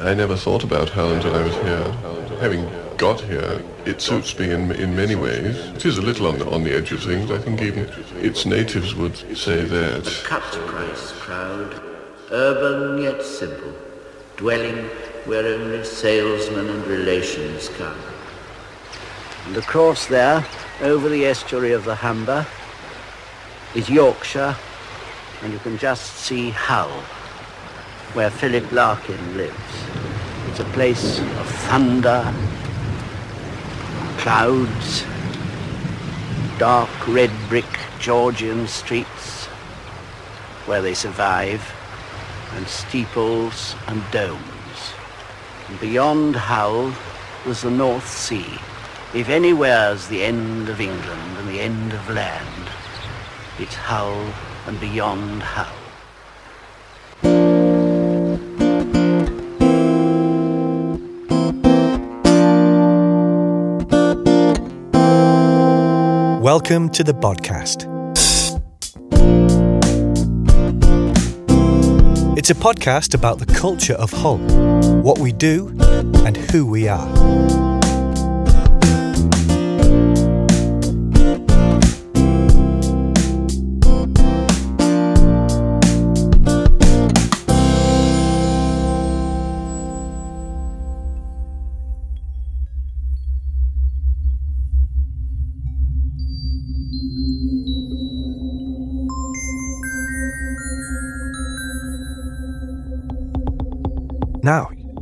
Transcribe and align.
I 0.00 0.14
never 0.14 0.34
thought 0.34 0.64
about 0.64 0.88
Hull 0.88 1.12
until 1.12 1.36
I 1.36 1.42
was 1.42 1.54
here. 1.56 1.92
Having 2.40 2.70
got 2.96 3.20
here, 3.20 3.62
it 3.84 4.00
suits 4.00 4.38
me 4.38 4.50
in, 4.50 4.72
in 4.72 4.96
many 4.96 5.14
ways. 5.14 5.58
It 5.76 5.84
is 5.84 5.98
a 5.98 6.02
little 6.02 6.26
on 6.26 6.38
the, 6.38 6.50
on 6.50 6.64
the 6.64 6.74
edge 6.74 6.90
of 6.90 7.02
things. 7.02 7.30
I 7.30 7.36
think 7.36 7.60
even 7.60 7.84
its 8.16 8.46
natives 8.46 8.94
would 8.94 9.14
say 9.36 9.62
that. 9.62 10.22
cut-price 10.24 11.12
crowd, 11.12 11.82
urban 12.30 13.02
yet 13.02 13.22
simple, 13.22 13.74
dwelling 14.38 14.86
where 15.26 15.44
only 15.44 15.84
salesmen 15.84 16.70
and 16.70 16.86
relations 16.86 17.68
come. 17.68 18.00
And 19.48 19.58
across 19.58 20.06
there, 20.06 20.46
over 20.80 21.10
the 21.10 21.26
estuary 21.26 21.72
of 21.72 21.84
the 21.84 21.94
Humber, 21.94 22.46
is 23.74 23.90
Yorkshire, 23.90 24.56
and 25.42 25.52
you 25.52 25.58
can 25.58 25.76
just 25.76 26.16
see 26.16 26.48
Hull, 26.48 27.02
where 28.14 28.30
Philip 28.30 28.70
Larkin 28.72 29.36
lives. 29.36 29.56
It's 30.48 30.60
a 30.60 30.64
place 30.64 31.18
of 31.20 31.46
thunder, 31.68 32.34
clouds, 34.18 35.04
dark 36.58 36.90
red 37.08 37.30
brick 37.48 37.78
Georgian 37.98 38.66
streets 38.66 39.46
where 40.66 40.82
they 40.82 40.94
survive, 40.94 41.74
and 42.54 42.66
steeples 42.68 43.74
and 43.88 44.02
domes. 44.10 44.92
And 45.68 45.80
beyond 45.80 46.36
Hull 46.36 46.92
was 47.46 47.62
the 47.62 47.70
North 47.70 48.08
Sea. 48.08 48.46
If 49.14 49.28
anywhere's 49.28 50.06
the 50.06 50.22
end 50.22 50.68
of 50.68 50.80
England 50.80 51.38
and 51.38 51.48
the 51.48 51.60
end 51.60 51.92
of 51.92 52.08
land, 52.08 52.70
it's 53.58 53.74
Hull 53.74 54.32
and 54.66 54.78
beyond 54.78 55.42
Hull. 55.42 55.79
Welcome 66.54 66.88
to 66.88 67.04
the 67.04 67.14
podcast. 67.14 67.86
It's 72.36 72.50
a 72.50 72.56
podcast 72.56 73.14
about 73.14 73.38
the 73.38 73.46
culture 73.46 73.94
of 73.94 74.10
Hull, 74.10 74.38
what 75.00 75.18
we 75.18 75.30
do, 75.30 75.68
and 76.26 76.36
who 76.36 76.66
we 76.66 76.88
are. 76.88 77.69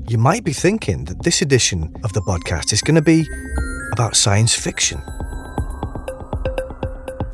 You 0.09 0.17
might 0.17 0.43
be 0.43 0.55
thinking 0.55 1.05
that 1.05 1.23
this 1.23 1.43
edition 1.43 1.95
of 2.03 2.15
the 2.15 2.23
podcast 2.23 2.73
is 2.73 2.81
going 2.81 2.95
to 2.95 3.03
be 3.03 3.29
about 3.93 4.17
science 4.17 4.55
fiction 4.55 5.03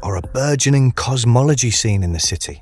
or 0.03 0.17
a 0.17 0.23
burgeoning 0.33 0.91
cosmology 0.91 1.71
scene 1.71 2.03
in 2.03 2.13
the 2.13 2.19
city. 2.19 2.61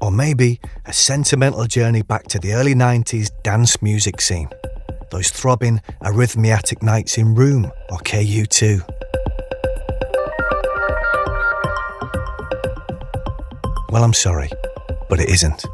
Or 0.00 0.12
maybe 0.12 0.60
a 0.86 0.92
sentimental 0.92 1.64
journey 1.64 2.02
back 2.02 2.28
to 2.28 2.38
the 2.38 2.52
early 2.52 2.74
90s 2.74 3.30
dance 3.42 3.82
music 3.82 4.20
scene. 4.20 4.48
Those 5.10 5.30
throbbing 5.30 5.80
arrhythmiatic 6.02 6.82
nights 6.82 7.18
in 7.18 7.34
Room 7.34 7.66
or 7.90 7.98
KU2. 7.98 8.88
Well, 13.90 14.04
I'm 14.04 14.14
sorry, 14.14 14.50
but 15.08 15.18
it 15.20 15.28
isn't. 15.30 15.64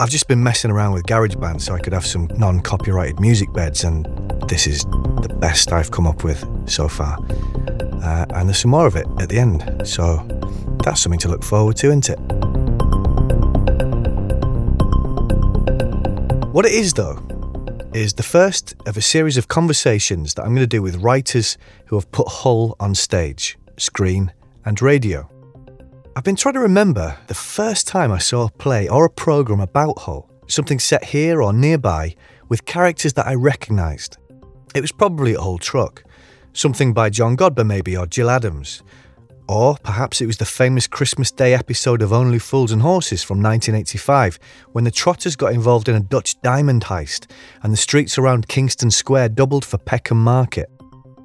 I've 0.00 0.10
just 0.10 0.28
been 0.28 0.42
messing 0.42 0.70
around 0.70 0.92
with 0.92 1.04
GarageBand 1.04 1.60
so 1.60 1.74
I 1.74 1.78
could 1.78 1.92
have 1.92 2.06
some 2.06 2.28
non 2.36 2.60
copyrighted 2.60 3.20
music 3.20 3.52
beds, 3.52 3.84
and 3.84 4.06
this 4.48 4.66
is 4.66 4.84
the 4.84 5.36
best 5.40 5.72
I've 5.72 5.90
come 5.90 6.06
up 6.06 6.24
with 6.24 6.44
so 6.68 6.88
far. 6.88 7.18
Uh, 8.02 8.26
and 8.34 8.48
there's 8.48 8.58
some 8.58 8.70
more 8.70 8.86
of 8.86 8.96
it 8.96 9.06
at 9.18 9.28
the 9.28 9.38
end, 9.38 9.86
so 9.86 10.26
that's 10.84 11.02
something 11.02 11.18
to 11.20 11.28
look 11.28 11.44
forward 11.44 11.76
to, 11.76 11.88
isn't 11.88 12.08
it? 12.08 12.18
What 16.52 16.66
it 16.66 16.72
is, 16.72 16.94
though, 16.94 17.22
is 17.92 18.14
the 18.14 18.22
first 18.22 18.74
of 18.86 18.96
a 18.96 19.02
series 19.02 19.36
of 19.36 19.48
conversations 19.48 20.34
that 20.34 20.42
I'm 20.42 20.50
going 20.54 20.60
to 20.62 20.66
do 20.66 20.82
with 20.82 20.96
writers 20.96 21.58
who 21.86 21.96
have 21.96 22.10
put 22.10 22.26
Hull 22.28 22.76
on 22.80 22.94
stage, 22.94 23.58
screen, 23.76 24.32
and 24.64 24.80
radio. 24.80 25.28
I've 26.16 26.24
been 26.24 26.34
trying 26.34 26.54
to 26.54 26.60
remember 26.60 27.16
the 27.28 27.34
first 27.34 27.86
time 27.86 28.10
I 28.10 28.18
saw 28.18 28.46
a 28.46 28.50
play 28.50 28.88
or 28.88 29.04
a 29.04 29.10
programme 29.10 29.60
about 29.60 30.00
Hull, 30.00 30.28
something 30.48 30.80
set 30.80 31.04
here 31.04 31.40
or 31.40 31.52
nearby 31.52 32.16
with 32.48 32.64
characters 32.64 33.12
that 33.12 33.28
I 33.28 33.34
recognised. 33.34 34.16
It 34.74 34.80
was 34.80 34.90
probably 34.90 35.34
at 35.34 35.40
Hull 35.40 35.58
Truck, 35.58 36.02
something 36.52 36.92
by 36.92 37.10
John 37.10 37.36
Godber 37.36 37.64
maybe 37.64 37.96
or 37.96 38.08
Jill 38.08 38.28
Adams. 38.28 38.82
Or 39.48 39.76
perhaps 39.84 40.20
it 40.20 40.26
was 40.26 40.38
the 40.38 40.44
famous 40.44 40.88
Christmas 40.88 41.30
Day 41.30 41.54
episode 41.54 42.02
of 42.02 42.12
Only 42.12 42.40
Fools 42.40 42.72
and 42.72 42.82
Horses 42.82 43.22
from 43.22 43.40
1985, 43.40 44.40
when 44.72 44.82
the 44.82 44.90
Trotters 44.90 45.36
got 45.36 45.52
involved 45.52 45.88
in 45.88 45.94
a 45.94 46.00
Dutch 46.00 46.40
diamond 46.42 46.84
heist 46.84 47.30
and 47.62 47.72
the 47.72 47.76
streets 47.76 48.18
around 48.18 48.48
Kingston 48.48 48.90
Square 48.90 49.30
doubled 49.30 49.64
for 49.64 49.78
Peckham 49.78 50.22
Market. 50.22 50.70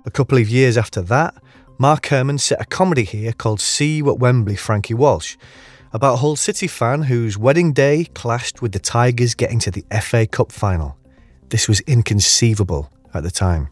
A 0.05 0.11
couple 0.11 0.37
of 0.37 0.47
years 0.47 0.77
after 0.77 1.01
that, 1.01 1.33
Mark 1.77 2.05
Herman 2.07 2.37
set 2.37 2.61
a 2.61 2.65
comedy 2.65 3.03
here 3.03 3.33
called 3.33 3.59
See 3.59 3.97
You 3.97 4.09
at 4.09 4.17
Wembley, 4.17 4.55
Frankie 4.55 4.93
Walsh, 4.93 5.35
about 5.91 6.13
a 6.13 6.17
Hull 6.17 6.37
City 6.37 6.67
fan 6.67 7.03
whose 7.03 7.37
wedding 7.37 7.73
day 7.73 8.05
clashed 8.13 8.61
with 8.61 8.71
the 8.71 8.79
Tigers 8.79 9.35
getting 9.35 9.59
to 9.59 9.71
the 9.71 9.85
FA 10.01 10.25
Cup 10.25 10.53
final. 10.53 10.97
This 11.49 11.67
was 11.67 11.81
inconceivable 11.81 12.89
at 13.13 13.23
the 13.23 13.31
time. 13.31 13.67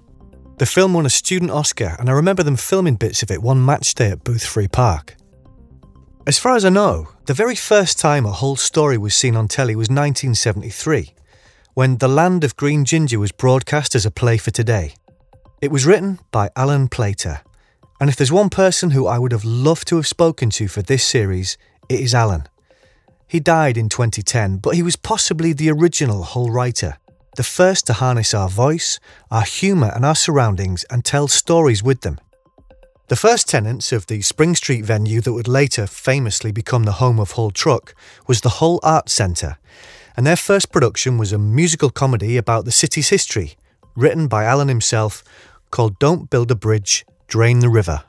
The 0.58 0.66
film 0.66 0.94
won 0.94 1.06
a 1.06 1.10
student 1.10 1.52
Oscar, 1.52 1.96
and 1.98 2.10
I 2.10 2.14
remember 2.14 2.44
them 2.44 2.58
filming 2.58 2.96
bits 2.96 3.24
of 3.24 3.32
it 3.32 3.42
one 3.42 3.66
match 3.66 3.96
day 3.96 4.12
at 4.12 4.24
Boothferry 4.24 4.72
Park. 4.72 5.16
As 6.28 6.38
far 6.38 6.56
as 6.56 6.66
I 6.66 6.70
know, 6.70 7.08
the 7.26 7.34
very 7.34 7.56
first 7.56 8.00
time 8.00 8.26
a 8.26 8.32
whole 8.32 8.56
story 8.56 8.98
was 8.98 9.16
seen 9.16 9.36
on 9.36 9.48
telly 9.48 9.76
was 9.76 9.90
1973, 9.90 11.14
when 11.74 11.98
The 11.98 12.08
Land 12.10 12.44
of 12.44 12.58
Green 12.58 12.84
Ginger 12.84 13.20
was 13.20 13.32
broadcast 13.32 13.96
as 13.96 14.06
a 14.06 14.12
play 14.12 14.38
for 14.38 14.52
today. 14.52 14.94
It 15.62 15.72
was 15.72 15.86
written 15.86 16.20
by 16.32 16.50
Alan 16.56 16.88
Plater, 16.90 17.42
and 18.00 18.10
if 18.10 18.16
there's 18.16 18.32
one 18.32 18.50
person 18.50 18.92
who 18.92 19.08
I 19.08 19.20
would 19.20 19.32
have 19.32 19.46
loved 19.46 19.88
to 19.90 19.96
have 19.98 20.08
spoken 20.08 20.50
to 20.52 20.68
for 20.68 20.82
this 20.82 21.04
series, 21.04 21.58
it 21.90 22.00
is 22.00 22.14
Alan. 22.14 22.48
He 23.28 23.40
died 23.40 23.78
in 23.78 23.90
2010, 23.90 24.58
but 24.58 24.76
he 24.76 24.84
was 24.84 24.96
possibly 24.96 25.54
the 25.54 25.72
original 25.72 26.24
Hull 26.24 26.50
writer, 26.50 26.98
the 27.36 27.44
first 27.44 27.88
to 27.88 27.94
harness 27.94 28.34
our 28.34 28.50
voice, 28.50 29.00
our 29.32 29.44
humour, 29.44 29.92
and 29.96 30.06
our 30.06 30.16
surroundings 30.16 30.84
and 30.90 31.04
tell 31.04 31.28
stories 31.28 31.82
with 31.82 32.02
them. 32.02 32.20
The 33.08 33.16
first 33.16 33.50
tenants 33.50 33.92
of 33.92 34.08
the 34.08 34.22
Spring 34.22 34.56
Street 34.56 34.86
venue 34.86 35.20
that 35.22 35.34
would 35.34 35.48
later 35.48 35.88
famously 35.88 36.52
become 36.52 36.84
the 36.84 36.94
home 36.94 37.20
of 37.20 37.32
Hull 37.32 37.52
Truck 37.52 37.96
was 38.28 38.42
the 38.42 38.58
Hull 38.60 38.80
Art 38.82 39.10
Centre, 39.10 39.58
and 40.16 40.26
their 40.26 40.36
first 40.36 40.72
production 40.72 41.18
was 41.18 41.34
a 41.34 41.38
musical 41.38 41.90
comedy 41.90 42.38
about 42.38 42.66
the 42.66 42.72
city's 42.72 43.10
history, 43.10 43.56
written 43.96 44.28
by 44.28 44.46
Alan 44.46 44.68
himself, 44.68 45.24
called 45.70 46.00
Don't 46.00 46.30
Build 46.30 46.52
a 46.52 46.56
Bridge, 46.56 47.06
Drain 47.34 47.62
the 47.62 47.70
River. 47.70 48.04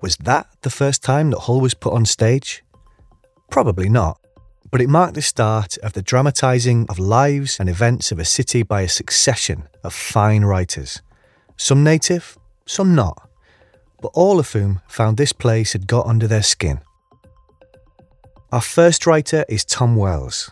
Was 0.00 0.16
that 0.16 0.46
the 0.62 0.70
first 0.70 1.02
time 1.02 1.28
that 1.28 1.40
Hull 1.40 1.60
was 1.60 1.74
put 1.74 1.92
on 1.92 2.06
stage? 2.06 2.64
Probably 3.50 3.90
not, 3.90 4.18
but 4.70 4.80
it 4.80 4.88
marked 4.88 5.12
the 5.12 5.20
start 5.20 5.76
of 5.82 5.92
the 5.92 6.00
dramatising 6.00 6.86
of 6.88 6.98
lives 6.98 7.60
and 7.60 7.68
events 7.68 8.12
of 8.12 8.18
a 8.18 8.24
city 8.24 8.62
by 8.62 8.80
a 8.80 8.88
succession 8.88 9.68
of 9.82 9.92
fine 9.92 10.42
writers. 10.42 11.02
Some 11.58 11.84
native, 11.84 12.38
some 12.64 12.94
not, 12.94 13.28
but 14.00 14.10
all 14.14 14.38
of 14.38 14.50
whom 14.52 14.80
found 14.88 15.18
this 15.18 15.34
place 15.34 15.74
had 15.74 15.86
got 15.86 16.06
under 16.06 16.26
their 16.26 16.42
skin. 16.42 16.80
Our 18.50 18.62
first 18.62 19.06
writer 19.06 19.44
is 19.50 19.66
Tom 19.66 19.96
Wells. 19.96 20.50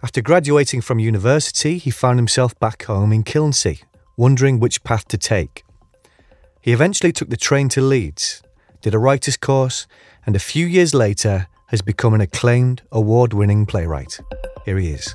After 0.00 0.22
graduating 0.22 0.80
from 0.82 1.00
university, 1.00 1.76
he 1.78 1.90
found 1.90 2.20
himself 2.20 2.56
back 2.60 2.84
home 2.84 3.12
in 3.12 3.24
Kilnsea, 3.24 3.78
wondering 4.16 4.60
which 4.60 4.84
path 4.84 5.08
to 5.08 5.18
take. 5.18 5.64
He 6.64 6.72
eventually 6.72 7.12
took 7.12 7.28
the 7.28 7.36
train 7.36 7.68
to 7.68 7.82
Leeds, 7.82 8.42
did 8.80 8.94
a 8.94 8.98
writer's 8.98 9.36
course, 9.36 9.86
and 10.24 10.34
a 10.34 10.38
few 10.38 10.64
years 10.66 10.94
later 10.94 11.46
has 11.66 11.82
become 11.82 12.14
an 12.14 12.22
acclaimed, 12.22 12.80
award 12.90 13.34
winning 13.34 13.66
playwright. 13.66 14.18
Here 14.64 14.78
he 14.78 14.92
is. 14.92 15.14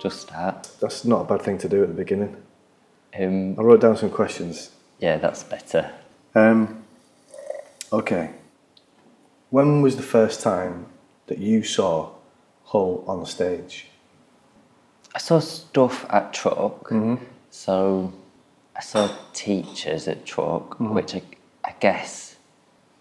Just 0.00 0.20
start. 0.20 0.70
That's 0.80 1.04
not 1.04 1.22
a 1.22 1.24
bad 1.24 1.42
thing 1.42 1.58
to 1.58 1.68
do 1.68 1.82
at 1.82 1.88
the 1.88 1.94
beginning. 1.94 2.36
Um, 3.18 3.58
I 3.58 3.62
wrote 3.62 3.80
down 3.80 3.96
some 3.96 4.10
questions 4.10 4.70
Yeah, 5.00 5.16
that's 5.16 5.42
better. 5.42 5.90
Um, 6.36 6.84
okay. 7.92 8.30
When 9.50 9.82
was 9.82 9.96
the 9.96 10.04
first 10.04 10.40
time 10.40 10.93
that 11.26 11.38
you 11.38 11.62
saw 11.62 12.10
Hull 12.64 13.04
on 13.06 13.20
the 13.20 13.26
stage? 13.26 13.88
I 15.14 15.18
saw 15.18 15.38
stuff 15.38 16.06
at 16.10 16.32
Truck, 16.32 16.88
mm-hmm. 16.88 17.22
so 17.50 18.12
I 18.76 18.80
saw 18.80 19.10
teachers 19.32 20.08
at 20.08 20.26
Truck, 20.26 20.70
mm-hmm. 20.74 20.94
which 20.94 21.14
I, 21.14 21.22
I 21.64 21.74
guess 21.78 22.36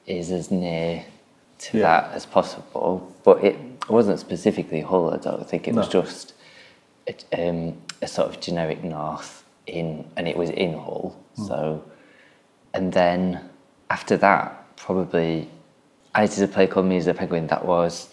is 0.06 0.32
as 0.32 0.52
near 0.52 1.06
to 1.60 1.78
Yeah. 1.78 1.84
that 1.84 2.14
as 2.14 2.26
possible. 2.26 3.12
But 3.24 3.44
it 3.44 3.58
wasn't 3.90 4.20
specifically 4.20 4.82
Hull. 4.82 5.14
I 5.14 5.18
don't 5.18 5.50
think 5.50 5.68
it 5.68 5.74
was 5.74 5.88
just 5.88 6.34
a, 7.08 7.50
um, 7.50 7.78
a 8.02 8.08
sort 8.08 8.30
of 8.30 8.40
generic 8.40 8.84
north 8.84 9.44
in, 9.66 10.06
and 10.16 10.28
it 10.28 10.38
was 10.38 10.50
in 10.50 10.74
Hull. 10.74 11.16
Mm. 11.38 11.48
So, 11.48 11.84
and 12.74 12.94
then 12.94 13.50
after 13.90 14.18
that, 14.18 14.76
probably 14.76 15.50
I 16.16 16.28
did 16.28 16.44
a 16.44 16.48
play 16.48 16.68
called 16.68 16.86
Me 16.86 16.98
as 16.98 17.08
a 17.08 17.14
Penguin 17.14 17.48
that 17.48 17.66
was 17.66 18.10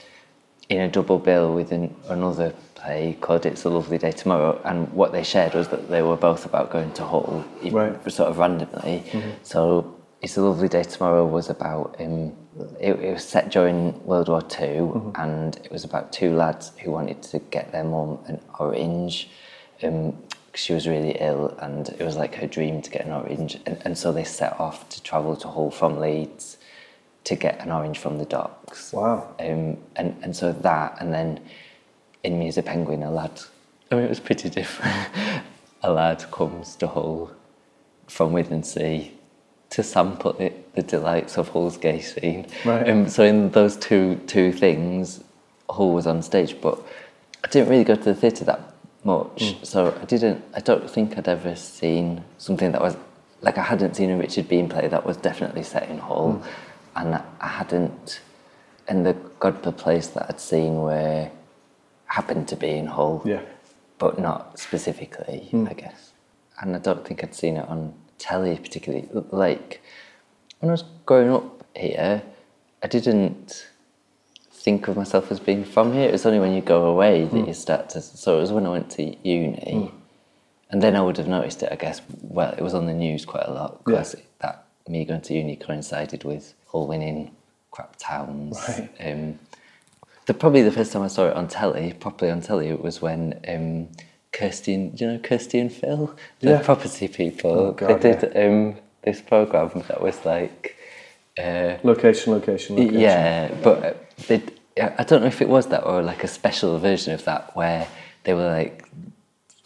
in 0.68 0.80
a 0.80 0.88
double 0.88 1.18
bill 1.18 1.54
with 1.54 1.72
an, 1.72 1.94
another 2.08 2.54
play 2.74 3.16
called 3.20 3.44
It's 3.44 3.64
a 3.64 3.68
Lovely 3.68 3.98
Day 3.98 4.12
Tomorrow. 4.12 4.60
And 4.64 4.90
what 4.92 5.12
they 5.12 5.22
shared 5.22 5.54
was 5.54 5.68
that 5.68 5.90
they 5.90 6.00
were 6.00 6.16
both 6.16 6.46
about 6.46 6.70
going 6.70 6.92
to 6.92 7.04
Hull, 7.04 7.44
Right. 7.62 8.10
sort 8.10 8.30
of 8.30 8.38
randomly. 8.38 9.02
So 9.42 9.96
It's 10.22 10.36
a 10.36 10.42
Lovely 10.42 10.68
Day 10.68 10.82
Tomorrow 10.84 11.26
was 11.26 11.50
about, 11.50 11.96
um, 11.98 12.32
it, 12.78 12.92
it 13.00 13.12
was 13.12 13.24
set 13.24 13.50
during 13.50 14.02
World 14.06 14.28
War 14.28 14.42
II 14.58 15.12
and 15.16 15.56
it 15.56 15.70
was 15.70 15.84
about 15.84 16.12
two 16.12 16.34
lads 16.34 16.72
who 16.82 16.92
wanted 16.92 17.22
to 17.24 17.38
get 17.38 17.72
their 17.72 17.84
mum 17.84 18.18
an 18.28 18.40
orange. 18.58 19.28
Um, 19.82 20.16
she 20.54 20.72
was 20.72 20.88
really 20.88 21.16
ill 21.20 21.56
and 21.60 21.88
it 21.90 22.00
was 22.02 22.16
like 22.16 22.34
her 22.36 22.46
dream 22.46 22.80
to 22.82 22.90
get 22.90 23.04
an 23.04 23.12
orange. 23.12 23.58
And, 23.66 23.80
and 23.84 23.98
so 23.98 24.10
they 24.12 24.24
set 24.24 24.58
off 24.58 24.88
to 24.90 25.02
travel 25.02 25.36
to 25.36 25.48
Hull 25.48 25.70
from 25.70 25.98
Leeds 26.00 26.56
to 27.24 27.34
get 27.34 27.60
an 27.60 27.70
orange 27.70 27.98
from 27.98 28.18
the 28.18 28.24
docks. 28.24 28.92
Wow. 28.92 29.34
Um, 29.38 29.76
and, 29.96 30.16
and 30.22 30.34
so 30.34 30.52
that, 30.52 30.96
and 31.00 31.12
then 31.12 31.40
in 32.22 32.38
Me 32.38 32.48
as 32.48 32.58
a 32.58 32.62
Penguin, 32.62 33.02
a 33.02 33.10
lad, 33.10 33.40
I 33.90 33.96
mean, 33.96 34.04
it 34.04 34.08
was 34.08 34.20
pretty 34.20 34.48
different. 34.60 35.10
a 35.82 35.92
lad 35.92 36.30
comes 36.30 36.76
to 36.76 36.86
Hull 36.86 37.32
from 38.06 38.32
Withernsea 38.32 39.10
to 39.70 39.82
sample 39.82 40.36
it, 40.38 40.74
the 40.74 40.82
delights 40.82 41.38
of 41.38 41.48
Hull's 41.48 41.76
gay 41.76 42.00
scene. 42.00 42.46
Right. 42.64 42.88
Um, 42.88 43.08
so 43.08 43.22
in 43.22 43.50
those 43.50 43.76
two 43.76 44.16
two 44.26 44.52
things, 44.52 45.22
Hull 45.68 45.92
was 45.92 46.06
on 46.06 46.22
stage, 46.22 46.60
but 46.60 46.80
I 47.44 47.48
didn't 47.48 47.68
really 47.68 47.84
go 47.84 47.94
to 47.94 48.02
the 48.02 48.14
theatre 48.14 48.44
that 48.44 48.74
much. 49.04 49.64
So 49.64 49.96
I 50.00 50.04
didn't. 50.04 50.44
I 50.54 50.60
don't 50.60 50.90
think 50.90 51.16
I'd 51.16 51.28
ever 51.28 51.54
seen 51.54 52.24
something 52.38 52.72
that 52.72 52.80
was 52.80 52.96
like 53.42 53.58
I 53.58 53.62
hadn't 53.62 53.94
seen 53.94 54.10
a 54.10 54.16
Richard 54.16 54.48
Bean 54.48 54.68
play 54.68 54.88
that 54.88 55.06
was 55.06 55.16
definitely 55.16 55.62
set 55.62 55.88
in 55.88 55.98
Hull, 55.98 56.42
and 57.00 57.22
I 57.40 57.48
hadn't. 57.48 58.20
And 58.88 59.06
the 59.06 59.14
Godber 59.40 59.76
plays 59.76 60.10
that 60.10 60.26
I'd 60.28 60.40
seen 60.40 60.82
where 60.82 61.30
happened 62.06 62.48
to 62.48 62.56
be 62.56 62.70
in 62.70 62.86
Hull 62.86 63.22
Yeah. 63.24 63.42
but 63.98 64.18
not 64.18 64.58
specifically, 64.58 65.48
hmm. 65.50 65.66
I 65.70 65.74
guess. 65.74 66.12
And 66.60 66.74
I 66.74 66.78
don't 66.78 67.06
think 67.06 67.22
I'd 67.22 67.34
seen 67.34 67.56
it 67.56 67.68
on 67.68 67.94
telly 68.18 68.56
particularly. 68.56 69.08
Like 69.30 69.80
when 70.58 70.70
I 70.70 70.72
was 70.72 70.84
growing 71.06 71.30
up 71.30 71.64
here, 71.74 72.22
I 72.82 72.86
didn't 72.86 73.68
think 74.50 74.88
of 74.88 74.96
myself 74.96 75.30
as 75.30 75.40
being 75.40 75.64
from 75.64 75.92
here. 75.92 76.08
It 76.08 76.12
was 76.12 76.26
only 76.26 76.40
when 76.40 76.52
you 76.52 76.60
go 76.60 76.86
away 76.86 77.24
that 77.24 77.30
hmm. 77.30 77.46
you 77.46 77.54
start 77.54 77.90
to. 77.90 78.00
So 78.00 78.38
it 78.38 78.40
was 78.40 78.52
when 78.52 78.66
I 78.66 78.70
went 78.70 78.90
to 78.92 79.02
uni, 79.26 79.88
hmm. 79.88 79.96
and 80.70 80.82
then 80.82 80.96
I 80.96 81.00
would 81.00 81.16
have 81.16 81.28
noticed 81.28 81.62
it. 81.62 81.70
I 81.72 81.76
guess. 81.76 82.02
Well, 82.20 82.52
it 82.58 82.62
was 82.62 82.74
on 82.74 82.86
the 82.86 82.94
news 82.94 83.24
quite 83.24 83.46
a 83.46 83.52
lot 83.52 83.84
because 83.84 84.16
that 84.40 84.66
me 84.88 85.04
going 85.04 85.20
to 85.20 85.34
uni 85.34 85.56
coincided 85.56 86.24
with 86.24 86.54
Hull 86.72 86.86
winning 86.86 87.34
crap 87.70 87.96
towns. 87.98 88.58
Right. 88.68 88.90
Um, 89.00 89.38
the, 90.26 90.34
probably 90.34 90.62
the 90.62 90.72
first 90.72 90.92
time 90.92 91.02
I 91.02 91.08
saw 91.08 91.26
it 91.28 91.36
on 91.36 91.48
telly, 91.48 91.92
properly 91.98 92.30
on 92.30 92.40
telly, 92.40 92.68
it 92.68 92.82
was 92.82 93.00
when 93.02 93.40
um, 93.48 93.88
Kirsty 94.32 94.74
and, 94.74 95.00
you 95.00 95.06
know 95.06 95.18
Kirsty 95.18 95.58
and 95.58 95.72
Phil? 95.72 96.14
The 96.40 96.50
Yeah. 96.50 96.62
property 96.62 97.08
people. 97.08 97.50
Oh, 97.50 97.72
God, 97.72 98.00
they 98.00 98.12
did 98.14 98.36
um, 98.36 98.76
this 99.02 99.20
programme 99.20 99.82
that 99.88 100.00
was 100.00 100.24
like, 100.24 100.76
uh, 101.38 101.76
Location, 101.82 102.32
location, 102.32 102.76
location. 102.76 103.00
yeah, 103.00 103.50
but 103.62 103.84
uh, 103.84 103.94
they, 104.28 104.42
I 104.80 105.04
don't 105.04 105.22
know 105.22 105.26
if 105.28 105.42
it 105.42 105.48
was 105.48 105.66
that 105.68 105.84
or 105.84 106.02
like 106.02 106.22
a 106.22 106.28
special 106.28 106.78
version 106.78 107.12
of 107.14 107.24
that 107.24 107.56
where 107.56 107.88
they 108.24 108.34
were 108.34 108.46
like 108.48 108.88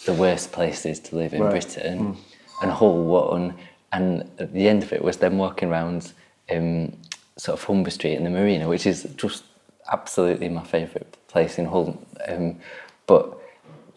the 0.06 0.12
worst 0.14 0.52
places 0.52 1.00
to 1.00 1.16
live 1.16 1.34
in 1.34 1.42
Right. 1.42 1.50
Britain 1.50 2.16
and 2.62 2.70
Hull 2.70 3.02
won. 3.04 3.54
And 3.92 4.30
at 4.38 4.52
the 4.52 4.68
end 4.68 4.82
of 4.82 4.92
it 4.92 5.02
was 5.02 5.18
them 5.18 5.38
walking 5.38 5.68
around 5.70 6.12
um, 6.50 6.96
sort 7.36 7.58
of 7.58 7.64
Humber 7.64 7.90
Street 7.90 8.14
and 8.16 8.26
the 8.26 8.30
Marina, 8.30 8.68
which 8.68 8.86
is 8.86 9.04
just 9.16 9.44
absolutely 9.90 10.48
my 10.48 10.64
favourite 10.64 11.16
place 11.28 11.58
in 11.58 11.66
Hull. 11.66 12.00
Um, 12.28 12.58
but 13.06 13.38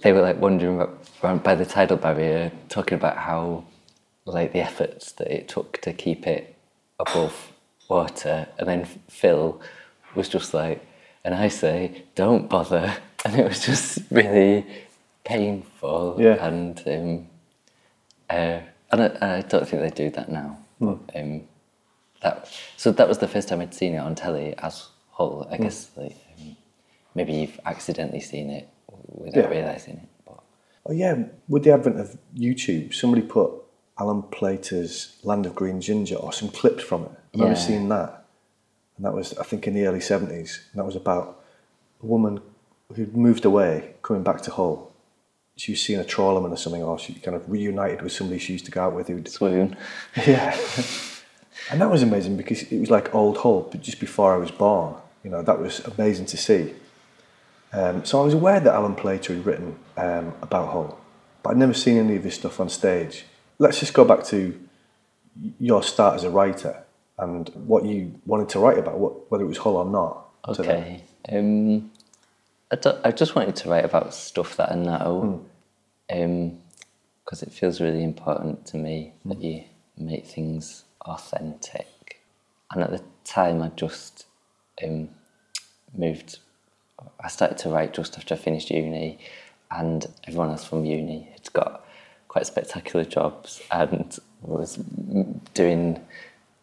they 0.01 0.11
were 0.11 0.21
like 0.21 0.39
wandering 0.39 0.85
around 1.23 1.43
by 1.43 1.55
the 1.55 1.65
tidal 1.65 1.97
barrier, 1.97 2.51
talking 2.69 2.97
about 2.97 3.17
how 3.17 3.63
like 4.25 4.51
the 4.53 4.59
efforts 4.59 5.13
that 5.13 5.27
it 5.33 5.47
took 5.47 5.81
to 5.81 5.93
keep 5.93 6.27
it 6.27 6.55
above 6.99 7.51
water, 7.89 8.47
and 8.57 8.67
then 8.67 8.85
Phil 9.09 9.61
was 10.15 10.27
just 10.29 10.53
like, 10.53 10.85
and 11.23 11.33
I 11.33 11.47
say, 11.47 12.03
don't 12.15 12.49
bother, 12.49 12.93
and 13.25 13.35
it 13.39 13.47
was 13.47 13.65
just 13.65 13.99
really 14.11 14.65
painful, 15.23 16.17
Yeah. 16.19 16.45
and 16.45 16.81
um, 16.87 17.27
uh, 18.29 18.59
and 18.91 19.01
I, 19.21 19.37
I 19.37 19.41
don't 19.41 19.67
think 19.67 19.81
they 19.81 19.89
do 19.89 20.09
that 20.11 20.29
now. 20.29 20.57
Um, 20.81 21.43
that 22.21 22.49
so 22.77 22.91
that 22.91 23.07
was 23.07 23.17
the 23.19 23.27
first 23.27 23.47
time 23.49 23.61
I'd 23.61 23.73
seen 23.73 23.93
it 23.93 23.99
on 23.99 24.15
telly 24.15 24.53
as 24.57 24.87
Hull. 25.11 25.47
I 25.51 25.57
guess 25.57 25.89
like 25.95 26.15
um, 26.39 26.55
maybe 27.15 27.33
you've 27.33 27.59
accidentally 27.65 28.19
seen 28.21 28.49
it 28.49 28.69
without 29.07 29.43
Yeah. 29.45 29.49
realizing 29.49 29.97
it. 29.97 30.09
But 30.25 30.39
Oh 30.85 30.93
yeah, 30.93 31.23
with 31.47 31.63
the 31.63 31.71
advent 31.73 31.99
of 31.99 32.17
YouTube, 32.35 32.93
somebody 32.93 33.21
put 33.21 33.51
Alan 33.99 34.21
Plater's 34.23 35.17
Land 35.23 35.45
of 35.45 35.55
Green 35.55 35.81
Ginger 35.81 36.15
or 36.15 36.31
some 36.31 36.49
clips 36.49 36.83
from 36.83 37.03
it. 37.03 37.11
I 37.11 37.17
remember 37.33 37.59
Yeah. 37.59 37.65
seeing 37.67 37.89
that. 37.89 38.25
And 38.95 39.05
that 39.05 39.13
was, 39.13 39.37
I 39.37 39.43
think, 39.43 39.67
in 39.67 39.73
the 39.75 39.85
early 39.85 39.99
70s. 39.99 40.59
And 40.71 40.79
that 40.79 40.85
was 40.85 40.95
about 40.95 41.43
a 42.01 42.05
woman 42.05 42.39
who'd 42.95 43.15
moved 43.17 43.45
away, 43.45 43.93
coming 44.01 44.23
back 44.23 44.41
to 44.43 44.51
Hull. 44.51 44.91
She 45.55 45.71
was 45.73 45.81
seeing 45.81 45.99
a 45.99 46.03
trawlerman 46.03 46.51
or 46.51 46.57
something, 46.57 46.81
or 46.83 46.97
she 46.99 47.13
kind 47.15 47.35
of 47.35 47.49
reunited 47.49 48.01
with 48.01 48.11
somebody 48.11 48.39
she 48.39 48.53
used 48.53 48.65
to 48.65 48.71
go 48.71 48.81
out 48.85 48.95
with 48.95 49.07
who'd 49.07 49.27
swoon. 49.27 49.75
Yeah. 50.27 50.55
And 51.69 51.81
that 51.81 51.89
was 51.89 52.03
amazing 52.03 52.37
because 52.37 52.63
it 52.63 52.79
was 52.79 52.89
like 52.89 53.13
old 53.13 53.37
Hull, 53.37 53.67
but 53.71 53.81
just 53.81 53.99
before 53.99 54.33
I 54.33 54.37
was 54.37 54.51
born. 54.51 54.95
You 55.23 55.31
know, 55.31 55.41
that 55.41 55.59
was 55.59 55.79
amazing 55.79 56.25
to 56.27 56.37
see. 56.37 56.73
Um, 57.73 58.05
so 58.05 58.21
I 58.21 58.23
was 58.23 58.33
aware 58.33 58.59
that 58.59 58.73
Alan 58.73 58.95
Plater 58.95 59.35
had 59.35 59.45
written 59.45 59.77
um, 59.97 60.33
about 60.41 60.71
Hull, 60.71 60.99
but 61.43 61.51
I'd 61.51 61.57
never 61.57 61.73
seen 61.73 61.97
any 61.97 62.15
of 62.15 62.23
his 62.23 62.35
stuff 62.35 62.59
on 62.59 62.69
stage. 62.69 63.25
Let's 63.59 63.79
just 63.79 63.93
go 63.93 64.05
back 64.05 64.23
to 64.25 64.57
your 65.59 65.83
start 65.83 66.15
as 66.15 66.23
a 66.23 66.29
writer 66.29 66.83
and 67.17 67.49
what 67.53 67.83
you 67.85 68.13
wanted 68.25 68.49
to 68.49 68.59
write 68.59 68.77
about, 68.77 68.97
what, 68.97 69.29
whether 69.31 69.43
it 69.43 69.47
was 69.47 69.57
Hull 69.57 69.75
or 69.75 69.85
not. 69.85 70.29
Okay. 70.47 71.03
Um, 71.29 71.91
I, 72.71 72.77
I 73.03 73.11
just 73.11 73.35
wanted 73.35 73.55
to 73.57 73.69
write 73.69 73.85
about 73.85 74.13
stuff 74.13 74.55
that 74.57 74.71
I 74.71 74.75
know 74.75 75.45
because 76.07 77.43
it 77.43 77.51
feels 77.51 77.81
really 77.81 78.03
important 78.03 78.65
to 78.67 78.77
me 78.77 79.13
that 79.25 79.41
you 79.41 79.65
make 79.97 80.25
things 80.25 80.85
authentic. 81.07 82.21
And 82.71 82.83
at 82.83 82.91
the 82.91 83.01
time, 83.23 83.61
I 83.61 83.69
just 83.69 84.25
um, 84.83 85.09
moved, 85.95 86.39
I 87.19 87.27
started 87.29 87.57
to 87.59 87.69
write 87.69 87.93
just 87.93 88.17
after 88.17 88.35
I 88.35 88.37
finished 88.37 88.69
uni, 88.69 89.19
and 89.71 90.05
everyone 90.27 90.49
else 90.49 90.65
from 90.65 90.85
uni 90.85 91.29
had 91.33 91.51
got 91.53 91.85
quite 92.27 92.45
spectacular 92.45 93.05
jobs 93.05 93.61
and 93.71 94.17
was 94.41 94.75
doing 95.53 95.99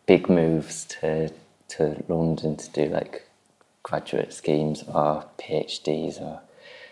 big 0.06 0.28
moves 0.28 0.84
to 0.84 1.30
to 1.66 2.02
London 2.08 2.56
to 2.56 2.70
do 2.70 2.84
like 2.86 3.26
graduate 3.82 4.32
schemes 4.32 4.84
or 4.86 5.24
PhDs 5.38 6.20
or 6.20 6.40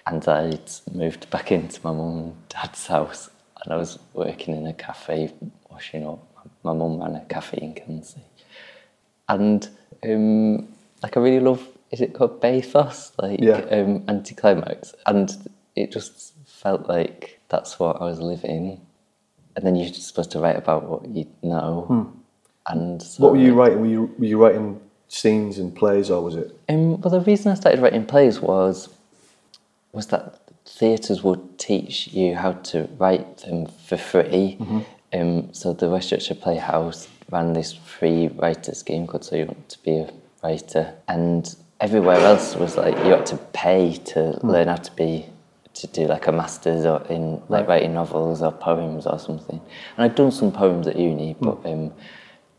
and 0.07 0.27
I'd 0.27 0.71
moved 0.93 1.31
back 1.31 1.53
into 1.53 1.81
my 1.85 1.93
mum 1.93 2.19
and 2.19 2.49
dad's 2.49 2.87
house 2.87 3.31
and 3.63 3.73
I 3.73 3.77
was 3.77 3.99
working 4.13 4.57
in 4.57 4.67
a 4.67 4.73
cafe 4.73 5.33
washing 5.71 6.07
up. 6.07 6.32
My 6.63 6.73
mum 6.73 7.01
ran 7.01 7.17
a 7.17 7.25
cafe 7.25 7.59
in 7.61 7.75
Kilnsea. 7.75 8.23
And 9.29 9.69
um, 10.05 10.69
like 11.03 11.17
I 11.17 11.21
really 11.21 11.41
love 11.41 11.67
is 11.91 12.01
it 12.01 12.15
called 12.15 12.41
Bathos? 12.41 13.13
Like 13.19 13.41
Yeah. 13.41 13.59
um 13.71 14.05
anticlimax. 14.09 14.95
And 15.07 15.31
it 15.77 15.91
just 15.93 16.33
felt 16.47 16.89
like 16.89 17.41
that's 17.49 17.79
what 17.79 18.01
I 18.01 18.05
was 18.05 18.21
living. 18.21 18.81
And 19.57 19.67
then 19.67 19.77
you're 19.77 19.93
supposed 19.93 20.31
to 20.33 20.39
write 20.41 20.57
about 20.57 20.85
what 20.89 21.07
you 21.09 21.27
know. 21.43 22.13
And 22.67 23.03
so 23.03 23.17
Hmm. 23.19 23.23
What 23.25 23.33
were 23.33 23.39
you 23.39 23.55
writing? 23.55 23.81
Were 23.81 23.87
you, 23.87 24.15
were 24.19 24.25
you 24.25 24.39
writing 24.43 24.81
scenes 25.09 25.59
and 25.59 25.75
plays, 25.75 26.11
or 26.11 26.23
was 26.23 26.37
it? 26.37 26.57
um, 26.71 27.01
well, 27.01 27.11
the 27.11 27.21
reason 27.21 27.53
I 27.53 27.55
started 27.55 27.81
writing 27.83 28.07
plays 28.07 28.41
was 28.41 28.89
was 29.93 30.07
that 30.07 30.39
theatres 30.65 31.23
would 31.23 31.59
teach 31.59 32.09
you 32.09 32.35
how 32.35 32.53
to 32.53 32.89
write 32.99 33.39
them 33.39 33.67
for 33.67 33.99
free, 33.99 34.57
Um, 35.13 35.53
so 35.53 35.73
the 35.73 35.91
West 35.91 36.11
Yorkshire 36.11 36.35
Playhouse 36.35 37.09
ran 37.31 37.53
this 37.53 37.73
free 37.73 38.29
writers 38.29 38.79
scheme 38.79 39.07
called 39.07 39.25
So 39.25 39.37
You 39.37 39.47
Want 39.47 39.69
to 39.69 39.83
Be 39.83 39.97
a 39.97 40.13
Writer, 40.43 40.95
and 41.09 41.55
everywhere 41.81 42.19
else 42.19 42.55
was 42.57 42.77
like 42.77 42.97
you 42.99 43.13
had 43.13 43.27
to 43.27 43.37
pay 43.53 43.95
to 43.95 44.39
learn 44.43 44.69
how 44.69 44.77
to 44.77 44.93
be 44.93 45.27
to 45.75 45.87
do 45.87 46.07
like 46.07 46.27
a 46.27 46.33
master's 46.33 46.85
or 46.85 47.03
in 47.09 47.43
like 47.49 47.67
writing 47.67 47.95
novels 47.95 48.43
or 48.43 48.53
poems 48.53 49.07
or 49.07 49.19
something. 49.19 49.61
And 49.97 50.05
I'd 50.05 50.15
done 50.15 50.31
some 50.31 50.53
poems 50.53 50.87
at 50.87 50.97
uni, 50.97 51.37
but 51.41 51.65
um, 51.65 51.93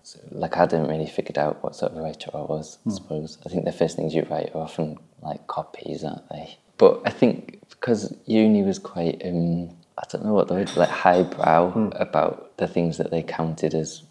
so, 0.03 0.19
like 0.31 0.55
I 0.55 0.62
hadn't 0.62 0.88
really 0.88 1.07
figured 1.07 1.38
out 1.38 1.63
what 1.63 1.75
sort 1.75 1.93
of 1.93 2.00
writer 2.00 2.31
I 2.33 2.41
was. 2.41 2.79
I 2.88 2.91
suppose 2.91 3.38
I 3.45 3.50
think 3.50 3.65
the 3.65 3.72
first 3.72 3.95
things 3.95 4.13
you 4.13 4.25
write 4.29 4.51
are 4.53 4.62
often 4.62 4.98
like 5.22 5.48
copies, 5.48 6.03
aren't 6.03 6.27
they? 6.29 6.57
But 6.77 7.01
I 7.05 7.12
think 7.12 7.62
because 7.69 8.13
uni 8.25 8.63
was 8.63 8.79
quite 8.79 9.22
um, 9.24 9.75
I 9.97 10.03
don't 10.09 10.25
know 10.25 10.33
what 10.33 10.47
the 10.47 10.55
word 10.55 10.75
like 10.75 10.89
highbrow 10.89 11.91
about 11.95 12.57
the 12.57 12.67
things 12.67 12.97
that 12.97 13.12
they 13.12 13.23
counted 13.23 13.73
as. 13.73 14.03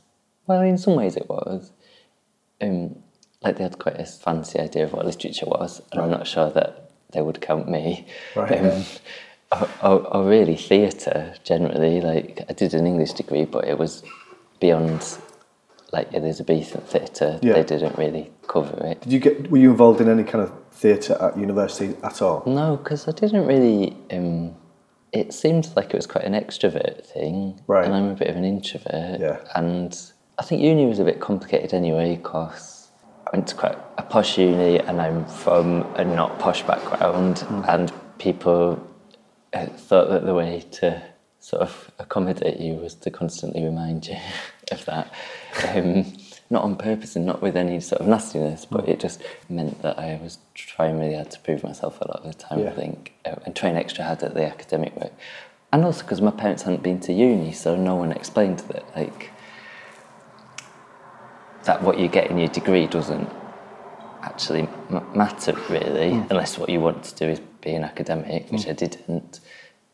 Well, 0.47 0.61
in 0.61 0.79
some 0.79 0.97
ways 0.97 1.17
it 1.17 1.29
was. 1.29 1.73
Um, 2.61 3.03
like 3.43 3.57
they 3.57 3.65
had 3.65 3.79
quite 3.79 3.99
a 3.99 4.05
fancy 4.05 4.61
idea 4.61 4.85
of 4.85 4.93
what 4.93 5.05
literature 5.05 5.47
was, 5.47 5.83
and 5.91 6.01
I'm 6.01 6.11
not 6.11 6.27
sure 6.27 6.51
that 6.51 6.91
they 7.13 7.21
would 7.21 7.41
count 7.41 7.69
me. 7.69 8.07
Right. 8.37 8.65
Um, 8.65 8.85
or, 9.51 9.69
or, 9.83 10.17
or 10.17 10.29
really 10.29 10.57
theatre 10.57 11.35
generally. 11.43 12.01
Like 12.01 12.45
I 12.49 12.53
did 12.53 12.75
an 12.75 12.87
English 12.87 13.13
degree, 13.13 13.45
but 13.45 13.65
it 13.65 13.79
was 13.79 14.03
beyond 14.61 15.19
like 15.93 16.15
Elizabethan 16.15 16.83
theatre. 16.83 17.39
Yeah. 17.43 17.55
They 17.55 17.65
didn't 17.65 17.99
really 17.99 18.31
cover 18.47 18.87
it. 18.87 19.01
Did 19.03 19.13
you 19.13 19.19
get? 19.19 19.51
Were 19.51 19.59
you 19.59 19.71
involved 19.71 20.01
in 20.01 20.09
any 20.09 20.25
kind 20.25 20.45
of 20.45 20.53
theatre 20.73 21.17
at 21.21 21.37
university 21.37 21.97
at 22.03 22.23
all? 22.23 22.45
No, 22.47 22.77
because 22.77 23.09
I 23.09 23.13
didn't 23.13 23.47
really. 23.47 23.97
Um, 24.11 24.55
it 25.13 25.33
seemed 25.35 25.69
like 25.77 25.87
it 25.91 25.97
was 25.97 26.07
quite 26.07 26.25
an 26.25 26.33
extrovert 26.33 27.05
thing, 27.05 27.61
Right. 27.67 27.85
and 27.85 27.95
I'm 27.95 28.11
a 28.11 28.15
bit 28.15 28.29
of 28.29 28.37
an 28.37 28.45
introvert. 28.45 29.21
Yeah. 29.21 29.39
And 29.55 29.99
I 30.39 30.43
think 30.43 30.63
uni 30.63 30.87
was 30.87 30.99
a 30.99 31.05
bit 31.05 31.21
complicated 31.21 31.75
anyway, 31.75 32.17
because 32.17 32.89
I 33.27 33.31
went 33.37 33.47
to 33.49 33.55
quite 33.55 33.77
a 33.99 34.03
posh 34.03 34.39
uni, 34.39 34.79
and 34.79 35.01
I'm 35.01 35.25
from 35.27 35.83
a 35.97 36.05
not 36.05 36.39
posh 36.39 36.63
background, 36.63 37.41
Hmm. 37.41 37.63
and 37.69 37.93
people 38.19 38.81
uh, 39.53 39.67
thought 39.67 40.09
that 40.09 40.25
the 40.25 40.35
way 40.35 40.65
to 40.73 41.03
sort 41.41 41.61
of 41.63 41.91
accommodate 41.99 42.59
you 42.61 42.75
was 42.75 42.95
to 42.95 43.11
constantly 43.11 43.65
remind 43.65 44.07
you 44.07 44.17
of 44.71 44.85
that. 44.87 45.13
Um, 45.75 46.13
not 46.53 46.65
on 46.65 46.77
purpose 46.77 47.17
and 47.17 47.25
not 47.25 47.41
with 47.41 47.57
any 47.57 47.81
sort 47.81 48.01
of 48.03 48.07
nastiness, 48.07 48.67
but 48.67 48.87
it 48.89 49.01
just 49.01 49.23
meant 49.49 49.81
that 49.83 49.99
I 49.99 50.21
was 50.23 50.39
trying 50.55 51.01
really 51.01 51.15
hard 51.15 51.31
to 51.31 51.41
prove 51.41 51.65
myself 51.65 51.99
a 52.03 52.09
lot 52.09 52.21
of 52.25 52.27
the 52.33 52.39
time, 52.39 52.61
Yeah. 52.61 52.71
I 52.71 52.73
think, 52.75 53.13
uh, 53.25 53.37
and 53.47 53.57
trying 53.57 53.77
extra 53.77 54.05
hard 54.05 54.23
at 54.23 54.35
the 54.35 54.45
academic 54.47 54.95
work. 54.95 55.13
And 55.73 55.85
also 55.85 56.03
because 56.03 56.21
my 56.21 56.31
parents 56.31 56.63
hadn't 56.65 56.83
been 56.83 57.01
to 57.01 57.13
uni, 57.15 57.53
so 57.53 57.75
no 57.75 57.97
one 57.97 58.13
explained 58.13 58.59
that, 58.69 58.85
like, 58.95 59.31
that 61.65 61.83
what 61.83 61.99
you 61.99 62.09
get 62.09 62.31
in 62.31 62.37
your 62.37 62.49
degree 62.49 62.87
doesn't 62.87 63.31
actually 64.23 64.69
m- 64.91 65.07
matter 65.15 65.55
really, 65.71 66.11
unless 66.29 66.59
what 66.59 66.69
you 66.69 66.81
want 66.81 67.03
to 67.05 67.15
do 67.15 67.29
is 67.31 67.41
be 67.63 67.73
an 67.75 67.85
academic, 67.85 68.51
which 68.53 68.69
I 68.69 68.73
didn't. 68.73 69.41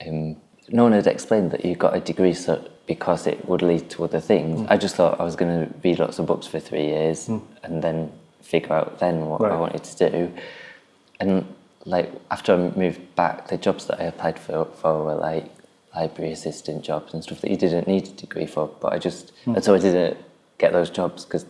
Um, 0.05 0.37
no 0.71 0.83
one 0.83 0.93
had 0.93 1.07
explained 1.07 1.53
that 1.53 1.65
you 1.65 1.77
got 1.77 1.97
a 1.97 2.00
degree 2.00 2.35
so 2.35 2.69
because 2.88 3.26
it 3.26 3.47
would 3.47 3.62
lead 3.62 3.88
to 3.90 4.02
other 4.02 4.18
things. 4.18 4.61
Mm. 4.61 4.71
I 4.71 4.76
just 4.78 4.97
thought 4.97 5.21
I 5.21 5.23
was 5.23 5.37
going 5.37 5.52
to 5.61 5.73
read 5.85 5.99
lots 6.00 6.18
of 6.18 6.26
books 6.26 6.47
for 6.47 6.59
three 6.59 6.87
years 6.87 7.28
mm. 7.28 7.40
and 7.62 7.85
then 7.85 8.11
figure 8.42 8.73
out 8.73 8.99
then 8.99 9.26
what 9.26 9.42
I 9.52 9.54
wanted 9.54 9.85
to 9.85 10.11
do. 10.11 10.33
And 11.21 11.54
like 11.85 12.11
after 12.30 12.54
I 12.54 12.57
moved 12.57 13.14
back, 13.14 13.49
the 13.49 13.59
jobs 13.59 13.87
that 13.87 14.00
I 14.00 14.04
applied 14.04 14.38
for, 14.38 14.64
for 14.64 15.04
were 15.04 15.14
like 15.14 15.52
library 15.95 16.33
assistant 16.33 16.83
jobs 16.83 17.12
and 17.12 17.23
stuff 17.23 17.42
that 17.42 17.50
you 17.50 17.59
didn't 17.59 17.87
need 17.87 18.07
a 18.09 18.12
degree 18.12 18.47
for. 18.47 18.68
But 18.80 18.95
I 18.95 18.99
just 18.99 19.33
and 19.45 19.62
so 19.62 19.75
I 19.75 19.78
didn't 19.78 20.16
get 20.57 20.73
those 20.73 20.90
jobs 20.90 21.26
because 21.26 21.45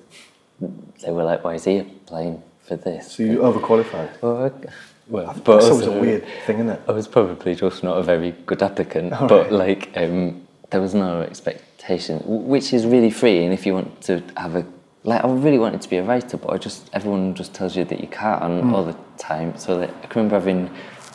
they 0.61 1.13
were 1.13 1.25
like, 1.25 1.45
"Why 1.45 1.55
is 1.55 1.65
he 1.65 1.79
applying 1.79 2.43
for 2.61 2.77
this?" 2.77 3.13
So 3.13 3.23
you 3.23 3.39
overqualified. 3.39 4.21
Well, 4.21 4.47
I- 4.47 4.69
well, 5.09 5.35
but 5.43 5.55
That's 5.55 5.71
always 5.71 5.87
also- 5.87 5.95
a 5.95 5.99
uh, 5.99 6.03
weird 6.03 6.25
thing, 6.47 6.57
isn't 6.57 6.69
it? 6.69 6.81
I 6.87 6.93
was 6.93 7.09
probably 7.09 7.55
just 7.55 7.83
not 7.83 7.97
a 7.97 8.03
very 8.03 8.33
good 8.45 8.63
applicant, 8.63 9.15
All 9.15 9.27
but 9.27 9.45
right. 9.45 9.53
like 9.53 9.91
um, 9.97 10.47
there 10.71 10.81
was 10.81 10.95
no 10.95 11.23
expectation, 11.23 12.21
which 12.25 12.73
is 12.73 12.85
really 12.87 13.11
freeing 13.11 13.53
if 13.53 13.65
you 13.67 13.75
want 13.75 14.01
to 14.03 14.23
have 14.37 14.55
a 14.57 14.67
like. 15.05 15.25
I 15.25 15.29
really 15.31 15.59
wanted 15.59 15.81
to 15.83 15.89
be 15.89 15.97
a 15.97 16.03
writer, 16.03 16.37
but 16.37 16.51
I 16.53 16.59
just 16.59 16.91
everyone 16.93 17.35
just 17.35 17.55
tells 17.55 17.77
you 17.77 17.85
that 17.85 18.01
you 18.01 18.09
can't 18.09 18.63
Hmm. 18.63 18.75
all 18.75 18.85
the 18.85 18.97
time. 19.17 19.57
So 19.57 19.79
that, 19.79 19.91
I 20.03 20.07
can 20.07 20.23
remember 20.23 20.39
having 20.39 20.71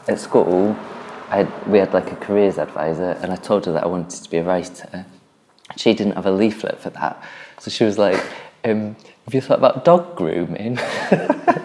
at 0.07 0.19
school, 0.19 0.75
I 1.29 1.37
had, 1.37 1.67
we 1.67 1.77
had 1.79 1.93
like 1.93 2.11
a 2.11 2.15
careers 2.15 2.57
advisor, 2.57 3.11
and 3.21 3.31
I 3.31 3.35
told 3.37 3.65
her 3.65 3.71
that 3.73 3.83
I 3.83 3.87
wanted 3.87 4.21
to 4.23 4.29
be 4.29 4.37
a 4.37 4.43
writer. 4.43 5.05
She 5.77 5.93
didn't 5.93 6.13
have 6.15 6.25
a 6.25 6.31
leaflet 6.31 6.79
for 6.79 6.89
that, 6.91 7.23
so 7.59 7.69
she 7.71 7.83
was 7.83 7.97
like. 7.97 8.21
Um, 8.65 8.95
have 9.25 9.33
you 9.33 9.41
thought 9.41 9.57
about 9.57 9.83
dog 9.83 10.15
grooming? 10.15 10.77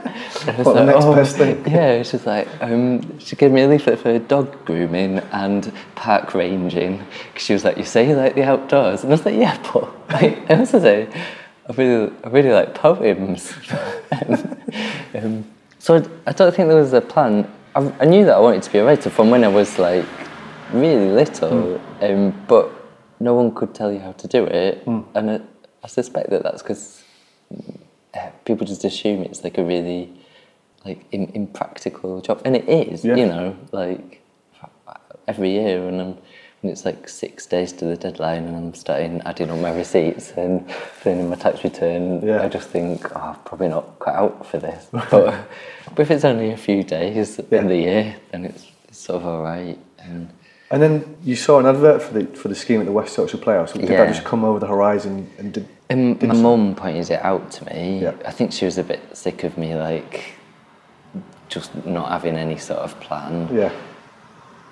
I 0.48 0.56
was 0.56 0.66
What, 0.66 0.74
the 0.74 0.84
next 0.84 1.04
"Oh." 1.04 1.14
best 1.14 1.36
thing? 1.36 1.64
Yeah, 1.66 2.02
she's 2.02 2.26
like, 2.26 2.48
um, 2.60 3.18
she 3.18 3.36
gave 3.36 3.50
me 3.52 3.62
a 3.62 3.68
leaflet 3.68 3.98
for 3.98 4.18
dog 4.18 4.64
grooming 4.64 5.18
and 5.32 5.72
park 5.94 6.34
ranging. 6.34 6.98
'Cause 7.34 7.42
she 7.42 7.52
was 7.52 7.64
like, 7.64 7.76
you 7.76 7.84
say 7.84 8.08
you 8.08 8.16
like 8.16 8.34
the 8.34 8.42
outdoors? 8.44 9.02
And 9.02 9.12
I 9.12 9.14
was 9.14 9.24
like, 9.26 9.36
yeah, 9.36 9.58
but 9.72 9.88
like, 10.10 10.50
I 10.50 10.58
also 10.58 10.80
say, 10.80 11.08
I 11.68 11.72
really, 11.74 12.12
I 12.24 12.28
really 12.30 12.50
like 12.50 12.74
poems. 12.74 13.52
um, 15.14 15.44
so 15.78 15.96
I, 15.96 16.02
I 16.30 16.32
don't 16.32 16.54
think 16.54 16.68
there 16.68 16.76
was 16.76 16.92
a 16.92 17.00
plan. 17.00 17.50
I, 17.74 17.92
I 18.00 18.04
knew 18.06 18.24
that 18.24 18.36
I 18.36 18.40
wanted 18.40 18.62
to 18.62 18.72
be 18.72 18.78
a 18.78 18.84
writer 18.84 19.10
from 19.10 19.30
when 19.30 19.44
I 19.44 19.48
was 19.48 19.78
like 19.78 20.06
really 20.72 21.10
little, 21.10 21.80
um, 22.00 22.44
but 22.48 22.70
no 23.20 23.34
one 23.34 23.54
could 23.54 23.74
tell 23.74 23.92
you 23.92 23.98
how 24.00 24.12
to 24.12 24.28
do 24.28 24.44
it. 24.44 24.86
And 24.86 25.30
I, 25.30 25.40
I 25.82 25.86
suspect 25.88 26.30
that 26.30 26.42
that's 26.42 26.62
because 26.62 27.02
uh, 28.14 28.30
people 28.44 28.66
just 28.66 28.84
assume 28.84 29.22
it's 29.22 29.44
like 29.44 29.58
a 29.58 29.64
really 29.64 30.10
like 30.88 31.04
im- 31.12 31.30
impractical 31.34 32.20
job, 32.20 32.40
and 32.44 32.56
it 32.56 32.68
is. 32.68 33.04
Yeah. 33.04 33.16
You 33.16 33.26
know, 33.26 33.56
like 33.72 34.20
every 35.26 35.50
year, 35.50 35.86
and 35.88 36.00
I'm, 36.00 36.14
when 36.60 36.72
it's 36.72 36.84
like 36.84 37.08
six 37.08 37.46
days 37.46 37.72
to 37.74 37.84
the 37.84 37.96
deadline, 37.96 38.44
and 38.44 38.56
I'm 38.56 38.74
starting 38.74 39.20
adding 39.24 39.50
up 39.50 39.58
my 39.58 39.72
receipts 39.76 40.32
and 40.32 40.68
filling 41.00 41.20
in 41.20 41.28
my 41.28 41.36
tax 41.36 41.62
return. 41.64 42.26
Yeah. 42.26 42.42
I 42.42 42.48
just 42.48 42.68
think, 42.70 43.14
oh, 43.16 43.20
I'm 43.20 43.34
probably 43.44 43.68
not 43.68 43.98
cut 44.00 44.14
out 44.14 44.46
for 44.46 44.58
this. 44.58 44.88
but, 44.92 45.10
but 45.10 46.00
if 46.00 46.10
it's 46.10 46.24
only 46.24 46.50
a 46.50 46.56
few 46.56 46.82
days 46.82 47.40
Yeah. 47.50 47.60
in 47.60 47.68
the 47.68 47.76
year, 47.76 48.16
then 48.32 48.44
it's, 48.46 48.66
it's 48.88 48.98
sort 48.98 49.22
of 49.22 49.26
all 49.26 49.42
right. 49.42 49.78
And 49.98 50.30
And 50.70 50.82
then 50.82 51.16
you 51.22 51.36
saw 51.36 51.58
an 51.60 51.66
advert 51.66 52.02
for 52.02 52.12
the 52.18 52.26
for 52.40 52.48
the 52.48 52.54
scheme 52.54 52.80
at 52.80 52.86
the 52.86 52.92
West 53.00 53.16
Yorkshire 53.16 53.38
Playhouse. 53.38 53.72
Did 53.72 53.82
Yeah. 53.88 54.04
that 54.04 54.14
just 54.14 54.24
come 54.24 54.42
over 54.44 54.58
the 54.58 54.66
horizon 54.66 55.30
and 55.38 55.52
did? 55.52 55.66
Did 55.88 56.22
my 56.22 56.34
mum 56.34 56.74
pointed 56.74 57.10
it 57.10 57.22
out 57.30 57.50
to 57.56 57.64
me. 57.70 58.00
Yeah. 58.02 58.12
I 58.26 58.32
think 58.36 58.52
she 58.52 58.64
was 58.66 58.76
a 58.78 58.82
bit 58.92 59.00
sick 59.16 59.44
of 59.44 59.56
me, 59.56 59.74
like 59.74 60.34
just 61.48 61.74
not 61.86 62.10
having 62.10 62.36
any 62.36 62.58
sort 62.58 62.80
of 62.80 62.98
plan. 63.00 63.48
Yeah. 63.52 63.72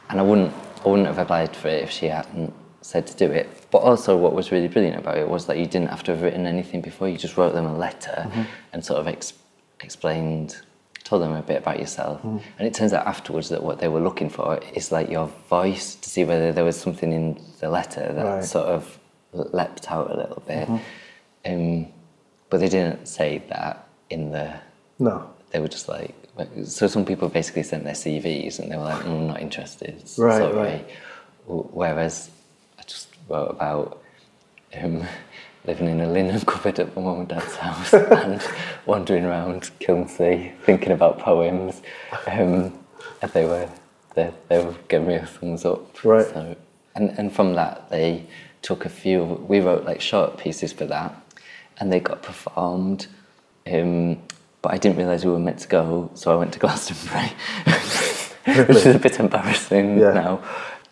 And 0.09 0.21
I 0.21 0.23
wouldn't, 0.23 0.53
I 0.85 0.89
wouldn't 0.89 1.09
have 1.09 1.19
applied 1.19 1.57
for 1.57 1.69
it 1.69 1.83
if 1.83 1.91
she 1.91 2.07
hadn't 2.07 2.53
said 2.81 3.07
to 3.09 3.17
do 3.17 3.31
it. 3.33 3.67
But 3.71 3.79
also, 3.79 4.17
what 4.17 4.33
was 4.33 4.53
really 4.53 4.69
brilliant 4.69 4.99
about 4.99 5.19
it 5.19 5.29
was 5.29 5.47
that 5.47 5.59
you 5.59 5.67
didn't 5.67 5.89
have 5.89 6.03
to 6.05 6.13
have 6.13 6.23
written 6.23 6.47
anything 6.47 6.81
before. 6.81 7.09
You 7.09 7.19
just 7.19 7.37
wrote 7.37 7.53
them 7.53 7.67
a 7.67 7.77
letter 7.77 8.27
mm-hmm. 8.29 8.43
and 8.73 8.85
sort 8.85 9.01
of 9.01 9.09
ex- 9.09 9.35
explained, 9.81 10.57
told 11.03 11.23
them 11.23 11.33
a 11.33 11.43
bit 11.43 11.59
about 11.59 11.81
yourself. 11.81 12.19
Mm-hmm. 12.19 12.39
And 12.59 12.69
it 12.69 12.75
turns 12.75 12.93
out 12.93 13.07
afterwards 13.07 13.49
that 13.49 13.63
what 13.63 13.81
they 13.81 13.89
were 13.89 14.01
looking 14.01 14.31
for 14.31 14.61
is 14.75 14.93
like 14.93 15.11
your 15.11 15.27
voice 15.49 15.97
to 15.97 16.09
see 16.09 16.25
whether 16.25 16.53
there 16.53 16.65
was 16.65 16.77
something 16.81 17.13
in 17.13 17.41
the 17.61 17.69
letter 17.69 18.13
that 18.13 18.25
Right. 18.25 18.45
sort 18.45 18.67
of 18.67 18.99
leapt 19.33 19.91
out 19.91 20.11
a 20.11 20.17
little 20.17 20.43
bit. 20.47 20.69
Mm-hmm. 20.69 21.53
Um, 21.53 21.93
but 22.51 22.61
they 22.61 22.69
didn't 22.69 23.07
say 23.07 23.43
that 23.49 23.89
in 24.11 24.31
the 24.31 24.55
No. 24.99 25.29
they 25.51 25.59
were 25.61 25.69
just 25.69 25.89
like 25.89 26.15
so 26.65 26.87
some 26.87 27.05
people 27.05 27.29
basically 27.29 27.63
sent 27.63 27.85
their 27.85 27.95
CVs 27.95 28.59
and 28.59 28.71
they 28.71 28.77
were 28.77 28.83
like 28.85 29.03
mm, 29.05 29.07
I'm 29.07 29.27
not 29.29 29.41
interested 29.41 29.95
Right, 30.19 30.39
sorry 30.39 30.53
right. 30.57 30.89
Whereas 31.47 32.31
I 32.79 32.83
just 32.83 33.09
wrote 33.29 33.51
about 33.51 34.03
um, 34.81 35.05
living 35.67 35.89
in 35.89 36.01
a 36.01 36.09
linen 36.09 36.41
cupboard 36.47 36.79
at 36.79 36.95
my 36.97 37.03
mum 37.03 37.21
and 37.21 37.29
dad's 37.29 37.57
house 37.57 37.93
and 37.95 38.41
wandering 38.85 39.25
around 39.25 39.71
Kilnsea 39.81 40.53
thinking 40.65 40.93
about 40.93 41.19
poems 41.19 41.83
um, 42.27 42.73
and 43.23 43.33
they 43.33 43.45
were 43.47 43.69
they, 44.15 44.33
they 44.49 44.65
were 44.65 44.75
giving 44.89 45.09
me 45.09 45.15
a 45.15 45.27
thumbs 45.27 45.65
up 45.65 46.05
Right. 46.05 46.27
so 46.27 46.57
and, 46.95 47.11
and 47.19 47.33
from 47.33 47.55
that 47.55 47.89
they 47.91 48.27
took 48.63 48.85
a 48.85 48.89
few 48.89 49.25
we 49.25 49.61
wrote 49.61 49.85
like 49.85 50.01
short 50.01 50.39
pieces 50.39 50.73
for 50.73 50.87
that 50.87 51.15
and 51.79 51.93
they 51.93 52.01
got 52.01 52.23
performed 52.23 53.07
um, 53.73 54.19
but 54.67 54.75
I 54.75 54.79
didn't 54.79 54.97
realise 54.99 55.25
we 55.25 55.31
were 55.31 55.39
meant 55.39 55.61
to 55.61 55.69
go 55.69 56.11
so 56.15 56.33
I 56.33 56.37
went 56.37 56.53
to 56.55 56.59
Glastonbury 56.65 57.31
which 58.67 58.77
is 58.85 58.97
a 58.97 58.99
bit 58.99 59.21
embarrassing 59.21 59.99
Yeah. 60.01 60.13
now 60.13 60.43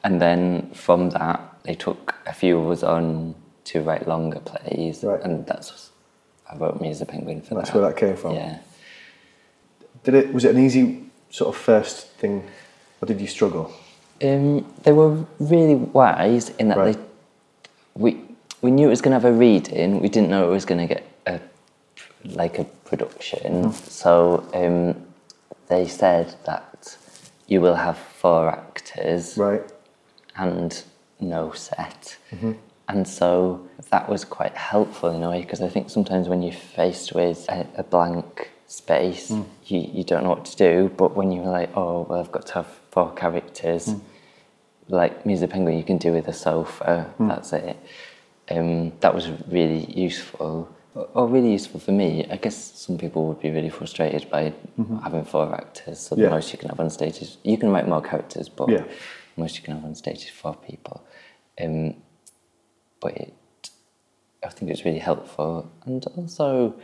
and 0.05 0.21
then 0.23 0.71
from 0.75 1.11
that 1.11 1.41
they 1.65 1.75
took 1.75 2.15
a 2.27 2.33
few 2.33 2.59
of 2.61 2.71
us 2.71 2.83
on 2.85 3.35
to 3.65 3.81
write 3.83 4.07
longer 4.07 4.39
plays 4.41 5.03
Right. 5.03 5.21
and 5.23 5.45
that's 5.47 5.91
I 6.49 6.57
wrote 6.57 6.81
Me 6.81 6.91
as 6.91 7.01
a 7.01 7.07
Penguin 7.07 7.41
for 7.43 7.55
That's 7.57 7.71
that 7.71 7.79
where 7.81 7.89
that 7.89 7.97
came 7.97 8.17
from. 8.17 8.35
yeah 8.37 8.59
Did 10.05 10.15
it? 10.15 10.33
Was 10.33 10.45
it 10.45 10.55
an 10.55 10.63
easy 10.65 10.85
sort 11.31 11.49
of 11.53 11.61
first 11.61 11.97
thing, 12.21 12.45
or 13.01 13.07
did 13.07 13.21
you 13.21 13.27
struggle? 13.27 13.73
Um, 14.23 14.65
they 14.85 14.93
were 14.93 15.25
really 15.41 15.75
wise 15.75 16.51
in 16.61 16.69
that 16.69 16.79
Right. 16.79 16.95
they 16.97 17.01
we 18.05 18.11
we 18.63 18.71
knew 18.71 18.87
it 18.87 18.91
was 18.97 19.01
going 19.05 19.15
to 19.17 19.21
have 19.21 19.31
a 19.35 19.37
reading. 19.47 20.01
We 20.01 20.09
didn't 20.15 20.29
know 20.31 20.43
it 20.49 20.53
was 20.53 20.65
going 20.71 20.87
to 20.87 20.95
get 20.95 21.03
a 21.27 21.41
like 22.43 22.59
a 22.59 22.67
production. 22.97 23.73
So 23.73 24.47
um, 24.55 25.05
they 25.69 25.87
said 25.87 26.35
that 26.47 26.97
you 27.47 27.61
will 27.61 27.75
have 27.75 27.99
four 27.99 28.49
actors 28.49 29.37
Right. 29.37 29.63
and 30.37 30.83
no 31.21 31.53
set. 31.53 32.17
And 32.89 33.09
so 33.09 33.67
that 33.91 34.09
was 34.09 34.25
quite 34.25 34.55
helpful 34.57 35.11
in 35.11 35.23
a 35.23 35.31
way 35.31 35.41
because 35.41 35.63
I 35.63 35.69
think 35.69 35.89
sometimes 35.91 36.29
when 36.29 36.43
you're 36.43 36.53
faced 36.53 37.15
with 37.15 37.47
a, 37.49 37.67
a 37.77 37.83
blank 37.83 38.51
space, 38.67 39.31
you, 39.67 39.79
you 39.93 40.05
don't 40.05 40.23
know 40.25 40.31
what 40.31 40.45
to 40.47 40.57
do. 40.57 40.91
But 40.97 41.17
when 41.17 41.33
you're 41.33 41.47
like, 41.47 41.71
oh, 41.77 42.07
well, 42.09 42.21
I've 42.21 42.33
got 42.33 42.47
to 42.49 42.55
have 42.55 42.67
four 42.91 43.13
characters, 43.15 43.95
like 44.89 45.25
Me 45.25 45.33
as 45.35 45.43
a 45.43 45.49
Penguin, 45.49 45.79
you 45.79 45.85
can 45.85 45.99
do 45.99 46.13
with 46.13 46.29
a 46.29 46.33
sofa, 46.33 47.11
that's 47.19 47.53
it. 47.55 47.77
Um, 48.51 48.93
that 49.01 49.15
was 49.15 49.31
really 49.49 49.85
useful. 49.91 50.69
Or 50.95 51.09
or 51.15 51.27
really 51.29 51.53
useful 51.53 51.81
for 51.81 51.93
me. 51.93 52.27
I 52.31 52.37
guess 52.37 52.57
some 52.57 52.97
people 52.99 53.27
would 53.27 53.41
be 53.41 53.51
really 53.51 53.71
frustrated 53.71 54.31
by 54.31 54.53
having 55.03 55.25
four 55.25 55.55
actors. 55.55 55.99
So 55.99 56.15
Yeah. 56.17 56.25
the 56.25 56.31
most 56.31 56.53
you 56.53 56.59
can 56.59 56.69
have 56.69 56.81
on 56.81 56.91
stage 56.91 57.21
is 57.23 57.39
you 57.43 57.59
can 57.59 57.71
write 57.73 57.89
more 57.89 58.01
characters, 58.03 58.49
but 58.49 58.69
Yeah. 58.69 58.85
most 59.37 59.57
you 59.57 59.63
can 59.63 59.75
have 59.75 59.85
on 59.85 59.95
stage 59.95 60.23
is 60.25 60.31
four 60.31 60.55
people. 60.55 61.03
Um, 61.63 61.95
but 63.01 63.13
it, 63.17 63.35
I 64.45 64.49
think 64.51 64.71
it's 64.71 64.85
really 64.85 65.01
helpful, 65.01 65.69
and 65.85 66.05
also 66.17 66.75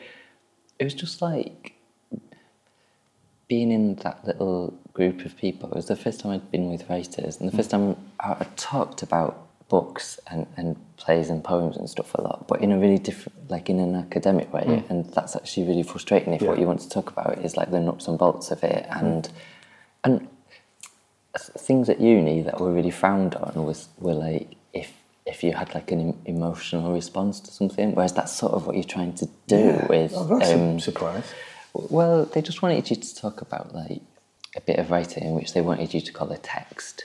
it 0.78 0.84
was 0.84 0.94
just 0.94 1.22
like 1.22 1.74
being 3.48 3.70
in 3.70 3.96
that 3.96 4.24
little 4.24 4.74
group 4.92 5.24
of 5.24 5.36
people. 5.36 5.68
It 5.70 5.74
was 5.76 5.86
the 5.86 5.96
first 5.96 6.20
time 6.20 6.32
I'd 6.32 6.50
been 6.50 6.68
with 6.70 6.88
writers, 6.88 7.38
and 7.40 7.50
the 7.50 7.56
first 7.56 7.70
time 7.70 7.96
I, 8.20 8.30
I 8.40 8.46
talked 8.56 9.02
about 9.02 9.46
books 9.68 10.18
and, 10.30 10.46
and 10.56 10.76
plays 11.10 11.28
and 11.28 11.42
poems 11.42 11.76
and 11.76 11.90
stuff 11.90 12.14
a 12.14 12.22
lot, 12.22 12.46
but 12.46 12.60
in 12.60 12.70
a 12.70 12.78
really 12.78 12.98
different, 12.98 13.50
like 13.50 13.68
in 13.68 13.80
an 13.80 13.96
academic 13.96 14.52
way, 14.52 14.84
and 14.88 15.04
that's 15.06 15.34
actually 15.34 15.66
really 15.66 15.82
frustrating 15.82 16.32
if 16.34 16.42
what 16.42 16.58
you 16.60 16.66
want 16.66 16.80
to 16.80 16.88
talk 16.88 17.10
about 17.10 17.38
is 17.38 17.56
like 17.56 17.70
the 17.72 17.80
nuts 17.80 18.06
and 18.06 18.16
bolts 18.16 18.52
of 18.52 18.62
it, 18.62 18.86
and 18.90 19.28
and 20.04 20.28
things 21.66 21.88
at 21.88 22.00
uni 22.00 22.42
that 22.42 22.60
were 22.60 22.72
really 22.72 22.92
frowned 22.92 23.34
on 23.34 23.52
was 23.64 23.88
were 23.98 24.14
like 24.14 24.54
if 24.72 24.92
if 25.26 25.42
you 25.42 25.52
had 25.52 25.74
like 25.74 25.90
an 25.90 26.00
em- 26.00 26.18
emotional 26.26 26.92
response 26.92 27.40
to 27.40 27.50
something, 27.50 27.92
whereas 27.96 28.12
that's 28.12 28.32
sort 28.32 28.52
of 28.52 28.66
what 28.66 28.76
you're 28.76 28.94
trying 28.96 29.14
to 29.14 29.26
do 29.48 29.84
with. 29.88 30.12
Oh, 30.14 30.26
that's 30.32 30.52
um, 30.52 30.60
a 30.60 30.80
surprise. 30.80 31.28
well, 31.74 32.24
they 32.24 32.40
just 32.40 32.62
wanted 32.62 32.88
you 32.88 32.96
to 32.96 33.16
talk 33.16 33.40
about 33.40 33.74
like 33.74 34.02
a 34.56 34.60
bit 34.60 34.78
of 34.78 34.92
writing 34.92 35.34
which 35.34 35.54
they 35.54 35.60
wanted 35.60 35.92
you 35.92 36.00
to 36.00 36.12
call 36.12 36.30
a 36.30 36.38
text 36.38 37.04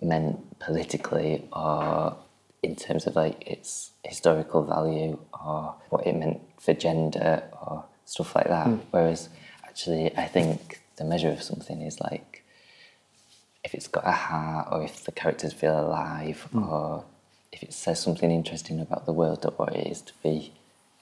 meant 0.00 0.58
politically 0.58 1.44
or 1.52 2.16
in 2.62 2.76
terms 2.76 3.06
of 3.06 3.16
like 3.16 3.42
its 3.46 3.90
historical 4.04 4.64
value 4.64 5.18
or 5.32 5.74
what 5.88 6.06
it 6.06 6.14
meant 6.14 6.40
for 6.58 6.74
gender 6.74 7.42
or 7.52 7.84
stuff 8.04 8.34
like 8.34 8.48
that. 8.48 8.66
Hmm. 8.66 8.76
Whereas 8.90 9.28
actually, 9.64 10.16
I 10.16 10.26
think 10.26 10.80
the 10.96 11.04
measure 11.04 11.30
of 11.30 11.42
something 11.42 11.80
is 11.82 12.00
like 12.00 12.44
if 13.64 13.74
it's 13.74 13.88
got 13.88 14.06
a 14.06 14.12
heart 14.12 14.68
or 14.70 14.82
if 14.82 15.04
the 15.04 15.12
characters 15.12 15.52
feel 15.52 15.78
alive 15.78 16.48
hmm. 16.52 16.62
or 16.64 17.04
if 17.52 17.62
it 17.62 17.72
says 17.72 18.00
something 18.00 18.30
interesting 18.30 18.80
about 18.80 19.06
the 19.06 19.12
world 19.12 19.44
or 19.44 19.52
what 19.52 19.74
it 19.74 19.86
is 19.86 20.02
to 20.02 20.12
be 20.22 20.52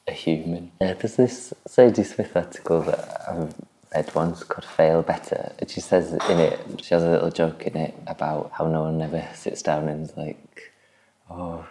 a 0.07 0.13
human. 0.13 0.73
Yeah, 0.81 0.95
there's 0.95 1.17
this 1.17 1.53
Zadie 1.69 2.05
Smith 2.05 2.35
article 2.35 2.81
that 2.83 3.23
I've 3.29 3.55
read 3.95 4.15
once 4.15 4.43
called 4.43 4.65
Fail 4.65 5.03
Better. 5.03 5.53
And 5.59 5.71
she 5.71 5.81
says 5.81 6.13
in 6.13 6.39
it, 6.39 6.83
she 6.83 6.95
has 6.95 7.03
a 7.03 7.11
little 7.11 7.31
joke 7.31 7.65
in 7.65 7.77
it 7.77 7.95
about 8.07 8.51
how 8.55 8.67
no 8.67 8.83
one 8.85 9.01
ever 9.03 9.27
sits 9.35 9.63
down 9.63 9.89
and 9.89 10.09
is 10.09 10.17
like, 10.17 10.68
oh, 11.31 11.67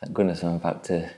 thank 0.00 0.12
goodness 0.12 0.42
I'm 0.42 0.54
about 0.56 0.84
to 0.84 1.10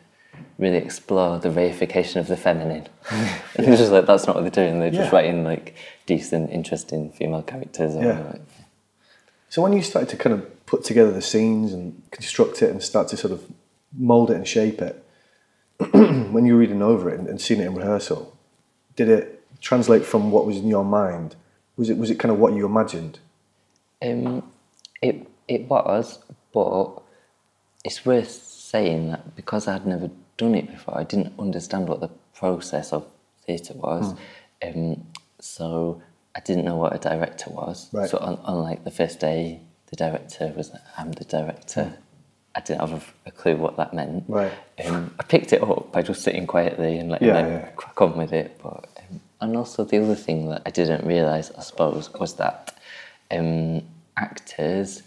really 0.59 0.77
explore 0.77 1.39
the 1.39 1.49
reification 1.49 2.17
of 2.17 2.27
the 2.27 2.37
feminine. 2.37 2.87
and 3.11 3.41
it's 3.67 3.79
just 3.81 3.93
like, 3.93 4.07
that's 4.07 4.27
not 4.27 4.37
what 4.37 4.43
they're 4.43 4.51
doing. 4.67 4.81
They're 4.81 4.91
just 4.91 5.13
writing 5.13 5.45
like 5.45 5.75
decent, 6.07 6.51
interesting 6.51 7.11
female 7.11 7.43
characters. 7.43 7.95
Or, 7.95 8.03
Yeah. 8.05 8.21
like, 8.33 8.43
So 9.49 9.63
when 9.63 9.73
you 9.73 9.83
started 9.83 10.09
to 10.11 10.17
kind 10.17 10.35
of 10.35 10.67
put 10.67 10.85
together 10.85 11.11
the 11.13 11.23
scenes 11.23 11.73
and 11.73 12.03
construct 12.11 12.61
it 12.63 12.71
and 12.71 12.83
start 12.83 13.09
to 13.09 13.17
sort 13.17 13.33
of 13.33 13.45
mold 13.97 14.31
it 14.31 14.37
and 14.37 14.47
shape 14.47 14.83
it, 14.83 15.03
when 15.93 16.45
you 16.47 16.55
were 16.55 16.61
reading 16.61 16.83
over 16.83 17.09
it 17.11 17.19
and, 17.19 17.29
and 17.29 17.41
seeing 17.41 17.61
it 17.61 17.67
in 17.67 17.75
rehearsal, 17.75 18.37
did 18.97 19.09
it 19.09 19.43
translate 19.61 20.05
from 20.05 20.31
what 20.31 20.47
was 20.47 20.57
in 20.59 20.69
your 20.69 20.85
mind? 20.85 21.37
Was 21.77 21.91
it 21.91 21.99
was 21.99 22.11
it 22.11 22.19
kind 22.19 22.33
of 22.33 22.39
what 22.39 22.55
you 22.55 22.65
imagined? 22.67 23.19
Um, 24.03 24.43
it 25.03 25.27
it 25.49 25.69
was, 25.69 26.19
but 26.53 27.03
it's 27.87 28.05
worth 28.05 28.31
saying 28.31 29.11
that 29.11 29.37
because 29.37 29.69
I'd 29.69 29.87
never 29.87 30.11
done 30.37 30.55
it 30.55 30.67
before, 30.71 30.99
I 30.99 31.05
didn't 31.05 31.33
understand 31.39 31.89
what 31.89 32.01
the 32.01 32.11
process 32.35 32.93
of 32.93 33.07
theatre 33.47 33.75
was. 33.75 34.15
Um, 34.65 35.07
so 35.39 36.03
I 36.35 36.41
didn't 36.41 36.65
know 36.65 36.77
what 36.77 36.95
a 36.95 36.99
director 36.99 37.51
was. 37.51 37.89
Right. 37.93 38.11
So 38.11 38.19
on, 38.19 38.35
on 38.45 38.57
like 38.69 38.83
the 38.85 38.91
first 38.91 39.21
day, 39.21 39.61
the 39.87 39.97
director 39.97 40.53
was 40.57 40.73
like, 40.73 40.83
I'm 40.99 41.13
the 41.13 41.25
director. 41.25 41.97
I 42.57 42.61
didn't 42.61 42.81
have 42.81 42.93
a, 42.93 43.29
a 43.29 43.31
clue 43.31 43.57
what 43.57 43.77
that 43.77 43.95
meant. 43.95 44.25
Right. 44.27 44.53
Um, 44.85 45.15
I 45.21 45.23
picked 45.23 45.53
it 45.53 45.63
up 45.63 45.93
by 45.93 46.03
just 46.03 46.23
sitting 46.23 46.47
quietly 46.47 46.99
and 46.99 47.11
letting 47.11 47.29
Yeah, 47.29 47.43
them 47.43 47.53
yeah. 47.53 47.69
crack 47.77 48.01
on 48.03 48.17
with 48.19 48.33
it. 48.33 48.59
But 48.63 48.87
um, 48.99 49.21
and 49.43 49.57
also 49.57 49.85
the 49.85 50.03
other 50.03 50.15
thing 50.17 50.49
that 50.49 50.63
I 50.67 50.71
didn't 50.71 51.07
realise, 51.07 51.53
I 51.57 51.63
suppose, 51.63 52.13
was 52.15 52.35
that 52.37 52.77
um, 53.31 53.83
actors, 54.17 55.03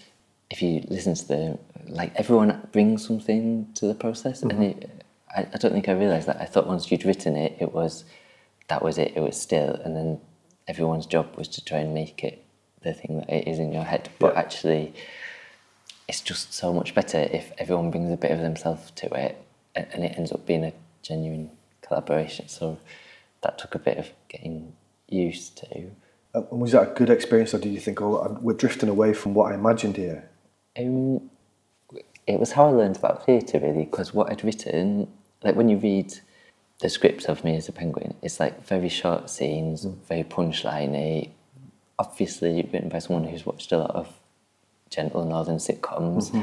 if 0.50 0.62
you 0.62 0.84
listen 0.88 1.14
to 1.16 1.28
them, 1.28 1.60
like 1.88 2.12
everyone 2.16 2.68
brings 2.72 3.06
something 3.06 3.68
to 3.76 3.86
the 3.88 3.96
process, 3.96 4.42
and 4.42 4.64
it, 4.64 4.90
I, 5.36 5.42
I 5.54 5.58
don't 5.58 5.72
think 5.72 5.90
I 5.90 5.94
realised 5.94 6.28
that. 6.28 6.42
I 6.42 6.46
thought 6.46 6.68
once 6.68 6.92
you'd 6.92 7.06
written 7.06 7.36
it, 7.36 7.58
it 7.60 7.74
was 7.74 8.04
that 8.68 8.84
was 8.84 8.98
it. 8.98 9.14
It 9.16 9.22
was 9.22 9.40
still, 9.40 9.76
and 9.84 9.96
then 9.96 10.20
everyone's 10.68 11.06
job 11.06 11.36
was 11.36 11.48
to 11.50 11.66
try 11.66 11.80
and 11.80 11.94
make 11.94 12.24
it 12.24 12.44
the 12.82 12.94
thing 12.94 13.20
that 13.20 13.30
it 13.30 13.48
is 13.48 13.60
in 13.60 13.74
your 13.74 13.84
head. 13.84 14.10
But 14.20 14.34
Yeah. 14.34 14.40
actually, 14.40 14.94
it's 16.08 16.22
just 16.22 16.54
so 16.54 16.74
much 16.74 16.96
better 16.96 17.18
if 17.20 17.52
everyone 17.58 17.92
brings 17.92 18.12
a 18.12 18.18
bit 18.18 18.32
of 18.32 18.40
themselves 18.40 18.92
to 18.92 19.08
it 19.14 19.38
and, 19.76 19.88
and 19.94 20.04
it 20.04 20.14
ends 20.18 20.32
up 20.32 20.46
being 20.46 20.64
a 20.64 20.74
genuine 21.02 21.52
collaboration. 21.82 22.48
So 22.48 22.78
that 23.42 23.58
took 23.58 23.76
a 23.76 23.80
bit 23.80 23.98
of 23.98 24.10
getting 24.28 24.74
used 25.08 25.58
to. 25.58 25.92
Uh, 26.34 26.44
And 26.52 26.62
was 26.62 26.72
that 26.72 26.92
a 26.92 26.94
good 26.94 27.10
experience, 27.10 27.54
or 27.54 27.58
did 27.60 27.74
you 27.74 27.80
think, 27.80 28.02
oh, 28.02 28.38
we're 28.42 28.54
drifting 28.54 28.90
away 28.90 29.14
from 29.14 29.34
what 29.34 29.52
I 29.52 29.56
imagined 29.56 29.98
here? 29.98 30.29
Um, 30.78 31.30
it 32.28 32.40
was 32.40 32.52
how 32.52 32.68
I 32.68 32.72
learned 32.72 32.98
about 32.98 33.26
theatre 33.26 33.60
really, 33.60 33.86
because 33.86 34.14
what 34.14 34.30
I'd 34.32 34.44
written, 34.44 35.08
like 35.44 35.56
when 35.56 35.70
you 35.70 35.78
read 35.78 36.14
the 36.80 36.90
script 36.90 37.26
of 37.26 37.44
Me 37.44 37.56
as 37.56 37.68
a 37.68 37.72
Penguin, 37.72 38.14
it's 38.22 38.40
like 38.40 38.66
very 38.66 38.90
short 38.90 39.30
scenes, 39.30 39.86
mm. 39.86 39.96
very 40.08 40.24
punchliney, 40.24 41.30
obviously 41.98 42.68
written 42.72 42.90
by 42.90 43.00
someone 43.00 43.26
who's 43.26 43.46
watched 43.46 43.72
a 43.72 43.78
lot 43.78 43.92
of 43.92 44.08
gentle 44.90 45.26
northern 45.26 45.58
sitcoms 45.58 46.32
mm-hmm. 46.32 46.42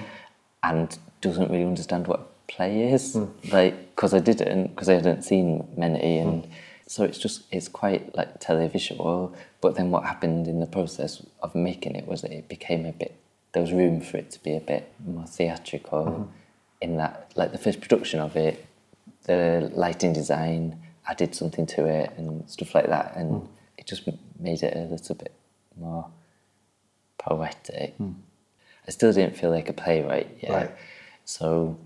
and 0.63 0.99
doesn't 1.21 1.51
really 1.51 1.65
understand 1.65 2.07
what 2.07 2.21
a 2.21 2.53
play 2.53 2.93
is. 2.93 3.17
Mm. 3.17 3.53
Like, 3.53 3.95
because 3.95 4.13
I 4.13 4.19
didn't, 4.19 4.69
because 4.69 4.89
I 4.89 4.95
hadn't 4.95 5.23
seen 5.23 5.67
many, 5.77 6.19
and 6.19 6.45
mm. 6.45 6.51
so 6.87 7.05
it's 7.05 7.19
just 7.19 7.45
it's 7.51 7.69
quite 7.69 8.15
like 8.15 8.41
televisual. 8.41 9.35
But 9.61 9.77
then 9.77 9.91
what 9.91 10.05
happened 10.05 10.47
in 10.47 10.61
the 10.61 10.67
process 10.67 11.25
of 11.43 11.55
making 11.55 11.97
it 11.97 12.07
was 12.07 12.23
that 12.23 12.33
it 12.33 12.49
became 12.49 12.85
a 12.85 12.93
bit. 12.93 13.19
There 13.57 13.63
was 13.63 13.73
room 13.73 14.03
for 14.03 14.19
it 14.19 14.31
to 14.33 14.43
be 14.43 14.55
a 14.55 14.61
bit 14.61 14.93
more 15.03 15.25
theatrical. 15.25 16.05
Mm-hmm. 16.05 16.31
In 16.83 16.97
that, 16.99 17.33
like 17.37 17.53
the 17.53 17.59
first 17.59 17.81
production 17.81 18.21
of 18.21 18.37
it, 18.37 18.67
the 19.23 19.73
lighting 19.75 20.13
design 20.13 20.79
added 21.09 21.35
something 21.35 21.65
to 21.69 21.87
it 21.87 22.13
and 22.19 22.47
stuff 22.51 22.75
like 22.75 22.89
that, 22.89 23.17
and 23.17 23.31
mm. 23.31 23.49
it 23.79 23.87
just 23.87 24.07
made 24.39 24.63
it 24.63 24.77
a 24.77 24.81
little 24.81 25.15
bit 25.15 25.33
more 25.75 26.11
poetic. 27.17 27.97
Mm. 27.97 28.17
I 28.87 28.91
still 28.91 29.11
didn't 29.11 29.39
feel 29.39 29.49
like 29.49 29.71
a 29.71 29.73
playwright 29.73 30.37
yet, 30.43 30.53
Right. 30.53 30.71
so 31.25 31.79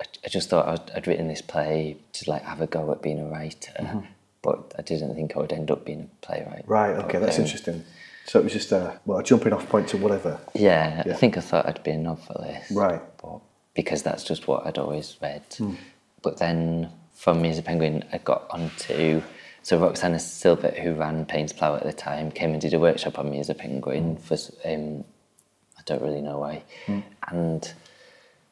I, 0.00 0.04
I 0.24 0.28
just 0.28 0.48
thought 0.48 0.68
I'd, 0.68 0.90
I'd 0.96 1.06
written 1.08 1.26
this 1.26 1.42
play 1.42 1.96
to 2.12 2.30
like 2.30 2.42
have 2.44 2.60
a 2.60 2.68
go 2.68 2.92
at 2.92 3.02
being 3.02 3.18
a 3.18 3.26
writer, 3.26 3.74
mm-hmm. 3.80 4.06
but 4.42 4.72
I 4.78 4.82
didn't 4.82 5.16
think 5.16 5.36
I 5.36 5.40
would 5.40 5.52
end 5.52 5.72
up 5.72 5.84
being 5.84 6.02
a 6.02 6.24
playwright. 6.24 6.68
Right. 6.68 6.94
Okay, 6.98 7.18
that's 7.18 7.38
Um, 7.38 7.46
interesting. 7.46 7.84
So 8.26 8.38
it 8.40 8.44
was 8.44 8.52
just 8.52 8.72
a 8.72 8.98
well, 9.04 9.18
a 9.18 9.22
jumping 9.22 9.52
off 9.52 9.68
point 9.68 9.88
to 9.88 9.96
whatever. 9.98 10.40
Yeah, 10.54 11.02
Yeah. 11.06 11.12
I 11.12 11.16
think 11.16 11.36
I 11.36 11.40
thought 11.40 11.66
I'd 11.66 11.82
be 11.82 11.90
a 11.92 11.98
novelist. 11.98 12.70
Right. 12.70 13.02
But 13.22 13.40
because 13.74 14.02
that's 14.02 14.24
just 14.24 14.48
what 14.48 14.66
I'd 14.66 14.78
always 14.78 15.16
read. 15.20 15.42
Hmm. 15.58 15.74
But 16.22 16.38
then 16.38 16.90
from 17.12 17.42
Me 17.42 17.50
as 17.50 17.58
a 17.58 17.62
Penguin, 17.62 18.02
I 18.12 18.18
got 18.18 18.46
onto. 18.50 19.22
So 19.62 19.78
Roxana 19.78 20.16
Silbert, 20.18 20.78
who 20.78 20.92
ran 20.94 21.24
Paines 21.26 21.52
Plough 21.52 21.76
at 21.76 21.84
the 21.84 21.92
time, 21.92 22.30
came 22.30 22.52
and 22.52 22.60
did 22.60 22.74
a 22.74 22.78
workshop 22.78 23.18
on 23.18 23.30
Me 23.30 23.40
as 23.40 23.50
a 23.50 23.54
Penguin 23.54 24.16
hmm. 24.16 24.22
for. 24.22 24.34
s- 24.34 24.52
Um, 24.64 25.04
I 25.78 25.82
don't 25.84 26.02
really 26.02 26.22
know 26.22 26.38
why. 26.38 26.62
Hmm. 26.86 27.00
And 27.28 27.72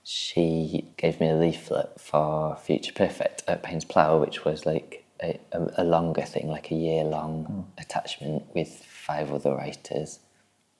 she 0.04 0.92
gave 0.96 1.20
me 1.20 1.28
a 1.30 1.35
leaflet 1.35 1.98
for 2.00 2.56
Future 2.56 2.92
Perfect 2.92 3.42
at 3.48 3.62
Paines 3.62 3.85
Plough, 3.85 4.18
which 4.20 4.44
was 4.44 4.66
like 4.66 5.04
a, 5.22 5.38
a, 5.52 5.82
a 5.82 5.85
longer 5.85 6.22
thing, 6.22 6.48
like 6.48 6.70
a 6.70 6.74
year 6.74 7.04
long 7.04 7.70
attachment 7.78 8.42
with 8.54 8.85
five 9.12 9.33
other 9.33 9.55
writers. 9.55 10.20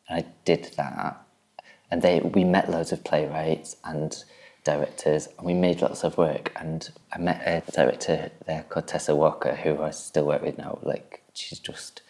And 0.09 0.25
I 0.25 0.29
did 0.45 0.73
that. 0.77 1.21
And 1.91 2.03
they 2.03 2.21
we 2.21 2.45
met 2.45 2.71
loads 2.71 2.93
of 2.93 3.05
playwrights 3.05 3.77
and 3.85 4.25
directors 4.65 5.29
and 5.37 5.47
we 5.47 5.55
made 5.55 5.83
lots 5.83 6.05
of 6.05 6.17
work 6.17 6.53
and 6.57 6.89
I 7.13 7.19
met 7.19 7.43
a 7.45 7.71
director 7.73 8.31
there 8.47 8.65
called 8.69 8.87
Tessa 8.87 9.15
Walker 9.15 9.55
who 9.57 9.83
I 9.83 9.91
still 9.91 10.27
work 10.27 10.43
with 10.43 10.57
now 10.57 10.79
like 10.83 11.21
she's 11.35 11.59
just 11.59 12.01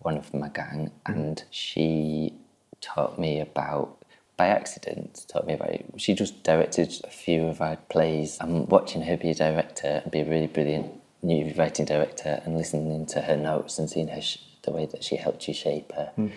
one 0.00 0.18
of 0.18 0.34
my 0.34 0.48
gang 0.48 0.90
and 1.06 1.42
she 1.50 2.34
taught 2.82 3.18
me 3.18 3.40
about 3.40 3.96
by 4.36 4.48
accident 4.48 5.24
taught 5.28 5.46
me 5.46 5.54
about 5.54 5.70
it. 5.70 5.86
She 5.96 6.14
just 6.14 6.42
directed 6.44 6.94
a 7.04 7.10
few 7.10 7.46
of 7.46 7.60
our 7.60 7.76
plays. 7.88 8.36
I'm 8.40 8.66
watching 8.66 9.02
her 9.02 9.16
be 9.16 9.30
a 9.30 9.34
director 9.34 10.02
and 10.02 10.12
be 10.12 10.20
a 10.20 10.28
really 10.28 10.48
brilliant 10.48 10.92
new 11.22 11.52
writing 11.56 11.86
director 11.86 12.42
and 12.44 12.56
listening 12.56 13.06
to 13.06 13.22
her 13.22 13.36
notes 13.36 13.78
and 13.78 13.88
seeing 13.88 14.08
her 14.08 14.20
sh- 14.20 14.38
the 14.62 14.70
way 14.72 14.86
that 14.86 15.02
she 15.04 15.16
helped 15.16 15.46
you 15.48 15.54
shape 15.54 15.92
her 15.92 16.12
Hmm. 16.16 16.28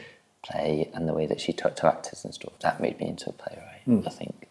play 0.43 0.89
and 0.93 1.07
the 1.07 1.13
way 1.13 1.25
that 1.25 1.39
she 1.41 1.53
talked 1.53 1.77
to 1.77 1.87
actors 1.87 2.23
and 2.25 2.33
stuff. 2.33 2.53
That 2.59 2.79
made 2.79 2.99
me 2.99 3.07
into 3.07 3.29
a 3.29 3.33
playwright, 3.33 3.81
Hmm. 3.85 4.01
I 4.05 4.09
think. 4.09 4.47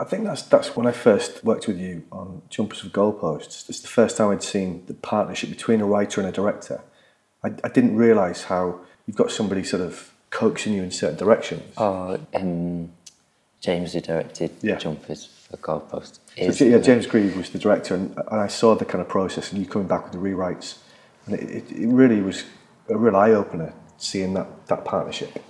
I 0.00 0.04
think 0.04 0.24
that's 0.24 0.42
that's 0.42 0.76
when 0.76 0.86
I 0.86 0.92
first 0.92 1.44
worked 1.44 1.66
with 1.68 1.78
you 1.78 2.02
on 2.10 2.42
Jumpers 2.50 2.80
for 2.80 2.88
Goalposts. 2.88 3.68
It's 3.68 3.80
the 3.80 3.88
first 3.88 4.16
time 4.16 4.30
I'd 4.30 4.42
seen 4.42 4.84
the 4.86 4.94
partnership 4.94 5.50
between 5.50 5.80
a 5.80 5.86
writer 5.86 6.20
and 6.20 6.28
a 6.28 6.32
director. 6.32 6.80
I, 7.44 7.48
I 7.62 7.68
didn't 7.68 7.96
realise 7.96 8.44
how 8.44 8.80
you've 9.06 9.16
got 9.16 9.30
somebody 9.30 9.62
sort 9.62 9.82
of 9.82 10.12
coaxing 10.30 10.72
you 10.72 10.82
in 10.82 10.90
certain 10.90 11.16
directions. 11.16 11.62
Oh, 11.76 12.18
um, 12.34 12.90
James, 13.60 13.92
who 13.92 14.00
directed 14.00 14.50
Yeah. 14.62 14.76
Jumpers 14.76 15.26
for 15.48 15.56
Goalpost, 15.58 16.18
So, 16.52 16.64
yeah, 16.64 16.78
James 16.78 17.06
Grieve 17.06 17.36
was 17.36 17.50
the 17.50 17.58
director, 17.60 17.94
and, 17.94 18.16
and 18.16 18.40
I 18.40 18.48
saw 18.48 18.74
the 18.74 18.84
kind 18.84 19.00
of 19.00 19.08
process, 19.08 19.52
and 19.52 19.60
you 19.60 19.66
coming 19.66 19.86
back 19.86 20.02
with 20.02 20.12
the 20.12 20.18
rewrites, 20.18 20.78
and 21.26 21.36
it, 21.36 21.48
it, 21.50 21.70
it 21.70 21.86
really 21.88 22.20
was 22.20 22.44
a 22.88 22.96
real 22.96 23.16
eye 23.16 23.30
opener 23.30 23.72
seeing 23.96 24.34
that 24.34 24.66
that 24.66 24.84
partnership. 24.84 25.42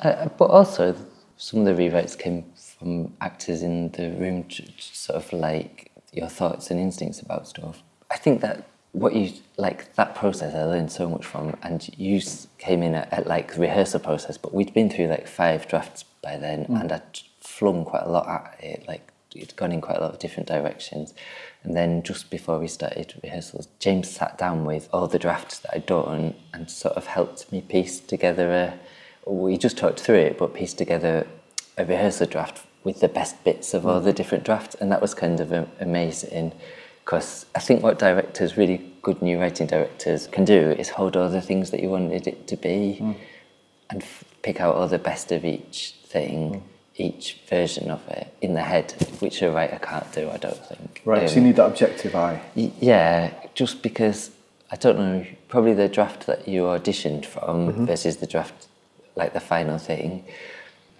Uh, 0.00 0.28
but 0.38 0.46
also, 0.46 0.96
some 1.36 1.60
of 1.60 1.66
the 1.66 1.82
rewrites 1.82 2.18
came 2.18 2.44
from 2.56 3.14
actors 3.20 3.62
in 3.62 3.90
the 3.92 4.10
room, 4.10 4.44
sort 4.78 5.16
of 5.16 5.32
like 5.32 5.92
your 6.12 6.28
thoughts 6.28 6.70
and 6.70 6.80
instincts 6.80 7.20
about 7.20 7.46
stuff. 7.48 7.82
I 8.10 8.16
think 8.16 8.40
that 8.42 8.66
what 8.92 9.14
you 9.14 9.32
like 9.56 9.94
that 9.94 10.14
process, 10.14 10.54
I 10.54 10.64
learned 10.64 10.92
so 10.92 11.08
much 11.08 11.24
from, 11.24 11.56
and 11.62 11.88
you 11.96 12.20
came 12.58 12.82
in 12.82 12.94
at, 12.94 13.12
at 13.12 13.26
like 13.26 13.56
rehearsal 13.56 14.00
process, 14.00 14.36
but 14.36 14.52
we'd 14.52 14.74
been 14.74 14.90
through 14.90 15.06
like 15.06 15.26
five 15.26 15.66
drafts 15.68 16.04
by 16.22 16.36
then, 16.36 16.66
and 16.68 16.92
I'd 16.92 17.20
flung 17.40 17.84
quite 17.84 18.02
a 18.02 18.10
lot 18.10 18.28
at 18.28 18.62
it, 18.62 18.84
like 18.86 19.11
it'd 19.34 19.56
gone 19.56 19.72
in 19.72 19.80
quite 19.80 19.98
a 19.98 20.00
lot 20.00 20.12
of 20.12 20.18
different 20.18 20.48
directions. 20.48 21.14
And 21.62 21.76
then 21.76 22.02
just 22.02 22.30
before 22.30 22.58
we 22.58 22.68
started 22.68 23.14
rehearsals, 23.22 23.68
James 23.78 24.10
sat 24.10 24.38
down 24.38 24.64
with 24.64 24.88
all 24.92 25.06
the 25.06 25.18
drafts 25.18 25.58
that 25.60 25.74
I'd 25.74 25.86
done 25.86 26.34
and 26.52 26.70
sort 26.70 26.96
of 26.96 27.06
helped 27.06 27.50
me 27.52 27.60
piece 27.60 28.00
together 28.00 28.52
a. 28.52 28.78
We 29.30 29.56
just 29.56 29.78
talked 29.78 30.00
through 30.00 30.16
it, 30.16 30.38
but 30.38 30.54
pieced 30.54 30.78
together 30.78 31.26
a 31.78 31.84
rehearsal 31.84 32.26
draft 32.26 32.66
with 32.84 33.00
the 33.00 33.08
best 33.08 33.42
bits 33.44 33.74
of 33.74 33.86
all 33.86 34.00
the 34.00 34.12
mm. 34.12 34.16
different 34.16 34.44
drafts, 34.44 34.74
and 34.76 34.90
that 34.90 35.00
was 35.00 35.14
kind 35.14 35.40
of 35.40 35.52
amazing. 35.80 36.52
Because 37.04 37.46
I 37.54 37.60
think 37.60 37.82
what 37.82 37.98
directors, 37.98 38.56
really 38.56 38.92
good 39.02 39.22
new 39.22 39.40
writing 39.40 39.66
directors, 39.66 40.26
can 40.28 40.44
do 40.44 40.70
is 40.72 40.88
hold 40.88 41.16
all 41.16 41.28
the 41.28 41.40
things 41.40 41.70
that 41.70 41.80
you 41.80 41.88
wanted 41.88 42.26
it 42.26 42.46
to 42.48 42.56
be 42.56 42.98
mm. 43.00 43.16
and 43.90 44.02
f- 44.02 44.24
pick 44.42 44.60
out 44.60 44.74
all 44.74 44.88
the 44.88 44.98
best 44.98 45.32
of 45.32 45.44
each 45.44 45.94
thing, 46.04 46.54
mm. 46.54 46.62
Each 47.02 47.38
version 47.48 47.90
of 47.90 48.00
it 48.08 48.26
in 48.40 48.54
the 48.54 48.62
head, 48.62 48.92
which 49.20 49.42
a 49.42 49.50
writer 49.50 49.78
can't 49.82 50.10
do, 50.12 50.30
I 50.30 50.36
don't 50.36 50.56
think. 50.70 51.02
Right, 51.04 51.28
so 51.28 51.34
you 51.36 51.40
Um, 51.42 51.46
need 51.48 51.56
that 51.56 51.66
objective 51.66 52.14
eye. 52.14 52.40
yeah, 52.54 53.30
just 53.54 53.82
because 53.82 54.30
I 54.70 54.76
don't 54.76 54.98
know, 54.98 55.26
probably 55.48 55.74
the 55.74 55.88
draft 55.88 56.26
that 56.26 56.48
you 56.48 56.62
auditioned 56.62 57.24
from 57.26 57.86
versus 57.86 58.16
the 58.18 58.26
draft, 58.26 58.68
like 59.16 59.32
the 59.34 59.40
final 59.40 59.78
thing. 59.78 60.24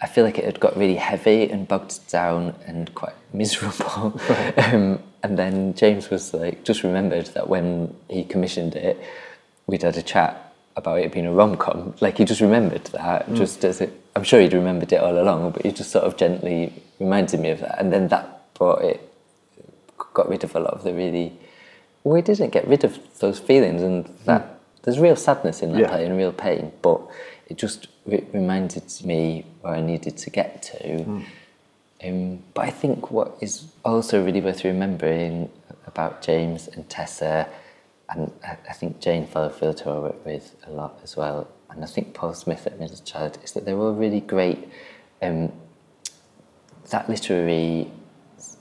I 0.02 0.06
feel 0.08 0.24
like 0.24 0.36
it 0.38 0.44
had 0.44 0.58
got 0.60 0.76
really 0.76 0.96
heavy 0.96 1.48
and 1.48 1.66
bogged 1.66 1.96
down 2.10 2.54
and 2.66 2.92
quite 2.94 3.14
miserable. 3.32 4.20
um, 4.58 4.98
and 5.22 5.38
then 5.38 5.74
James 5.74 6.10
was 6.10 6.34
like, 6.34 6.64
just 6.64 6.82
remembered 6.82 7.26
that 7.36 7.48
when 7.48 7.94
he 8.10 8.24
commissioned 8.24 8.74
it, 8.74 9.00
we'd 9.68 9.82
had 9.82 9.96
a 9.96 10.02
chat 10.02 10.52
about 10.76 10.98
it 10.98 11.12
being 11.12 11.26
a 11.26 11.32
rom 11.32 11.56
com. 11.56 11.94
Like 12.00 12.18
he 12.18 12.24
just 12.24 12.40
remembered 12.40 12.84
that, 12.86 13.32
just 13.34 13.64
as 13.64 13.80
it. 13.80 13.92
I'm 14.14 14.24
sure 14.24 14.40
he'd 14.40 14.52
remembered 14.52 14.92
it 14.92 15.00
all 15.00 15.18
along, 15.18 15.52
but 15.52 15.62
he 15.62 15.72
just 15.72 15.90
sort 15.90 16.04
of 16.04 16.16
gently 16.16 16.72
reminded 17.00 17.40
me 17.40 17.50
of 17.50 17.60
that, 17.60 17.78
and 17.80 17.92
then 17.92 18.08
that 18.08 18.54
brought 18.54 18.82
it 18.82 19.08
got 20.14 20.28
rid 20.28 20.44
of 20.44 20.54
a 20.54 20.60
lot 20.60 20.74
of 20.74 20.82
the 20.82 20.92
really 20.92 21.32
well 22.04 22.16
it 22.16 22.24
didn't 22.26 22.50
get 22.50 22.66
rid 22.68 22.84
of 22.84 22.98
those 23.20 23.38
feelings 23.38 23.80
and 23.82 24.04
that 24.26 24.58
there's 24.82 24.98
real 24.98 25.16
sadness 25.16 25.62
in 25.62 25.72
that 25.72 25.80
Yeah. 25.80 25.88
play 25.88 26.04
and 26.04 26.16
real 26.18 26.32
pain 26.32 26.70
but 26.82 27.00
it 27.46 27.56
just 27.56 27.86
re- 28.04 28.26
reminded 28.32 28.84
me 29.04 29.46
where 29.62 29.74
I 29.74 29.80
needed 29.80 30.18
to 30.18 30.28
get 30.30 30.62
to. 30.64 31.22
Um, 32.04 32.42
but 32.52 32.62
I 32.66 32.70
think 32.70 33.10
what 33.10 33.36
is 33.40 33.64
also 33.84 34.22
really 34.24 34.40
worth 34.40 34.64
remembering 34.64 35.48
about 35.86 36.20
James 36.20 36.68
and 36.68 36.88
Tessa 36.90 37.48
and 38.10 38.32
I, 38.44 38.56
I 38.68 38.72
think 38.72 39.00
Jane 39.00 39.26
Fallowfield 39.26 39.80
who 39.80 39.90
I 39.90 39.98
work 39.98 40.26
with 40.26 40.54
a 40.66 40.70
lot 40.72 40.98
as 41.04 41.16
well 41.16 41.46
and 41.74 41.84
I 41.84 41.86
think 41.86 42.14
Paul 42.14 42.34
Smith 42.34 42.66
at 42.66 42.78
Middle 42.78 42.96
Child 42.98 43.38
is 43.42 43.52
that 43.52 43.64
they're 43.64 43.78
all 43.78 43.94
really 43.94 44.20
great 44.20 44.68
um, 45.22 45.52
that 46.90 47.08
literary 47.08 47.90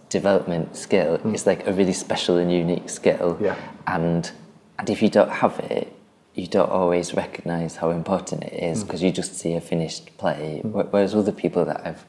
development 0.10 0.76
skill 0.76 1.18
hmm. 1.18 1.34
is 1.36 1.48
like 1.48 1.66
a 1.68 1.74
really 1.74 1.94
special 1.94 2.38
and 2.38 2.52
unique 2.52 2.90
skill. 2.90 3.38
Yeah. 3.42 3.58
And 3.88 4.32
and 4.80 4.90
if 4.90 5.02
you 5.02 5.10
don't 5.10 5.30
have 5.30 5.60
it, 5.60 5.94
you 6.34 6.48
don't 6.48 6.70
always 6.70 7.14
recognise 7.14 7.76
how 7.76 7.90
important 7.92 8.44
it 8.44 8.54
is 8.54 8.82
hmm. 8.82 8.88
because 8.88 9.04
you 9.04 9.12
just 9.12 9.36
see 9.36 9.54
a 9.56 9.62
finished 9.62 10.18
play. 10.18 10.60
Hmm. 10.62 10.72
Wh- 10.72 10.94
Whereas 10.94 11.16
other 11.16 11.32
people 11.32 11.66
that 11.66 11.86
I've 11.86 12.06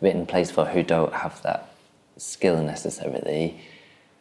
written 0.00 0.26
plays 0.26 0.50
for 0.50 0.66
who 0.66 0.82
don't 0.82 1.12
have 1.12 1.42
that 1.42 1.70
skill 2.16 2.62
necessarily 2.62 3.58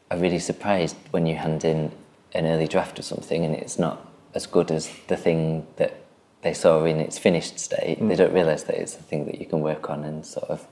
are 0.10 0.18
really 0.18 0.40
surprised 0.40 0.96
when 1.12 1.26
you 1.26 1.36
hand 1.36 1.64
in 1.64 1.92
an 2.34 2.46
early 2.46 2.68
draft 2.68 2.98
of 3.00 3.06
something 3.06 3.46
and 3.46 3.54
it's 3.54 3.78
not 3.78 4.08
as 4.34 4.48
good 4.48 4.72
as 4.72 4.90
the 5.08 5.18
thing 5.18 5.66
that 5.76 6.04
they 6.44 6.54
saw 6.54 6.84
in 6.86 7.00
its 7.00 7.18
finished 7.18 7.58
state. 7.60 7.98
They 8.02 8.16
don't 8.16 8.34
realise 8.34 8.64
that 8.64 8.76
it's 8.76 8.96
a 8.96 9.02
thing 9.02 9.26
that 9.26 9.40
you 9.40 9.46
can 9.46 9.62
work 9.62 9.90
on 9.90 10.04
and 10.04 10.26
sort 10.26 10.50
of 10.50 10.68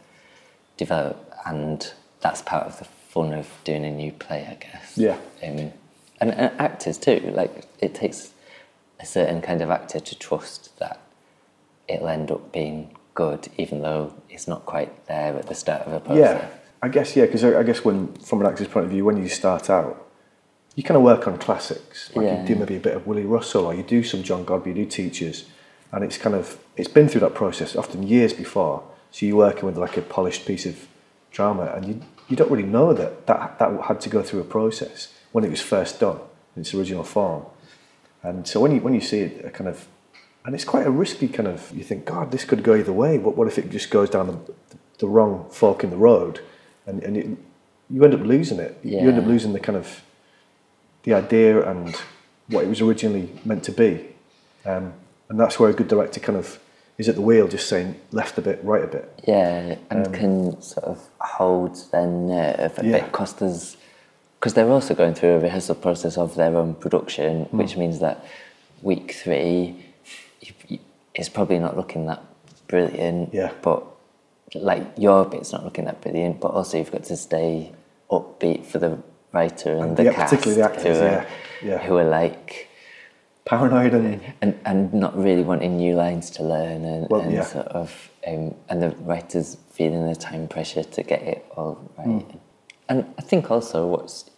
develop, 0.77 1.31
and 1.45 1.91
that's 2.19 2.41
part 2.41 2.67
of 2.67 2.77
the 2.79 2.85
fun 2.85 3.33
of 3.33 3.47
doing 3.63 3.85
a 3.85 3.91
new 3.91 4.11
play, 4.11 4.47
I 4.49 4.55
guess. 4.55 4.97
Yeah. 4.97 5.17
Um, 5.43 5.71
and, 6.19 6.31
and 6.31 6.59
actors 6.59 6.97
too. 6.97 7.31
Like 7.33 7.65
it 7.79 7.95
takes 7.95 8.31
a 8.99 9.05
certain 9.05 9.41
kind 9.41 9.61
of 9.61 9.69
actor 9.71 9.99
to 9.99 10.15
trust 10.15 10.77
that 10.79 10.99
it'll 11.87 12.07
end 12.07 12.31
up 12.31 12.51
being 12.51 12.95
good, 13.15 13.47
even 13.57 13.81
though 13.81 14.13
it's 14.29 14.47
not 14.47 14.65
quite 14.65 15.07
there 15.07 15.35
at 15.35 15.47
the 15.47 15.55
start 15.55 15.81
of 15.87 15.93
a 15.93 15.99
process. 15.99 16.41
Yeah, 16.41 16.47
I 16.81 16.87
guess 16.89 17.15
yeah, 17.15 17.25
because 17.25 17.43
I, 17.43 17.59
I 17.59 17.63
guess 17.63 17.83
when 17.83 18.13
from 18.15 18.41
an 18.41 18.47
actor's 18.47 18.67
point 18.67 18.85
of 18.85 18.91
view, 18.91 19.03
when 19.05 19.17
you 19.17 19.27
start 19.29 19.69
out, 19.69 20.07
you 20.75 20.83
kind 20.83 20.95
of 20.95 21.03
work 21.03 21.27
on 21.27 21.37
classics. 21.37 22.11
Like 22.15 22.25
Yeah. 22.25 22.41
you 22.41 22.47
do 22.47 22.55
maybe 22.55 22.75
a 22.77 22.79
bit 22.79 22.95
of 22.95 23.07
Willie 23.07 23.25
Russell, 23.25 23.65
or 23.65 23.73
you 23.73 23.83
do 23.83 24.03
some 24.03 24.23
John 24.23 24.45
Godber, 24.45 24.67
you 24.67 24.73
do 24.73 24.85
teachers, 24.85 25.45
and 25.91 26.03
it's 26.03 26.17
kind 26.17 26.35
of 26.35 26.57
it's 26.75 26.89
been 26.89 27.07
through 27.07 27.21
that 27.21 27.35
process 27.35 27.75
often 27.75 28.03
years 28.03 28.33
before. 28.33 28.83
So 29.11 29.25
you're 29.25 29.37
working 29.37 29.65
with 29.65 29.77
like 29.77 29.97
a 29.97 30.01
polished 30.01 30.45
piece 30.45 30.65
of 30.65 30.87
drama, 31.31 31.73
and 31.75 31.85
you 31.85 32.01
you 32.29 32.35
don't 32.35 32.49
really 32.49 32.67
know 32.67 32.93
that 32.93 33.27
that 33.27 33.59
that 33.59 33.81
had 33.83 34.01
to 34.01 34.09
go 34.09 34.21
through 34.21 34.41
a 34.41 34.45
process 34.45 35.13
when 35.31 35.43
it 35.43 35.49
was 35.49 35.61
first 35.61 35.99
done 35.99 36.19
in 36.55 36.61
its 36.61 36.73
original 36.73 37.03
form. 37.03 37.45
And 38.23 38.47
so 38.47 38.59
when 38.59 38.71
you 38.73 38.81
when 38.81 38.93
you 38.93 39.01
see 39.01 39.19
it, 39.21 39.45
a 39.45 39.49
kind 39.49 39.67
of, 39.67 39.87
and 40.45 40.55
it's 40.55 40.65
quite 40.65 40.85
a 40.85 40.91
risky 40.91 41.27
kind 41.27 41.47
of. 41.47 41.71
You 41.75 41.83
think, 41.83 42.05
God, 42.05 42.31
this 42.31 42.45
could 42.45 42.63
go 42.63 42.75
either 42.75 42.93
way. 42.93 43.17
What 43.17 43.35
what 43.35 43.47
if 43.47 43.57
it 43.57 43.69
just 43.69 43.89
goes 43.89 44.09
down 44.09 44.27
the, 44.27 44.53
the 44.99 45.07
wrong 45.07 45.47
fork 45.49 45.83
in 45.83 45.89
the 45.89 45.97
road, 45.97 46.39
and 46.85 47.03
and 47.03 47.17
it, 47.17 47.27
you 47.89 48.03
end 48.03 48.13
up 48.13 48.21
losing 48.21 48.59
it. 48.59 48.79
You 49.01 49.09
end 49.09 49.19
up 49.19 49.25
losing 49.25 49.53
the 49.53 49.59
kind 49.59 49.77
of 49.77 50.03
the 51.03 51.13
idea 51.13 51.67
and 51.69 51.95
what 52.47 52.63
it 52.63 52.67
was 52.67 52.79
originally 52.79 53.29
meant 53.43 53.63
to 53.63 53.71
be. 53.71 54.07
Um, 54.65 54.93
and 55.31 55.39
that's 55.39 55.57
where 55.57 55.69
a 55.69 55.73
good 55.73 55.87
director 55.87 56.19
kind 56.19 56.37
of 56.37 56.59
is 56.97 57.07
at 57.07 57.15
the 57.15 57.21
wheel, 57.21 57.47
just 57.47 57.69
saying 57.69 57.95
left 58.11 58.37
a 58.37 58.41
bit, 58.41 58.59
right 58.63 58.83
a 58.83 58.87
bit. 58.87 59.19
Yeah, 59.25 59.77
and 59.89 60.07
um, 60.07 60.13
can 60.13 60.61
sort 60.61 60.85
of 60.85 61.09
hold 61.21 61.75
their 61.91 62.05
nerve 62.05 62.77
a 62.77 62.85
Yeah. 62.85 62.91
bit 62.99 63.05
because 63.11 63.33
there's 63.35 63.77
because 64.37 64.55
they're 64.55 64.69
also 64.69 64.93
going 64.93 65.13
through 65.13 65.35
a 65.35 65.39
rehearsal 65.39 65.75
process 65.75 66.17
of 66.17 66.35
their 66.35 66.55
own 66.57 66.73
production, 66.75 67.45
hmm. 67.45 67.57
which 67.57 67.77
means 67.77 67.99
that 67.99 68.25
week 68.81 69.13
three 69.13 69.85
you, 70.41 70.79
probably 71.33 71.59
not 71.59 71.77
looking 71.77 72.07
that 72.07 72.21
brilliant. 72.67 73.33
Yeah. 73.33 73.51
But 73.61 73.85
like 74.53 74.85
your 74.97 75.23
bit's 75.25 75.53
not 75.53 75.63
looking 75.63 75.85
that 75.85 76.01
brilliant, 76.01 76.41
but 76.41 76.49
also 76.49 76.77
you've 76.77 76.91
got 76.91 77.05
to 77.05 77.15
stay 77.15 77.71
upbeat 78.09 78.65
for 78.65 78.79
the 78.79 78.97
writer 79.31 79.71
and, 79.71 79.81
And 79.81 79.97
the 79.97 80.03
yeah, 80.03 80.13
cast 80.13 80.31
particularly 80.33 80.61
the 80.61 80.67
actors, 80.69 80.97
who 80.97 81.05
are, 81.05 81.09
yeah, 81.09 81.25
yeah. 81.63 81.77
who 81.77 81.95
are 81.95 82.03
like 82.03 82.67
Paranoid 83.45 83.93
and 83.93 84.21
and 84.41 84.59
and 84.65 84.93
not 84.93 85.17
really 85.17 85.43
wanting 85.43 85.77
new 85.77 85.95
lines 85.95 86.29
to 86.31 86.43
learn 86.43 86.85
and, 86.85 87.07
Well, 87.09 87.21
and 87.21 87.33
yeah. 87.33 87.43
sort 87.43 87.67
of 87.67 88.09
um, 88.27 88.53
and 88.69 88.81
the 88.83 88.89
writers 89.01 89.57
feeling 89.71 90.07
the 90.07 90.15
time 90.15 90.47
pressure 90.47 90.83
to 90.83 91.03
get 91.03 91.21
it 91.23 91.45
all 91.57 91.79
right. 91.97 92.21
Hmm. 92.23 92.37
And 92.89 93.05
I 93.17 93.21
think 93.21 93.49
also 93.49 93.87
what's 93.87 94.29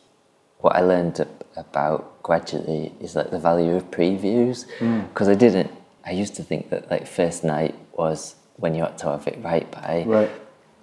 what 0.60 0.76
I 0.76 0.82
learned 0.82 1.26
about 1.58 2.24
gradually 2.24 2.94
is 3.02 3.16
like 3.16 3.30
the 3.32 3.39
value 3.39 3.76
of 3.76 3.92
previews 3.92 4.66
Hmm. 4.80 5.02
because 5.02 5.28
I 5.28 5.36
didn't. 5.36 5.72
I 6.06 6.12
used 6.12 6.36
to 6.36 6.44
think 6.44 6.70
that 6.70 6.89
like 6.89 7.06
first 7.08 7.44
night 7.44 7.76
was 7.98 8.36
when 8.58 8.74
you 8.76 8.84
had 8.84 8.98
to 9.00 9.08
have 9.12 9.28
it 9.28 9.38
right 9.44 9.70
by. 9.72 10.04
Right. 10.08 10.32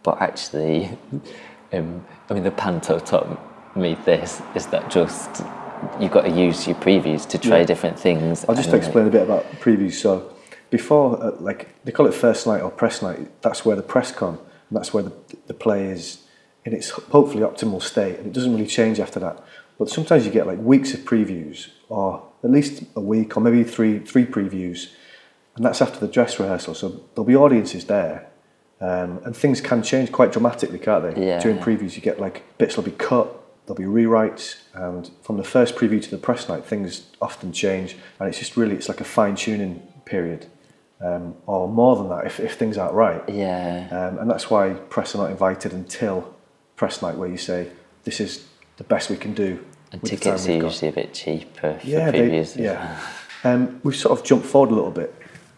But 0.02 0.20
actually, 0.20 0.90
Um, 1.72 2.04
I 2.28 2.34
mean, 2.34 2.42
the 2.42 2.50
panto 2.50 2.98
taught 2.98 3.28
me 3.76 3.96
this 4.04 4.42
is 4.56 4.66
that 4.72 4.90
just 4.90 5.40
you've 6.00 6.10
got 6.12 6.22
to 6.22 6.30
use 6.30 6.66
your 6.66 6.76
previews 6.76 7.26
to 7.28 7.38
try 7.38 7.58
Yeah. 7.58 7.64
different 7.64 7.98
things. 7.98 8.44
I'll 8.48 8.54
just 8.54 8.68
and, 8.68 8.74
like, 8.74 8.82
explain 8.82 9.06
a 9.06 9.10
bit 9.10 9.22
about 9.22 9.44
previews. 9.60 9.94
So, 9.94 10.32
before, 10.70 11.22
uh, 11.22 11.32
like 11.40 11.68
they 11.84 11.92
call 11.92 12.06
it 12.06 12.14
first 12.14 12.46
night 12.46 12.60
or 12.62 12.70
press 12.70 13.02
night, 13.02 13.28
that's 13.42 13.64
where 13.64 13.76
the 13.76 13.82
press 13.82 14.12
come. 14.12 14.38
and 14.68 14.76
that's 14.78 14.94
where 14.94 15.02
the, 15.02 15.12
the 15.48 15.54
play 15.54 15.86
is 15.86 16.22
in 16.64 16.72
its 16.72 16.90
hopefully 16.90 17.42
optimal 17.42 17.82
state, 17.82 18.18
and 18.18 18.26
it 18.28 18.32
doesn't 18.32 18.52
really 18.52 18.66
change 18.66 19.00
after 19.00 19.18
that. 19.18 19.42
But 19.78 19.88
sometimes 19.88 20.24
you 20.26 20.30
get 20.30 20.46
like 20.46 20.58
weeks 20.60 20.94
of 20.94 21.00
previews, 21.00 21.70
or 21.88 22.22
at 22.44 22.50
least 22.50 22.84
a 22.94 23.00
week, 23.00 23.36
or 23.36 23.40
maybe 23.40 23.64
three 23.64 23.98
three 23.98 24.24
previews, 24.26 24.90
and 25.56 25.64
that's 25.64 25.82
after 25.82 25.98
the 25.98 26.06
dress 26.06 26.38
rehearsal. 26.38 26.74
So 26.74 26.88
there'll 27.14 27.24
be 27.24 27.34
audiences 27.34 27.86
there, 27.86 28.28
um, 28.80 29.20
and 29.24 29.34
things 29.36 29.60
can 29.60 29.82
change 29.82 30.12
quite 30.12 30.30
dramatically, 30.30 30.78
can't 30.78 31.14
they? 31.14 31.26
Yeah. 31.26 31.40
During 31.40 31.58
previews, 31.58 31.96
you 31.96 32.02
get 32.02 32.20
like 32.20 32.44
bits 32.58 32.76
will 32.76 32.84
be 32.84 32.92
cut, 32.92 33.26
there'll 33.70 33.92
be 33.92 34.02
rewrites, 34.02 34.56
and 34.74 35.10
from 35.22 35.36
the 35.36 35.44
first 35.44 35.76
preview 35.76 36.02
to 36.02 36.10
the 36.10 36.18
press 36.18 36.48
night, 36.48 36.64
things 36.64 37.06
often 37.22 37.52
change, 37.52 37.96
and 38.18 38.28
it's 38.28 38.38
just 38.38 38.56
really 38.56 38.74
it's 38.74 38.88
like 38.88 39.00
a 39.00 39.04
fine 39.04 39.36
tuning 39.36 39.80
period, 40.04 40.46
um, 41.00 41.34
or 41.46 41.68
more 41.68 41.96
than 41.96 42.08
that 42.08 42.26
if, 42.26 42.40
if 42.40 42.54
things 42.54 42.76
aren't 42.76 42.94
right. 42.94 43.22
Yeah. 43.28 43.86
Um, 43.90 44.18
and 44.18 44.30
that's 44.30 44.50
why 44.50 44.70
press 44.70 45.14
are 45.14 45.18
not 45.18 45.30
invited 45.30 45.72
until 45.72 46.34
press 46.76 47.00
night, 47.00 47.16
where 47.16 47.28
you 47.28 47.36
say 47.36 47.70
this 48.04 48.20
is 48.20 48.46
the 48.76 48.84
best 48.84 49.08
we 49.10 49.16
can 49.16 49.34
do. 49.34 49.64
And 49.92 50.02
tickets 50.02 50.46
are 50.46 50.52
we've 50.52 50.60
got." 50.62 50.68
usually 50.68 50.88
a 50.88 50.92
bit 50.92 51.14
cheaper 51.14 51.78
for 51.78 51.86
Yeah, 51.86 52.10
they, 52.10 52.20
previews. 52.20 52.40
as 52.40 52.56
yeah. 52.56 53.00
Um, 53.44 53.80
we've 53.84 53.96
sort 53.96 54.18
of 54.18 54.24
jumped 54.24 54.46
forward 54.46 54.70
a 54.70 54.74
little 54.74 54.90
bit, 54.90 55.14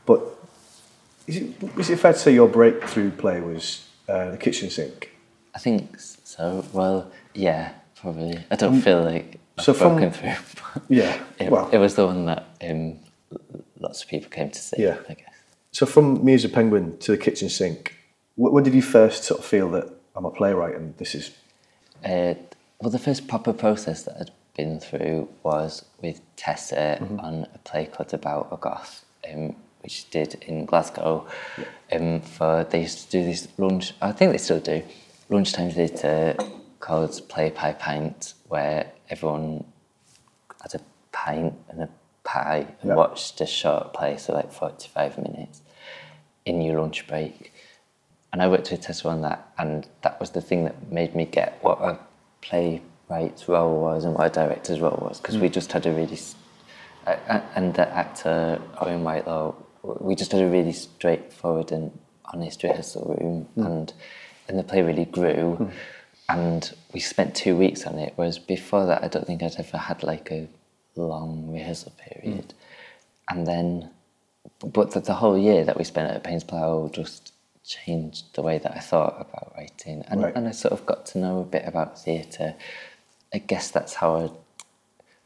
but 0.06 0.20
is 1.26 1.36
it, 1.36 1.54
is 1.78 1.90
it 1.90 1.98
fair 1.98 2.12
to 2.12 2.18
say 2.18 2.32
your 2.34 2.48
breakthrough 2.48 3.10
play 3.10 3.40
was 3.40 3.88
uh, 4.08 4.30
the 4.30 4.36
kitchen 4.36 4.70
sink? 4.70 5.10
I 5.54 5.58
think 5.58 5.98
so. 5.98 6.64
Well, 6.72 7.10
yeah, 7.34 7.72
probably. 8.02 8.38
I 8.50 8.56
don't 8.56 8.80
feel 8.82 9.02
like 9.02 9.38
I've 9.58 9.64
so 9.64 9.72
from- 9.72 9.94
broken 9.94 10.10
through. 10.12 10.82
Yeah, 10.88 11.18
It, 11.38 11.50
well- 11.50 11.68
it 11.72 11.78
was 11.78 11.94
the 11.94 12.06
one 12.06 12.26
that 12.26 12.44
um, 12.68 12.98
lots 13.80 14.02
of 14.02 14.08
people 14.08 14.28
came 14.30 14.50
to 14.50 14.58
see. 14.58 14.82
Yeah. 14.82 14.96
I 15.08 15.14
guess. 15.14 15.28
So 15.72 15.86
from 15.86 16.22
me 16.24 16.34
as 16.34 16.44
a 16.44 16.48
penguin 16.48 16.98
to 16.98 17.12
the 17.12 17.18
kitchen 17.18 17.48
sink, 17.48 17.94
wh- 18.36 18.52
when 18.52 18.64
did 18.64 18.74
you 18.74 18.82
first 18.82 19.24
sort 19.24 19.40
of 19.40 19.46
feel 19.46 19.70
that 19.70 19.88
I'm 20.16 20.24
a 20.26 20.30
playwright 20.30 20.74
and 20.74 20.94
this 20.98 21.14
is 21.14 21.30
Uh, 22.04 22.34
well, 22.80 22.90
the 22.90 22.98
first 22.98 23.28
proper 23.28 23.52
process 23.52 24.02
that 24.04 24.16
I'd 24.20 24.30
been 24.56 24.80
through 24.80 25.28
was 25.44 25.84
with 26.02 26.20
Tessa 26.36 26.98
Mm-hmm. 27.00 27.20
on 27.20 27.34
a 27.54 27.58
play 27.58 27.86
called 27.86 28.12
About 28.12 28.48
a 28.50 28.56
Goth, 28.56 29.04
um, 29.32 29.54
which 29.82 29.92
she 29.92 30.04
did 30.10 30.34
in 30.46 30.64
Glasgow. 30.66 31.26
Um, 31.92 32.20
for 32.20 32.64
they 32.68 32.80
used 32.82 32.98
to 33.04 33.18
do 33.18 33.24
this 33.24 33.48
lunch. 33.58 33.92
I 34.02 34.12
think 34.12 34.32
they 34.32 34.38
still 34.38 34.60
do 34.60 34.82
lunchtime 35.28 35.70
theatre 35.70 36.34
called 36.82 37.18
Play 37.28 37.48
Pie 37.50 37.74
Pint, 37.74 38.34
where 38.48 38.92
everyone 39.08 39.64
had 40.60 40.74
a 40.74 40.80
pint 41.12 41.54
and 41.68 41.82
a 41.82 41.88
pie 42.24 42.66
and 42.82 42.94
watched 42.96 43.40
a 43.40 43.46
short 43.46 43.94
play, 43.94 44.16
so 44.18 44.34
like 44.34 44.52
forty-five 44.52 45.16
minutes 45.16 45.62
in 46.44 46.60
your 46.60 46.80
lunch 46.80 47.06
break. 47.06 47.52
And 48.32 48.42
I 48.42 48.48
worked 48.48 48.70
with 48.70 48.80
Tessa 48.80 49.08
on 49.08 49.20
that, 49.22 49.40
and 49.58 49.86
that 50.02 50.18
was 50.18 50.30
the 50.30 50.40
thing 50.40 50.64
that 50.64 50.90
made 50.90 51.14
me 51.14 51.24
get 51.24 51.58
what 51.62 51.78
a 51.80 51.98
playwright's 52.40 53.48
role 53.48 53.80
was 53.80 54.04
and 54.04 54.14
what 54.14 54.26
a 54.26 54.30
director's 54.30 54.80
role 54.80 54.98
was, 55.06 55.20
because 55.20 55.38
we 55.38 55.48
mm. 55.48 55.52
just 55.52 55.70
had 55.70 55.86
a 55.86 55.92
really, 55.92 56.14
s- 56.14 56.34
a- 57.06 57.20
a- 57.28 57.44
and 57.54 57.74
the 57.74 57.88
actor 57.94 58.60
Owen 58.80 59.04
Whitelaw, 59.04 59.54
we 60.00 60.14
just 60.14 60.32
had 60.32 60.42
a 60.42 60.48
really 60.48 60.72
straightforward 60.72 61.70
and 61.72 61.96
honest 62.24 62.62
rehearsal 62.62 63.16
room, 63.20 63.48
mm. 63.56 63.66
and 63.66 63.92
and 64.48 64.58
the 64.58 64.64
play 64.64 64.82
really 64.82 65.04
grew, 65.04 65.58
mm. 65.60 65.70
And 66.38 66.72
we 66.92 67.00
spent 67.00 67.34
two 67.34 67.56
weeks 67.56 67.86
on 67.86 67.98
it. 67.98 68.12
Whereas 68.16 68.38
before 68.38 68.86
that, 68.86 69.02
I 69.04 69.08
don't 69.08 69.26
think 69.26 69.42
I'd 69.42 69.56
ever 69.58 69.76
had 69.76 70.02
like 70.02 70.30
a 70.30 70.48
long 70.96 71.52
rehearsal 71.52 71.92
period, 71.98 72.52
hmm. 72.52 73.38
and 73.38 73.46
then 73.46 73.90
but 74.64 74.92
the, 74.92 75.00
the 75.00 75.14
whole 75.14 75.38
year 75.38 75.64
that 75.64 75.78
we 75.78 75.84
spent 75.84 76.10
at 76.10 76.24
Paines 76.24 76.44
Plough 76.44 76.90
just 76.92 77.32
changed 77.64 78.34
the 78.34 78.42
way 78.42 78.58
that 78.58 78.76
I 78.76 78.80
thought 78.80 79.16
about 79.20 79.52
writing, 79.56 80.04
and 80.08 80.22
Right. 80.22 80.34
and 80.34 80.48
I 80.48 80.50
sort 80.50 80.72
of 80.72 80.84
got 80.86 81.06
to 81.06 81.18
know 81.18 81.40
a 81.40 81.44
bit 81.44 81.64
about 81.66 81.98
theatre. 81.98 82.54
I 83.32 83.38
guess 83.38 83.70
that's 83.70 83.94
how 83.94 84.16
I 84.16 84.30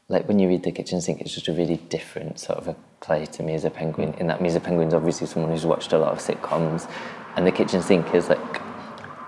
like 0.09 0.27
when 0.27 0.39
you 0.39 0.47
read 0.47 0.63
The 0.63 0.71
Kitchen 0.71 1.01
Sink, 1.01 1.19
it's 1.19 1.33
just 1.33 1.49
a 1.49 1.53
really 1.53 1.77
different 1.89 2.39
sort 2.39 2.59
of 2.59 2.67
a 2.69 2.75
play 3.01 3.25
to 3.25 3.43
me 3.43 3.53
as 3.53 3.65
a 3.65 3.69
penguin. 3.69 4.13
In 4.19 4.27
that, 4.27 4.41
me 4.41 4.47
as 4.47 4.55
a 4.55 4.61
penguin's 4.61 4.93
obviously 4.93 5.27
someone 5.27 5.51
who's 5.51 5.65
watched 5.65 5.91
a 5.91 5.97
lot 5.97 6.13
of 6.13 6.19
sitcoms, 6.19 6.89
and 7.35 7.45
The 7.45 7.51
Kitchen 7.51 7.81
Sink 7.81 8.13
is 8.15 8.29
like, 8.29 8.61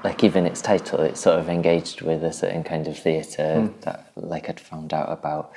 like 0.03 0.23
even 0.23 0.45
its 0.45 0.61
title, 0.61 1.01
it 1.01 1.17
sort 1.17 1.39
of 1.39 1.49
engaged 1.49 2.01
with 2.01 2.23
a 2.23 2.31
certain 2.31 2.63
kind 2.63 2.87
of 2.87 2.97
theatre 2.97 3.69
that, 3.81 4.11
like, 4.15 4.49
I'd 4.49 4.59
found 4.59 4.93
out 4.93 5.11
about. 5.11 5.51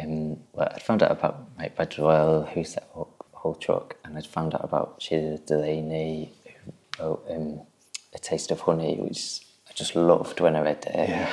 Um, 0.00 0.38
well, 0.52 0.70
I'd 0.74 0.82
found 0.82 1.02
out 1.02 1.10
about 1.10 1.48
Mike 1.56 1.76
Bradwell, 1.76 2.48
who 2.52 2.64
set 2.64 2.88
up 2.96 3.26
Hull 3.34 3.54
Truck, 3.54 3.96
and 4.04 4.16
I'd 4.16 4.26
found 4.26 4.54
out 4.54 4.64
about 4.64 5.00
Shelagh 5.00 5.44
Delaney, 5.46 6.32
who 6.44 7.02
wrote 7.02 7.24
um, 7.30 7.60
A 8.14 8.18
Taste 8.18 8.50
of 8.50 8.60
Honey, 8.60 8.96
which 8.96 9.40
I 9.68 9.72
just 9.72 9.96
loved 9.96 10.40
when 10.40 10.56
I 10.56 10.60
read 10.60 10.84
it. 10.86 11.08
Yeah. 11.08 11.30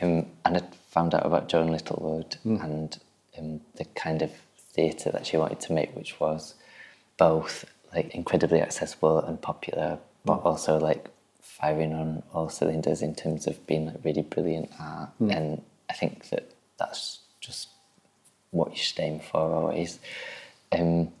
Um, 0.00 0.26
and 0.44 0.56
I'd 0.56 0.74
found 0.88 1.14
out 1.14 1.26
about 1.26 1.48
Joan 1.48 1.68
Littlewood 1.68 2.36
and 2.44 2.98
um, 3.36 3.60
the 3.76 3.84
kind 3.84 4.22
of 4.22 4.30
theatre 4.56 5.10
that 5.10 5.26
she 5.26 5.36
wanted 5.36 5.60
to 5.60 5.72
make, 5.72 5.94
which 5.96 6.18
was 6.20 6.54
both 7.16 7.64
like 7.94 8.14
incredibly 8.14 8.60
accessible 8.60 9.18
and 9.18 9.40
popular, 9.40 9.98
but 10.24 10.40
also 10.42 10.78
like 10.78 11.08
firing 11.60 11.92
on 11.92 12.22
all 12.32 12.48
cylinders 12.48 13.02
in 13.02 13.14
terms 13.14 13.46
of 13.46 13.66
being 13.66 13.86
like 13.86 14.04
really 14.04 14.22
brilliant 14.22 14.70
art. 14.80 15.10
And 15.32 15.62
I 15.90 15.92
think 15.94 16.30
that 16.30 16.50
that's 16.78 17.20
just 17.40 17.68
what 18.50 18.70
you 18.70 18.76
should 18.76 19.00
aim 19.00 19.20
for 19.20 19.40
always. 19.40 19.98
Um, 20.72 21.12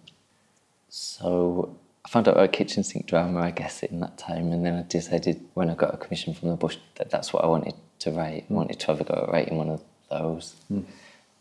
so 0.88 1.76
I 2.04 2.08
found 2.08 2.28
out 2.28 2.34
about 2.34 2.52
kitchen 2.52 2.84
sink 2.84 3.06
drama, 3.06 3.40
I 3.40 3.50
guess, 3.50 3.82
in 3.82 4.00
that 4.00 4.16
time, 4.16 4.52
and 4.52 4.64
then 4.64 4.74
I 4.76 4.82
decided 4.82 5.40
when 5.54 5.68
I 5.70 5.74
got 5.74 5.92
a 5.94 5.96
commission 5.96 6.32
from 6.34 6.48
the 6.50 6.56
Bush 6.56 6.76
that 6.96 7.10
that's 7.10 7.32
what 7.32 7.44
I 7.44 7.46
wanted 7.48 7.74
to 8.00 8.10
write. 8.12 8.46
I 8.48 8.52
wanted 8.52 8.78
to 8.80 8.86
have 8.86 9.00
a 9.00 9.04
go 9.04 9.24
at 9.26 9.32
writing 9.32 9.58
one 9.58 9.68
of 9.70 9.82
those. 10.10 10.54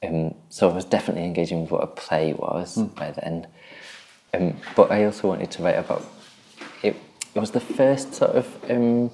Um, 0.03 0.35
so 0.49 0.69
I 0.69 0.73
was 0.73 0.85
definitely 0.85 1.23
engaging 1.23 1.61
with 1.61 1.71
what 1.71 1.83
a 1.83 1.87
play 1.87 2.33
was 2.33 2.77
by 2.77 3.11
then. 3.11 3.47
Um, 4.33 4.57
but 4.75 4.91
I 4.91 5.05
also 5.05 5.27
wanted 5.27 5.51
to 5.51 5.63
write 5.63 5.77
about 5.77 6.03
it. 6.83 6.95
It 7.37 7.39
was 7.39 7.51
the 7.51 7.59
first 7.59 8.15
sort 8.15 8.31
of 8.31 8.47
um, 8.71 9.11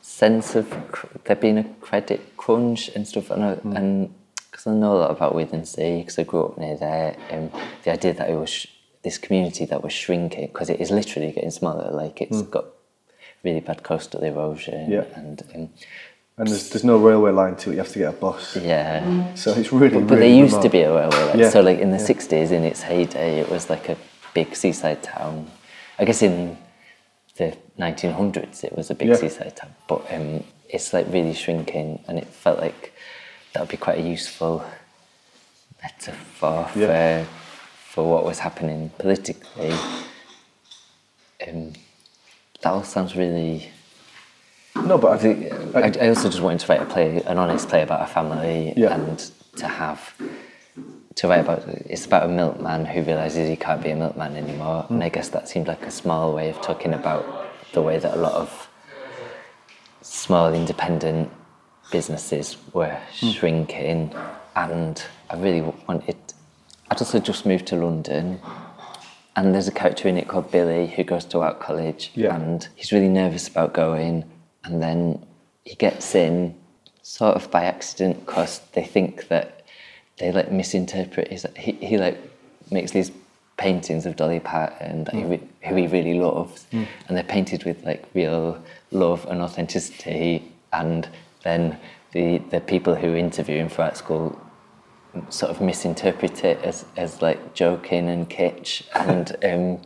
sense 0.00 0.54
of 0.54 0.66
cr- 0.90 1.06
there 1.24 1.36
being 1.36 1.58
a 1.58 1.64
credit 1.82 2.34
crunch 2.38 2.88
and 2.94 3.06
stuff, 3.06 3.30
and 3.30 3.42
and 3.76 4.14
because 4.50 4.66
I 4.66 4.72
know 4.72 4.96
a 4.96 5.00
lot 5.00 5.10
about 5.10 5.34
Withernsea 5.34 5.98
because 6.00 6.18
I 6.18 6.22
grew 6.22 6.44
up 6.46 6.56
near 6.56 6.76
there. 6.78 7.16
Um, 7.30 7.50
the 7.84 7.92
idea 7.92 8.14
that 8.14 8.30
it 8.30 8.34
was 8.34 8.48
sh- 8.50 8.66
this 9.02 9.18
community 9.18 9.66
that 9.66 9.82
was 9.84 9.92
shrinking 9.92 10.46
because 10.46 10.70
it 10.70 10.80
is 10.80 10.90
literally 10.90 11.32
getting 11.32 11.50
smaller. 11.50 11.90
Like 11.90 12.22
it's 12.22 12.40
got 12.40 12.64
really 13.44 13.60
bad 13.60 13.82
coastal 13.82 14.22
erosion, 14.22 14.90
Yeah. 14.90 15.04
and 15.14 15.42
um, 15.54 15.68
and 16.38 16.48
there's, 16.48 16.70
there's 16.70 16.84
no 16.84 16.96
railway 16.96 17.30
line 17.32 17.56
to 17.56 17.70
it. 17.70 17.72
You 17.74 17.78
have 17.80 17.92
to 17.92 17.98
get 17.98 18.08
a 18.14 18.16
bus. 18.16 18.56
yeah. 18.56 19.34
So 19.34 19.52
it's 19.52 19.70
really, 19.70 19.98
But, 19.98 20.06
but 20.06 20.14
really 20.14 20.28
there 20.30 20.38
used 20.44 20.52
remote. 20.54 20.62
to 20.62 20.68
be 20.70 20.80
a 20.80 20.94
railway 20.94 21.24
line. 21.26 21.38
Yeah, 21.40 21.50
So 21.50 21.60
like 21.60 21.78
in 21.78 21.90
the 21.90 21.98
yeah. 21.98 22.06
60s, 22.06 22.50
in 22.52 22.64
its 22.64 22.80
heyday, 22.80 23.40
it 23.40 23.50
was 23.50 23.68
like 23.68 23.90
a 23.90 23.96
big 24.32 24.56
seaside 24.56 25.02
town. 25.02 25.50
I 25.98 26.06
guess 26.06 26.22
in 26.22 26.56
the 27.40 27.56
1900s, 27.78 28.62
it 28.64 28.72
was 28.76 28.90
a 28.90 28.94
big 28.94 29.08
Yeah. 29.08 29.16
seaside 29.16 29.56
town. 29.56 29.72
But 29.88 30.00
um, 30.14 30.44
it's 30.68 30.92
like 30.92 31.06
really 31.16 31.34
shrinking, 31.34 31.88
and 32.06 32.18
it 32.18 32.26
felt 32.44 32.58
like 32.66 32.92
that 33.52 33.60
would 33.60 33.68
be 33.70 33.76
quite 33.86 33.98
a 33.98 34.02
useful 34.16 34.54
metaphor 35.82 36.68
Yeah. 36.76 37.24
for 37.24 37.30
for 37.92 38.02
what 38.12 38.24
was 38.24 38.38
happening 38.38 38.90
politically. 38.98 39.72
Um, 41.46 41.72
that 42.62 42.70
all 42.72 42.84
sounds 42.84 43.16
really 43.16 43.70
No, 44.76 44.96
but 44.98 45.08
I 45.10 45.14
I, 45.14 45.18
think 45.18 45.38
think, 45.72 45.96
I, 45.96 46.04
I 46.04 46.08
also 46.10 46.28
just 46.30 46.40
wanted 46.42 46.60
to 46.60 46.66
write 46.70 46.82
a 46.82 46.86
play, 46.86 47.22
an 47.26 47.38
honest 47.38 47.68
play 47.68 47.82
about 47.82 48.02
a 48.02 48.06
family, 48.06 48.72
Yeah. 48.76 48.94
and 48.94 49.18
to 49.56 49.66
have 49.66 50.00
to 51.16 51.28
write 51.28 51.40
about. 51.40 51.66
It's 51.66 52.06
about 52.06 52.24
a 52.24 52.28
milkman 52.28 52.84
who 52.84 53.02
realizes 53.02 53.48
he 53.48 53.56
can't 53.56 53.82
be 53.82 53.90
a 53.90 53.96
milkman 53.96 54.36
anymore, 54.36 54.82
hmm. 54.84 54.94
and 54.94 55.04
I 55.04 55.08
guess 55.08 55.28
that 55.30 55.48
seemed 55.48 55.68
like 55.68 55.82
a 55.86 55.90
small 55.90 56.34
way 56.34 56.50
of 56.50 56.60
talking 56.60 56.94
about 56.94 57.24
the 57.72 57.82
way 57.82 57.98
that 57.98 58.14
a 58.14 58.20
lot 58.20 58.32
of 58.32 58.68
small 60.02 60.52
independent 60.52 61.30
businesses 61.92 62.56
were 62.72 62.98
hmm. 63.20 63.30
shrinking, 63.30 64.14
and 64.56 65.02
I 65.28 65.36
really 65.36 65.62
wanted. 65.88 66.16
I'd 66.90 67.00
also 67.00 67.20
just 67.20 67.46
moved 67.46 67.66
to 67.68 67.76
London, 67.76 68.40
and 69.36 69.54
there's 69.54 69.68
a 69.68 69.72
character 69.72 70.08
in 70.08 70.16
it 70.16 70.28
called 70.28 70.50
Billy 70.50 70.86
who 70.88 71.04
goes 71.04 71.24
to 71.26 71.40
art 71.40 71.60
college, 71.60 72.12
Yeah. 72.14 72.34
and 72.34 72.68
he's 72.74 72.92
really 72.92 73.08
nervous 73.08 73.48
about 73.48 73.74
going, 73.74 74.24
and 74.64 74.82
then 74.82 75.24
he 75.64 75.74
gets 75.74 76.14
in 76.14 76.54
sort 77.02 77.34
of 77.34 77.50
by 77.50 77.64
accident 77.64 78.24
because 78.24 78.60
they 78.72 78.84
think 78.84 79.28
that 79.28 79.59
they 80.20 80.30
like 80.30 80.52
misinterpret 80.52 81.28
his. 81.28 81.46
He, 81.56 81.72
he 81.72 81.98
like 81.98 82.18
makes 82.70 82.92
these 82.92 83.10
paintings 83.56 84.06
of 84.06 84.16
Dolly 84.16 84.40
Parton 84.40 85.04
that 85.04 85.14
he 85.14 85.24
re, 85.24 85.40
who 85.62 85.74
he 85.74 85.86
really 85.86 86.14
loves, 86.14 86.66
and 86.72 87.16
they're 87.16 87.24
painted 87.24 87.64
with 87.64 87.82
like 87.84 88.04
real 88.14 88.62
love 88.92 89.26
and 89.26 89.42
authenticity. 89.42 90.52
and 90.72 91.08
then 91.42 91.78
the 92.12 92.38
the 92.50 92.60
people 92.60 92.94
who 92.94 93.14
interview 93.14 93.56
him 93.56 93.68
for 93.68 93.82
art 93.82 93.96
school 93.96 94.38
sort 95.28 95.50
of 95.50 95.60
misinterpret 95.60 96.44
it 96.44 96.62
as, 96.62 96.84
as 96.96 97.20
like 97.20 97.52
joking 97.52 98.08
and 98.08 98.30
kitsch 98.30 98.82
and 98.94 99.32
um, 99.44 99.82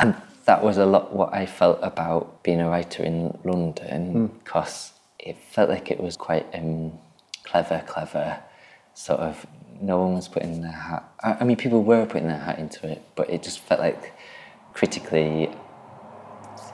and 0.00 0.16
that 0.46 0.62
was 0.62 0.78
a 0.78 0.86
lot 0.86 1.12
what 1.12 1.32
I 1.32 1.46
felt 1.46 1.78
about 1.82 2.42
being 2.42 2.60
a 2.60 2.68
writer 2.68 3.02
in 3.02 3.38
London 3.44 4.28
because 4.42 4.92
it 5.18 5.36
felt 5.38 5.70
like 5.70 5.90
it 5.90 6.00
was 6.00 6.16
quite 6.16 6.46
um, 6.54 6.92
clever, 7.44 7.82
clever, 7.86 8.38
sort 8.94 9.20
of. 9.20 9.46
No 9.80 10.00
one 10.00 10.14
was 10.14 10.28
putting 10.28 10.62
their 10.62 10.70
hat. 10.70 11.12
I, 11.22 11.44
mean, 11.44 11.56
people 11.56 11.82
were 11.82 12.06
putting 12.06 12.28
their 12.28 12.38
hat 12.38 12.58
into 12.60 12.88
it, 12.88 13.02
but 13.16 13.28
it 13.28 13.42
just 13.42 13.58
felt 13.58 13.80
like 13.80 14.14
critically 14.72 15.50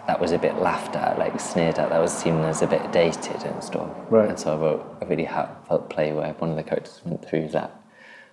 that 0.06 0.20
was 0.20 0.33
a 0.33 0.38
bit 0.38 0.56
laughed 0.56 0.96
at, 0.96 1.18
like 1.18 1.38
sneered 1.40 1.78
at. 1.78 1.90
That 1.90 2.00
was 2.00 2.12
seen 2.12 2.35
as 2.40 2.62
a 2.62 2.66
bit 2.66 2.92
dated 2.92 3.42
and 3.44 3.62
stuff. 3.62 3.90
Right. 4.11 4.28
And 4.28 4.38
so 4.38 4.54
I 4.54 4.61
wrote 4.61 4.98
a 5.00 5.06
really 5.06 5.24
heartfelt 5.24 5.88
play 5.88 6.12
where 6.12 6.33
one 6.35 6.50
of 6.50 6.56
the 6.56 6.62
characters 6.62 7.00
went 7.04 7.26
through 7.26 7.48
that 7.48 7.80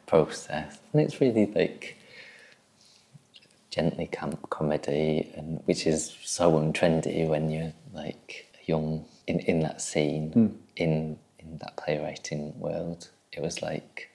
process, 0.06 0.80
and 0.92 1.02
it's 1.02 1.22
really 1.22 1.46
like 1.46 1.98
gently 3.70 4.08
camp 4.08 4.50
comedy, 4.50 5.32
and 5.36 5.62
which 5.66 5.86
is 5.86 6.16
so 6.24 6.52
untrendy 6.54 7.28
when 7.28 7.50
you're 7.50 7.74
like 7.94 8.48
young 8.66 9.06
in, 9.28 9.40
in 9.40 9.60
that 9.60 9.82
scene 9.82 10.32
hmm. 10.32 10.48
in 10.76 11.20
in 11.40 11.58
that 11.60 11.78
playwriting 11.78 12.60
world. 12.60 13.10
It 13.32 13.42
was 13.42 13.62
like 13.62 14.10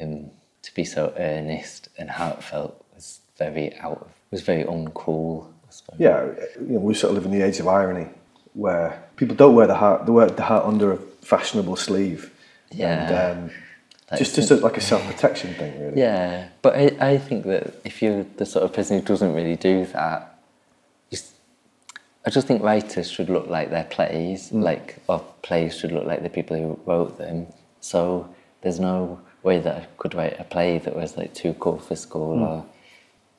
um, 0.00 0.30
to 0.62 0.74
be 0.74 0.84
so 0.84 1.12
earnest 1.16 1.88
and 1.98 2.10
heartfelt 2.10 2.84
was 2.94 3.20
very 3.38 3.76
out 3.78 4.00
of, 4.02 4.12
was 4.30 4.42
very 4.42 4.64
uncool. 4.64 5.46
Yeah, 5.98 6.26
you 6.60 6.74
know, 6.74 6.80
we 6.80 6.94
sort 6.94 7.10
of 7.10 7.16
live 7.16 7.24
in 7.24 7.36
the 7.36 7.44
age 7.44 7.58
of 7.58 7.66
irony, 7.66 8.08
where 8.52 9.02
people 9.16 9.34
don't 9.34 9.56
wear 9.56 9.66
the 9.66 9.74
heart, 9.74 10.06
they 10.06 10.12
wear 10.12 10.26
the 10.26 10.42
heart 10.42 10.64
under 10.64 10.92
a 10.92 10.96
fashionable 10.96 11.76
sleeve. 11.76 12.32
Yeah. 12.70 13.32
And, 13.32 13.50
um, 13.50 13.50
just 14.16 14.36
just 14.36 14.50
a, 14.50 14.56
like 14.56 14.76
a 14.76 14.80
self 14.80 15.04
protection 15.06 15.54
thing, 15.54 15.80
really. 15.80 16.00
Yeah, 16.00 16.48
but 16.62 16.76
I, 16.76 16.96
I 17.00 17.18
think 17.18 17.46
that 17.46 17.74
if 17.84 18.02
you're 18.02 18.24
the 18.36 18.46
sort 18.46 18.64
of 18.64 18.72
person 18.72 19.00
who 19.00 19.04
doesn't 19.04 19.34
really 19.34 19.56
do 19.56 19.86
that, 19.86 20.34
I 22.26 22.30
just 22.30 22.46
think 22.46 22.62
writers 22.62 23.10
should 23.10 23.28
look 23.28 23.48
like 23.48 23.70
their 23.70 23.84
plays, 23.84 24.50
like 24.50 24.96
or 25.08 25.20
plays 25.42 25.76
should 25.76 25.92
look 25.92 26.06
like 26.06 26.22
the 26.22 26.30
people 26.30 26.56
who 26.56 26.80
wrote 26.86 27.18
them. 27.18 27.46
So 27.84 28.34
there's 28.62 28.80
no 28.80 29.20
way 29.42 29.58
that 29.60 29.76
I 29.76 29.86
could 29.98 30.14
write 30.14 30.40
a 30.40 30.44
play 30.44 30.78
that 30.78 30.96
was 30.96 31.18
like 31.18 31.34
too 31.34 31.52
cool 31.60 31.78
for 31.78 31.94
school, 31.94 32.42
or 32.42 32.66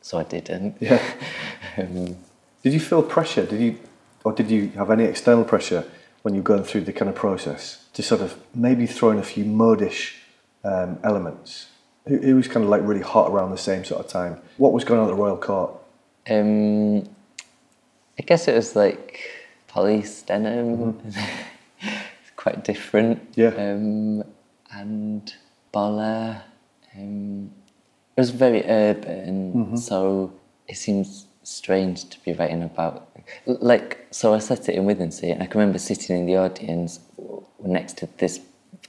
so 0.01 0.19
I 0.19 0.23
didn't. 0.23 0.77
Yeah. 0.79 1.01
um, 1.79 2.15
Did 2.62 2.73
you 2.73 2.79
feel 2.79 3.01
pressure? 3.01 3.43
Did 3.43 3.60
you, 3.60 3.79
or 4.23 4.34
did 4.34 4.51
you 4.51 4.69
have 4.75 4.91
any 4.91 5.05
external 5.05 5.45
pressure 5.45 5.84
when 6.21 6.36
you're 6.36 6.43
going 6.43 6.63
through 6.63 6.81
the 6.81 6.93
kind 6.93 7.10
of 7.10 7.15
process 7.15 7.86
to 7.93 8.03
sort 8.03 8.21
of 8.21 8.38
maybe 8.53 8.86
throw 8.86 9.10
in 9.10 9.17
a 9.17 9.23
few 9.23 9.45
modish 9.45 10.13
um, 10.63 10.99
elements? 11.03 11.69
It, 12.05 12.23
who 12.23 12.36
was 12.36 12.47
kind 12.47 12.63
of 12.63 12.69
like 12.69 12.84
really 12.84 13.01
hot 13.01 13.31
around 13.31 13.49
the 13.49 13.58
same 13.58 13.84
sort 13.84 14.05
of 14.05 14.12
time? 14.12 14.39
What 14.58 14.73
was 14.73 14.84
going 14.84 14.99
on 14.99 15.08
at 15.08 15.10
the 15.10 15.19
Royal 15.19 15.38
Court? 15.38 15.71
Um, 16.29 16.99
I 18.19 18.21
guess 18.23 18.47
it 18.47 18.53
was 18.53 18.75
like 18.75 19.21
Polly 19.67 20.03
Stenham, 20.03 21.01
quite 22.36 22.63
different. 22.63 23.34
Yeah. 23.34 23.55
Um, 23.58 24.23
and 24.71 25.34
Bola, 25.71 26.43
um, 26.95 27.51
it 28.15 28.21
was 28.21 28.30
very 28.30 28.63
urban, 28.65 29.78
so 29.78 30.32
it 30.67 30.78
seems 30.78 31.28
strange 31.43 32.10
to 32.10 32.19
be 32.23 32.34
writing 32.34 32.63
about. 32.63 33.10
Like, 33.45 34.08
so 34.12 34.34
I 34.34 34.39
set 34.39 34.69
it 34.69 34.75
in 34.75 34.86
Withernsea, 34.86 35.34
and 35.34 35.43
I 35.43 35.47
can 35.47 35.60
remember 35.60 35.80
sitting 35.80 36.17
in 36.17 36.25
the 36.25 36.38
audience 36.38 36.99
next 37.63 37.97
to 37.97 38.10
this 38.17 38.39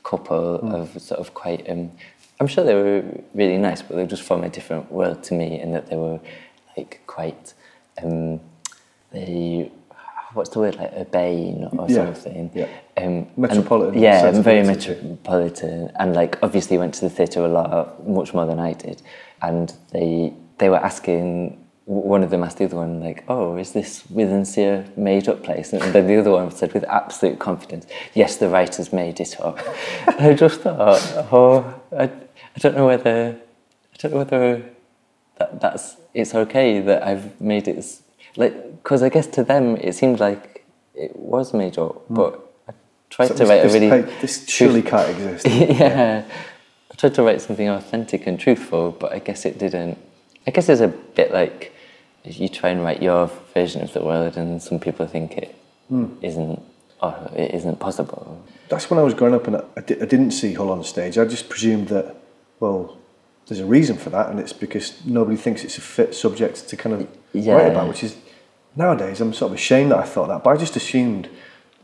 couple 0.02 0.60
of 0.74 1.00
sort 1.00 1.20
of 1.20 1.34
quite. 1.34 1.68
Um, 1.68 1.90
I'm 2.38 2.46
sure 2.46 2.64
they 2.64 2.74
were 2.74 3.02
really 3.34 3.56
nice, 3.56 3.82
but 3.82 3.96
they 3.96 4.02
were 4.02 4.08
just 4.08 4.22
from 4.22 4.44
a 4.44 4.48
different 4.48 4.92
world 4.92 5.22
to 5.24 5.34
me, 5.34 5.60
in 5.60 5.72
that 5.72 5.88
they 5.88 5.96
were 5.96 6.20
like 6.76 7.00
quite. 7.06 7.54
Um, 8.02 8.40
they, 9.10 9.72
what's 10.36 10.50
the 10.50 10.58
word 10.60 10.76
like 10.76 10.92
urbane 10.96 11.68
or 11.78 11.86
Yeah, 11.88 12.12
something? 12.12 12.50
yeah. 12.54 12.66
Um, 12.96 13.04
and- 13.04 13.28
Metropolitan 13.36 14.02
yeah, 14.02 14.30
very 14.42 14.62
metropolitan, 14.62 15.90
and 15.98 16.14
like 16.14 16.38
obviously 16.42 16.78
went 16.78 16.94
to 16.94 17.00
the 17.02 17.10
theatre 17.10 17.44
a 17.44 17.48
lot, 17.48 18.06
much 18.06 18.34
more 18.34 18.46
than 18.46 18.58
I 18.60 18.72
did, 18.74 19.02
and 19.42 19.72
they 19.92 20.32
they 20.58 20.68
were 20.68 20.82
asking. 20.90 21.62
One 21.88 22.24
of 22.24 22.30
them 22.30 22.42
asked 22.42 22.58
the 22.58 22.64
other 22.64 22.78
one, 22.78 22.98
like, 23.00 23.22
"Oh, 23.28 23.56
is 23.56 23.70
this 23.70 24.02
Withernsea 24.12 24.96
made 24.96 25.28
up 25.28 25.44
place?" 25.44 25.72
And 25.72 25.80
then 25.94 26.08
the 26.08 26.18
other 26.18 26.32
one 26.32 26.50
said 26.50 26.72
with 26.74 26.82
absolute 26.88 27.38
confidence, 27.38 27.86
"Yes, 28.12 28.38
the 28.38 28.48
writers 28.48 28.92
made 28.92 29.20
it 29.20 29.40
up." 29.40 29.60
and 30.08 30.16
I 30.30 30.34
just 30.34 30.62
thought, 30.62 31.00
"Oh, 31.32 31.74
I, 31.96 32.04
I 32.56 32.58
don't 32.58 32.76
know 32.76 32.86
whether, 32.86 33.36
I 33.94 33.96
don't 33.98 34.10
know 34.14 34.18
whether 34.18 34.62
that 35.38 35.60
that's 35.60 35.96
it's 36.12 36.34
okay 36.34 36.80
that 36.80 37.04
I've 37.06 37.40
made 37.40 37.68
it 37.68 37.76
like 38.36 38.82
because 38.82 39.02
I 39.02 39.08
guess 39.08 39.26
to 39.28 39.44
them 39.44 39.76
it 39.76 39.94
seemed 39.94 40.20
like 40.20 40.64
it 40.94 41.14
was 41.16 41.52
made 41.52 41.78
up, 41.78 42.02
but 42.08 42.40
I 42.68 42.72
tried 43.10 43.28
So 43.28 43.34
to 43.34 43.38
this- 43.40 43.48
write 43.48 43.64
a 43.64 43.68
really 43.68 43.90
pa- 44.02 44.10
this 44.20 44.46
surely 44.48 44.82
can't 44.82 45.08
exist. 45.10 45.46
yeah. 45.80 46.24
I 46.90 46.94
tried 46.94 47.14
to 47.14 47.22
write 47.22 47.40
something 47.42 47.68
authentic 47.68 48.26
and 48.26 48.38
truthful, 48.40 48.92
but 48.92 49.12
I 49.12 49.18
guess 49.18 49.44
it 49.44 49.58
didn't. 49.58 49.98
I 50.46 50.50
guess 50.50 50.68
it's 50.68 50.80
a 50.80 50.88
bit 50.88 51.32
like 51.32 51.72
you 52.24 52.48
try 52.48 52.70
and 52.70 52.82
write 52.82 53.02
your 53.02 53.30
version 53.54 53.82
of 53.82 53.92
the 53.92 54.02
world, 54.02 54.36
and 54.36 54.62
some 54.62 54.78
people 54.80 55.06
think 55.06 55.36
it 55.38 55.54
Hmm. 55.88 56.06
not 56.22 56.62
or 57.02 57.30
it 57.36 57.54
isn't 57.54 57.78
possible. 57.78 58.42
That's 58.68 58.90
when 58.90 58.98
I 58.98 59.02
was 59.02 59.14
growing 59.14 59.34
up 59.34 59.46
and 59.46 59.56
I, 59.56 59.62
I 59.76 59.80
di- 59.82 60.00
I 60.00 60.06
didn't 60.06 60.30
see 60.32 60.54
Hull 60.54 60.70
on 60.70 60.82
stage. 60.82 61.18
I 61.18 61.24
just 61.26 61.48
presumed 61.48 61.88
that, 61.88 62.16
well, 62.58 62.96
there's 63.46 63.60
a 63.60 63.66
reason 63.66 63.96
for 63.96 64.10
that, 64.10 64.30
and 64.30 64.40
it's 64.40 64.52
because 64.54 64.94
nobody 65.04 65.36
thinks 65.36 65.62
it's 65.62 65.78
a 65.78 65.80
fit 65.82 66.14
subject 66.14 66.68
to 66.68 66.76
kind 66.76 66.94
of 66.96 67.06
Yeah. 67.32 67.54
write 67.54 67.70
about, 67.70 67.86
which 67.88 68.02
is 68.02 68.16
nowadays 68.76 69.20
I'm 69.20 69.32
sort 69.32 69.52
of 69.52 69.58
ashamed 69.58 69.90
that 69.90 69.98
I 69.98 70.04
thought 70.04 70.28
that, 70.28 70.44
but 70.44 70.50
I 70.50 70.56
just 70.56 70.76
assumed, 70.76 71.28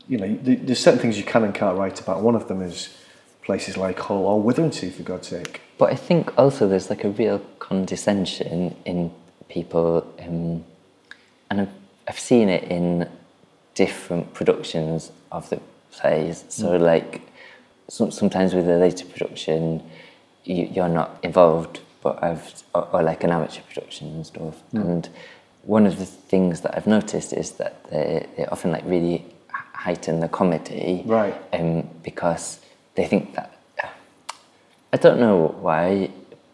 you 0.07 0.17
know, 0.17 0.39
there's 0.41 0.79
certain 0.79 0.99
things 0.99 1.17
you 1.17 1.23
can 1.23 1.43
and 1.43 1.53
can't 1.53 1.77
write 1.77 1.99
about. 1.99 2.21
One 2.21 2.35
of 2.35 2.47
them 2.47 2.61
is 2.61 2.95
places 3.43 3.75
like 3.75 3.99
Hull 3.99 4.25
or 4.25 4.41
Withernsea, 4.41 4.91
for 4.93 5.03
God's 5.03 5.27
sake. 5.27 5.61
But 5.77 5.91
I 5.91 5.95
think 5.95 6.37
also 6.37 6.67
there's 6.67 6.89
like 6.89 7.03
a 7.03 7.09
real 7.09 7.39
condescension 7.59 8.75
in 8.85 9.11
people, 9.49 10.07
um, 10.19 10.63
and 11.49 11.61
I've, 11.61 11.73
I've 12.07 12.19
seen 12.19 12.49
it 12.49 12.63
in 12.65 13.09
different 13.75 14.33
productions 14.33 15.11
of 15.31 15.49
the 15.49 15.59
plays. 15.91 16.45
So, 16.49 16.75
like, 16.77 17.21
some, 17.89 18.11
sometimes 18.11 18.53
with 18.53 18.69
a 18.69 18.77
later 18.77 19.05
production, 19.05 19.83
you, 20.43 20.69
you're 20.71 20.89
not 20.89 21.19
involved, 21.23 21.79
but 22.01 22.23
I've, 22.23 22.63
or, 22.73 22.87
or 22.93 23.03
like 23.03 23.23
an 23.23 23.31
amateur 23.31 23.61
production 23.61 24.07
and 24.09 24.25
stuff. 24.25 24.61
And 24.73 25.09
one 25.63 25.85
of 25.87 25.97
the 25.97 26.05
things 26.05 26.61
that 26.61 26.75
I've 26.75 26.87
noticed 26.87 27.33
is 27.33 27.51
that 27.53 27.89
they, 27.89 28.27
they 28.37 28.45
often 28.45 28.71
like 28.71 28.83
really 28.85 29.25
heighten 29.73 30.19
the 30.19 30.27
comedy, 30.27 31.03
Right. 31.05 31.35
Um, 31.51 31.89
because 32.03 32.59
they 32.95 33.05
think 33.07 33.35
that 33.35 33.49
I 34.93 34.97
don't 34.97 35.19
know 35.19 35.47
why, 35.59 36.11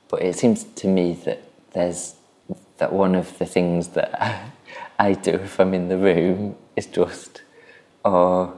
but 0.08 0.22
it 0.22 0.36
seems 0.36 0.63
to 0.63 0.88
me 0.88 1.13
that 1.26 1.43
there's 1.74 2.15
that 2.78 2.93
one 2.93 3.13
of 3.13 3.38
the 3.38 3.45
things 3.45 3.89
that 3.89 4.50
I 5.00 5.13
do 5.13 5.32
if 5.32 5.60
I'm 5.60 5.74
in 5.74 5.89
the 5.89 5.98
room 5.98 6.56
is 6.76 6.86
just, 6.86 7.41
or 8.06 8.54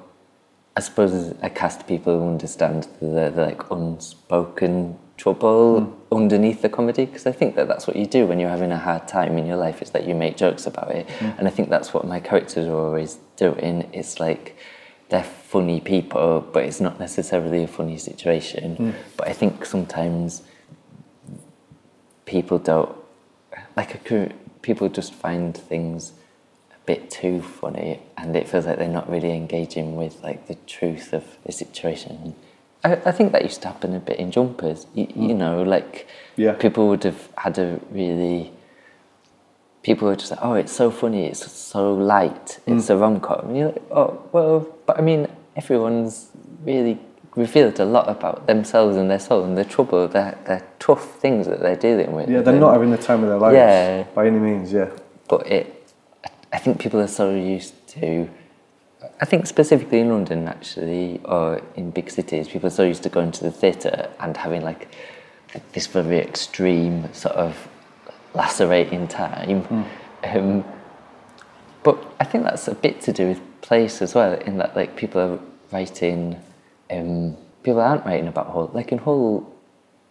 I 0.77 0.79
suppose 0.81 1.33
I 1.41 1.49
cast 1.49 1.87
people 1.87 2.19
who 2.19 2.27
understand 2.27 2.87
the, 2.99 3.31
the 3.35 3.45
like 3.47 3.71
unspoken 3.71 4.99
trouble 5.21 5.81
hmm. 5.81 6.15
underneath 6.15 6.61
the 6.63 6.69
comedy 6.69 7.05
because 7.05 7.27
I 7.27 7.31
think 7.31 7.55
that 7.55 7.67
that's 7.67 7.85
what 7.85 7.95
you 7.95 8.07
do 8.07 8.25
when 8.25 8.39
you're 8.39 8.49
having 8.49 8.71
a 8.71 8.77
hard 8.77 9.07
time 9.07 9.37
in 9.37 9.45
your 9.45 9.57
life 9.57 9.81
is 9.83 9.91
that 9.91 10.07
you 10.07 10.15
make 10.15 10.35
jokes 10.35 10.65
about 10.65 10.89
it. 10.91 11.07
Hmm. 11.09 11.31
And 11.37 11.47
I 11.47 11.51
think 11.51 11.69
that's 11.69 11.93
what 11.93 12.07
my 12.07 12.19
characters 12.19 12.65
are 12.67 12.79
always 12.87 13.19
doing. 13.35 13.87
It's 13.93 14.19
like 14.19 14.57
they're 15.09 15.31
funny 15.53 15.79
people 15.81 16.41
but 16.53 16.63
it's 16.63 16.81
not 16.81 16.99
necessarily 16.99 17.63
a 17.63 17.67
funny 17.67 17.97
situation. 17.97 18.75
Hmm. 18.75 18.91
But 19.15 19.27
I 19.27 19.33
think 19.33 19.63
sometimes 19.65 20.41
people 22.25 22.57
don't 22.57 22.95
like 23.77 23.93
a 23.93 24.33
people 24.63 24.89
just 24.89 25.13
find 25.13 25.55
things 25.55 26.13
a 26.71 26.79
bit 26.87 27.11
too 27.11 27.41
funny 27.41 27.99
and 28.17 28.35
it 28.35 28.47
feels 28.47 28.65
like 28.65 28.77
they're 28.79 28.97
not 28.99 29.07
really 29.07 29.33
engaging 29.35 29.95
with 29.95 30.23
like 30.23 30.47
the 30.47 30.55
truth 30.65 31.13
of 31.13 31.23
the 31.45 31.51
situation 31.51 32.35
I, 32.83 32.93
I 32.93 33.11
think 33.11 33.31
that 33.31 33.43
used 33.43 33.61
to 33.63 33.67
happen 33.67 33.95
a 33.95 33.99
bit 33.99 34.17
in 34.19 34.31
jumpers 34.31 34.87
you, 34.93 35.07
you 35.15 35.33
know 35.33 35.63
like 35.63 36.07
Yeah. 36.35 36.53
people 36.53 36.87
would 36.89 37.03
have 37.03 37.29
had 37.37 37.57
a 37.57 37.79
really 37.91 38.51
people 39.83 40.07
would 40.07 40.19
just 40.19 40.29
say 40.29 40.37
oh 40.41 40.53
it's 40.53 40.71
so 40.71 40.91
funny 40.91 41.25
it's 41.27 41.51
so 41.51 41.93
light 41.93 42.59
it's 42.67 42.85
mm. 42.87 42.89
a 42.89 42.97
rom-com 42.97 43.49
and 43.49 43.57
you're 43.57 43.67
like 43.69 43.83
oh 43.91 44.21
well 44.31 44.67
but 44.85 44.97
I 44.97 45.01
mean 45.01 45.27
everyone's 45.55 46.29
really 46.63 46.99
revealed 47.35 47.79
a 47.79 47.85
lot 47.85 48.09
about 48.09 48.45
themselves 48.47 48.97
and 48.97 49.09
their 49.09 49.19
soul 49.19 49.43
and 49.43 49.57
the 49.57 49.63
trouble 49.65 50.07
their, 50.07 50.37
their 50.45 50.65
tough 50.79 51.19
things 51.19 51.47
that 51.47 51.59
they're 51.61 51.75
dealing 51.77 52.11
with 52.11 52.29
Yeah, 52.29 52.41
they're 52.41 52.53
And- 52.53 52.61
not 52.61 52.73
having 52.73 52.91
the 52.91 52.97
time 52.97 53.23
of 53.23 53.29
their 53.29 53.37
lives 53.39 53.55
Yeah. 53.55 54.03
by 54.13 54.27
any 54.27 54.39
means, 54.39 54.71
yeah. 54.73 54.89
but 55.29 55.47
it 55.47 55.77
I 56.53 56.57
think 56.57 56.79
people 56.79 56.99
are 56.99 57.07
so 57.07 57.33
used 57.33 57.73
to 57.89 58.29
I 59.21 59.25
think 59.25 59.45
specifically 59.45 59.99
in 59.99 60.09
London, 60.09 60.47
actually, 60.47 61.21
or 61.25 61.61
in 61.75 61.91
big 61.91 62.09
cities, 62.09 62.47
people 62.47 62.67
are 62.67 62.71
so 62.71 62.83
used 62.83 63.03
to 63.03 63.09
going 63.09 63.31
to 63.33 63.43
the 63.43 63.51
theatre 63.51 64.09
and 64.19 64.35
having 64.35 64.63
like 64.63 64.87
this 65.73 65.85
very 65.85 66.17
extreme 66.17 67.13
sort 67.13 67.35
of 67.35 67.67
lacerating 68.33 69.07
time. 69.07 69.63
Mm. 69.63 69.85
Um, 70.23 70.65
but 71.83 72.03
I 72.19 72.23
think 72.23 72.45
that's 72.45 72.67
a 72.67 72.73
bit 72.73 73.01
to 73.01 73.13
do 73.13 73.27
with 73.27 73.61
place 73.61 74.01
as 74.01 74.15
well, 74.15 74.33
in 74.33 74.57
that 74.57 74.75
like 74.75 74.95
people 74.95 75.21
are 75.21 75.39
writing, 75.71 76.41
um, 76.89 77.37
people 77.61 77.79
aren't 77.79 78.05
writing 78.05 78.27
about 78.27 78.47
Hull. 78.47 78.71
Like 78.73 78.91
in 78.91 78.97
Hull, 78.97 79.53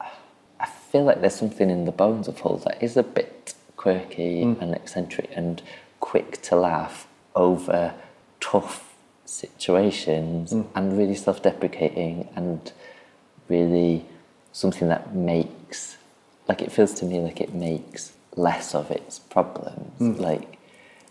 I 0.01 0.67
feel 0.67 1.03
like 1.03 1.21
there's 1.21 1.35
something 1.35 1.69
in 1.69 1.85
the 1.85 1.93
bones 1.93 2.29
of 2.29 2.39
Hull 2.39 2.59
that 2.59 2.81
is 2.81 2.97
a 2.97 3.03
bit 3.03 3.55
quirky 3.77 4.45
mm. 4.45 4.61
and 4.63 4.73
eccentric 4.73 5.31
and 5.35 5.63
quick 5.99 6.41
to 6.43 6.55
laugh 6.55 7.09
over 7.35 7.95
tough 8.39 8.90
situations 9.31 10.53
mm. 10.53 10.67
and 10.75 10.99
really 10.99 11.15
self-deprecating 11.15 12.29
and 12.35 12.73
really 13.49 14.05
something 14.53 14.89
that 14.89 15.15
makes 15.15 15.97
like 16.49 16.61
it 16.61 16.73
feels 16.73 16.93
to 16.93 17.05
me 17.05 17.21
like 17.21 17.41
it 17.41 17.55
makes 17.55 18.13
less 18.35 18.75
of 18.75 18.91
its 18.91 19.21
problems 19.21 20.01
mm. 20.01 20.19
like 20.19 20.59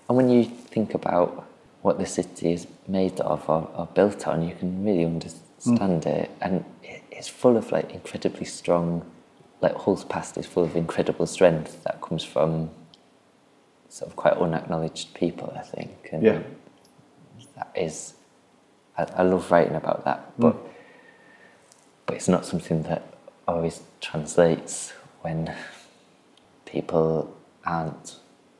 and 0.07 0.17
when 0.17 0.29
you 0.29 0.43
think 0.43 0.93
about 0.93 1.47
what 1.81 1.97
the 1.97 2.05
city 2.05 2.51
is 2.51 2.67
made 2.87 3.17
of 3.21 3.47
or, 3.49 3.69
or 3.73 3.87
built 3.93 4.27
on 4.27 4.45
you 4.47 4.53
can 4.53 4.83
really 4.83 5.05
understand 5.05 6.03
mm. 6.03 6.05
it 6.05 6.29
and 6.41 6.65
it's 6.83 7.29
full 7.29 7.55
of 7.55 7.71
like 7.71 7.91
incredibly 7.91 8.45
strong 8.45 9.09
like 9.61 9.75
Hull's 9.75 10.03
past 10.03 10.37
is 10.37 10.45
full 10.45 10.65
of 10.65 10.75
incredible 10.75 11.25
strength 11.25 11.83
that 11.85 12.01
comes 12.01 12.23
from 12.23 12.69
sort 13.87 14.09
of 14.09 14.17
quite 14.17 14.33
unacknowledged 14.33 15.13
people 15.13 15.53
I 15.55 15.61
think 15.61 16.09
and 16.11 16.23
yeah 16.23 16.41
that 17.59 17.71
is 17.75 18.15
I, 18.97 19.03
I 19.17 19.23
love 19.23 19.51
writing 19.51 19.75
about 19.75 20.05
that 20.05 20.31
but 20.39 20.55
mm. 20.55 20.69
but 22.05 22.15
it's 22.15 22.27
not 22.27 22.45
something 22.45 22.83
that 22.83 23.13
always 23.47 23.81
translates 24.01 24.93
when 25.21 25.53
people 26.65 27.35
aren't 27.65 28.15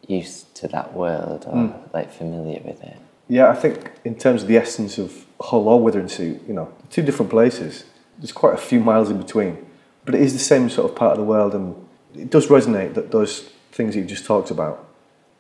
used 0.08 0.56
to 0.56 0.68
that 0.68 0.94
world 0.94 1.46
or 1.48 1.54
mm. 1.54 1.94
like 1.94 2.12
familiar 2.12 2.62
with 2.66 2.82
it. 2.84 2.98
Yeah, 3.28 3.50
I 3.50 3.56
think 3.56 3.92
in 4.04 4.16
terms 4.16 4.42
of 4.42 4.48
the 4.48 4.58
essence 4.58 4.98
of 4.98 5.26
Hull 5.40 5.68
or 5.68 5.80
Withernsea 5.80 6.46
you 6.48 6.54
know, 6.54 6.74
two 6.90 7.02
different 7.02 7.30
places. 7.30 7.86
There's 8.18 8.32
quite 8.32 8.54
a 8.54 8.58
few 8.58 8.82
miles 8.82 9.10
in 9.10 9.18
between, 9.18 9.66
but 10.04 10.14
it 10.14 10.22
is 10.22 10.34
the 10.34 10.40
same 10.40 10.70
sort 10.70 10.92
of 10.92 10.98
part 10.98 11.14
of 11.14 11.20
the 11.20 11.24
world, 11.24 11.56
and 11.56 11.74
it 12.14 12.30
does 12.30 12.48
resonate 12.48 12.94
that 12.96 13.12
those 13.12 13.50
things 13.72 13.96
you've 13.96 14.08
just 14.08 14.26
talked 14.26 14.52
about. 14.52 14.86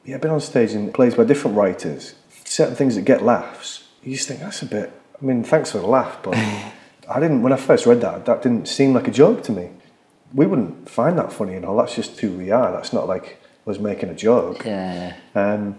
Yeah, 0.05 0.15
I've 0.15 0.21
been 0.21 0.31
on 0.31 0.39
stage 0.39 0.71
in 0.71 0.93
plays 0.93 1.15
by 1.15 1.25
different 1.25 1.57
writers. 1.57 2.15
Certain 2.49 2.75
things 2.75 2.95
that 2.95 3.03
get 3.03 3.21
laughs, 3.21 3.83
you 4.03 4.15
just 4.15 4.27
think 4.27 4.39
that's 4.39 4.63
a 4.63 4.65
bit. 4.65 4.91
I 5.21 5.23
mean, 5.23 5.43
thanks 5.43 5.71
for 5.71 5.77
the 5.77 5.85
laugh, 5.85 6.17
but 6.23 6.35
I 7.09 7.19
didn't. 7.19 7.43
When 7.43 7.53
I 7.53 7.57
first 7.57 7.85
read 7.85 8.01
that, 8.01 8.25
that 8.25 8.41
didn't 8.41 8.67
seem 8.67 8.93
like 8.93 9.07
a 9.07 9.11
joke 9.11 9.43
to 9.43 9.51
me. 9.51 9.69
We 10.33 10.47
wouldn't 10.47 10.89
find 10.89 11.17
that 11.19 11.31
funny 11.31 11.53
and 11.53 11.63
all. 11.63 11.77
That's 11.77 11.95
just 11.95 12.19
who 12.19 12.31
we 12.31 12.49
are. 12.49 12.71
That's 12.71 12.91
not 12.91 13.07
like 13.07 13.39
was 13.65 13.79
making 13.79 14.09
a 14.09 14.15
joke. 14.15 14.65
Yeah. 14.65 15.15
Um, 15.35 15.77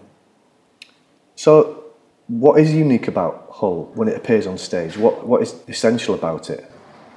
so, 1.35 1.85
what 2.29 2.61
is 2.61 2.73
unique 2.73 3.09
about 3.09 3.49
Hull 3.51 3.91
when 3.95 4.07
it 4.07 4.17
appears 4.17 4.47
on 4.47 4.59
stage? 4.59 4.97
What 4.97 5.27
what 5.27 5.43
is 5.43 5.57
essential 5.67 6.15
about 6.15 6.51
it? 6.51 6.71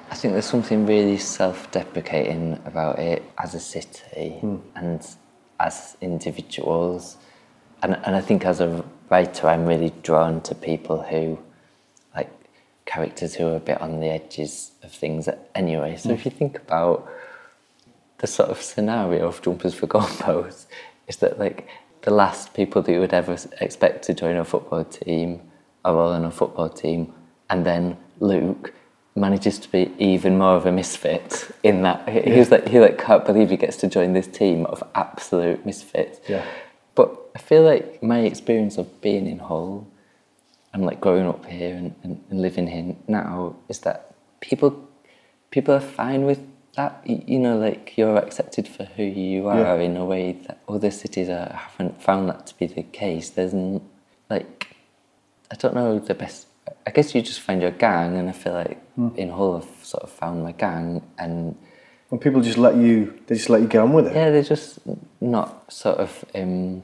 I 0.10 0.16
think 0.16 0.34
there's 0.34 0.46
something 0.46 0.86
really 0.86 1.18
self-deprecating 1.18 2.60
about 2.66 3.00
it 3.00 3.24
as 3.38 3.56
a 3.56 3.60
city 3.60 4.40
mm. 4.42 4.62
and 4.76 5.06
as 5.60 5.96
individuals, 6.02 7.18
and 7.84 8.00
and 8.06 8.16
I 8.16 8.22
think 8.22 8.46
as 8.46 8.60
a 8.60 8.84
writer, 9.14 9.48
I'm 9.48 9.68
really 9.68 9.94
drawn 10.02 10.42
to 10.42 10.56
people 10.56 11.04
who 11.04 11.38
like 12.16 12.32
characters 12.86 13.36
who 13.36 13.46
are 13.48 13.58
a 13.58 13.66
bit 13.70 13.80
on 13.80 14.00
the 14.00 14.08
edges 14.08 14.72
of 14.82 14.92
things 14.92 15.30
anyway. 15.54 15.96
So 15.98 16.10
mm. 16.10 16.14
if 16.14 16.26
you 16.26 16.32
think 16.32 16.54
about 16.66 17.08
the 18.18 18.26
sort 18.26 18.50
of 18.50 18.58
scenario 18.60 19.28
of 19.28 19.40
Jumpers 19.44 19.76
for 19.76 19.86
Goalposts, 19.86 20.66
is 21.08 21.18
that 21.18 21.38
like 21.38 21.68
the 22.02 22.14
last 22.24 22.56
people 22.56 22.82
that 22.82 22.92
you 22.92 23.02
would 23.04 23.14
ever 23.14 23.38
expect 23.62 24.04
to 24.06 24.16
join 24.16 24.36
a 24.36 24.44
football 24.44 24.84
team 24.84 25.42
are 25.86 25.96
all 25.96 26.14
on 26.18 26.26
a 26.26 26.32
football 26.32 26.70
team, 26.70 27.14
and 27.52 27.60
then 27.70 27.84
Luke 28.20 28.74
manages 29.16 29.60
to 29.60 29.68
be 29.70 29.92
even 30.00 30.40
more 30.40 30.56
of 30.56 30.66
a 30.66 30.72
misfit 30.72 31.52
in 31.62 31.84
that 31.84 32.00
yeah. 32.08 32.34
he's 32.34 32.50
like 32.50 32.68
he 32.68 32.80
like 32.80 32.98
can't 32.98 33.26
believe 33.30 33.52
he 33.52 33.58
gets 33.58 33.78
to 33.78 33.88
join 33.88 34.14
this 34.14 34.26
team 34.26 34.66
of 34.74 34.82
absolute 34.96 35.64
misfits. 35.68 36.18
Yeah. 36.28 36.44
I 37.36 37.40
feel 37.40 37.64
like 37.64 38.04
my 38.04 38.20
experience 38.20 38.78
of 38.78 39.02
being 39.02 39.28
in 39.28 39.40
Hull 39.40 39.88
and 40.74 40.86
like 40.86 41.00
growing 41.00 41.28
up 41.28 41.46
here 41.46 41.76
and, 41.76 41.96
and, 42.04 42.24
and 42.30 42.42
living 42.42 42.68
here 42.68 42.96
now 43.08 43.56
is 43.70 43.80
that 43.80 44.14
people 44.42 44.88
people 45.52 45.74
are 45.74 45.80
fine 45.80 46.26
with 46.26 46.40
that 46.76 47.02
you 47.06 47.38
know 47.38 47.58
like 47.58 47.98
you're 47.98 48.18
accepted 48.18 48.68
for 48.68 48.86
who 48.86 49.04
you 49.04 49.48
are 49.48 49.78
yeah. 49.78 49.86
in 49.86 49.96
a 49.96 50.04
way 50.04 50.32
that 50.32 50.58
other 50.68 50.90
cities 50.90 51.30
are, 51.30 51.54
haven't 51.54 52.02
found 52.02 52.28
that 52.28 52.48
to 52.48 52.58
be 52.58 52.66
the 52.66 52.82
case 52.82 53.30
there's 53.30 53.54
like 54.30 54.76
i 55.52 55.56
don't 55.56 55.76
know 55.76 56.00
the 56.00 56.16
best 56.16 56.48
i 56.88 56.90
guess 56.90 57.14
you 57.14 57.22
just 57.22 57.40
find 57.40 57.62
your 57.62 57.72
gang 57.72 58.18
and 58.18 58.28
i 58.28 58.32
feel 58.32 58.54
like 58.54 58.82
mm. 58.98 59.16
in 59.16 59.30
hull 59.30 59.58
i've 59.58 59.86
sort 59.86 60.04
of 60.04 60.10
found 60.10 60.42
my 60.42 60.52
gang 60.52 61.02
and 61.20 61.56
when 62.10 62.20
people 62.20 62.42
just 62.42 62.58
let 62.58 62.76
you 62.76 63.20
they 63.28 63.36
just 63.36 63.50
let 63.50 63.62
you 63.62 63.68
get 63.68 63.82
on 63.82 63.94
with 63.94 64.08
it 64.08 64.16
yeah 64.16 64.32
they're 64.32 64.42
just 64.42 64.80
not 65.22 65.72
sort 65.72 65.98
of 65.98 66.26
um 66.34 66.82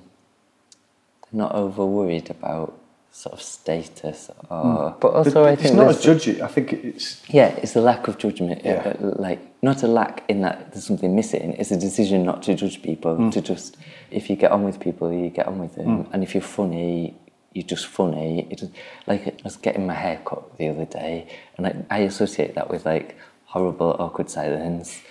not 1.32 1.54
over 1.54 1.86
worried 1.86 2.30
about 2.30 2.80
sort 3.12 3.34
of 3.34 3.42
status 3.42 4.30
or 4.50 4.64
mm. 4.64 5.00
but 5.00 5.14
also 5.14 5.44
I 5.44 5.56
think 5.56 5.66
it's 5.66 5.76
not 5.76 5.88
as 5.88 6.06
judgy 6.06 6.42
I 6.42 6.48
think 6.48 6.74
it's 6.74 7.22
yeah 7.28 7.48
it's 7.48 7.76
a 7.76 7.82
lack 7.82 8.08
of 8.08 8.18
judgment 8.18 8.62
yeah. 8.64 8.96
Uh, 9.02 9.14
like 9.18 9.40
not 9.64 9.82
a 9.82 9.88
lack 9.88 10.24
in 10.30 10.42
that 10.42 10.72
there's 10.72 10.86
something 10.86 11.16
missing 11.16 11.54
it's 11.54 11.72
a 11.72 11.78
decision 11.78 12.24
not 12.24 12.44
to 12.44 12.54
judge 12.54 12.82
people 12.84 13.18
mm. 13.18 13.32
to 13.32 13.42
just 13.42 13.78
if 14.12 14.30
you 14.30 14.36
get 14.36 14.52
on 14.52 14.64
with 14.64 14.80
people 14.80 15.12
you 15.12 15.30
get 15.30 15.48
on 15.48 15.58
with 15.58 15.76
them 15.76 16.04
mm. 16.04 16.14
and 16.14 16.24
if 16.24 16.36
you're 16.36 16.42
funny 16.42 17.18
you're 17.54 17.66
just 17.66 17.88
funny 17.88 18.48
it 18.52 18.62
like 19.08 19.28
I 19.28 19.34
was 19.44 19.58
getting 19.58 19.88
my 19.88 19.96
hair 19.96 20.22
cut 20.24 20.58
the 20.58 20.70
other 20.70 20.86
day 20.86 21.28
and 21.58 21.66
I, 21.66 21.86
I 21.90 22.00
associate 22.02 22.54
that 22.56 22.70
with 22.70 22.86
like 22.86 23.18
horrible 23.46 23.96
awkward 23.98 24.30
silence 24.30 25.02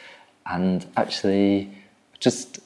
and 0.47 0.87
actually 0.97 1.77
just 2.21 2.61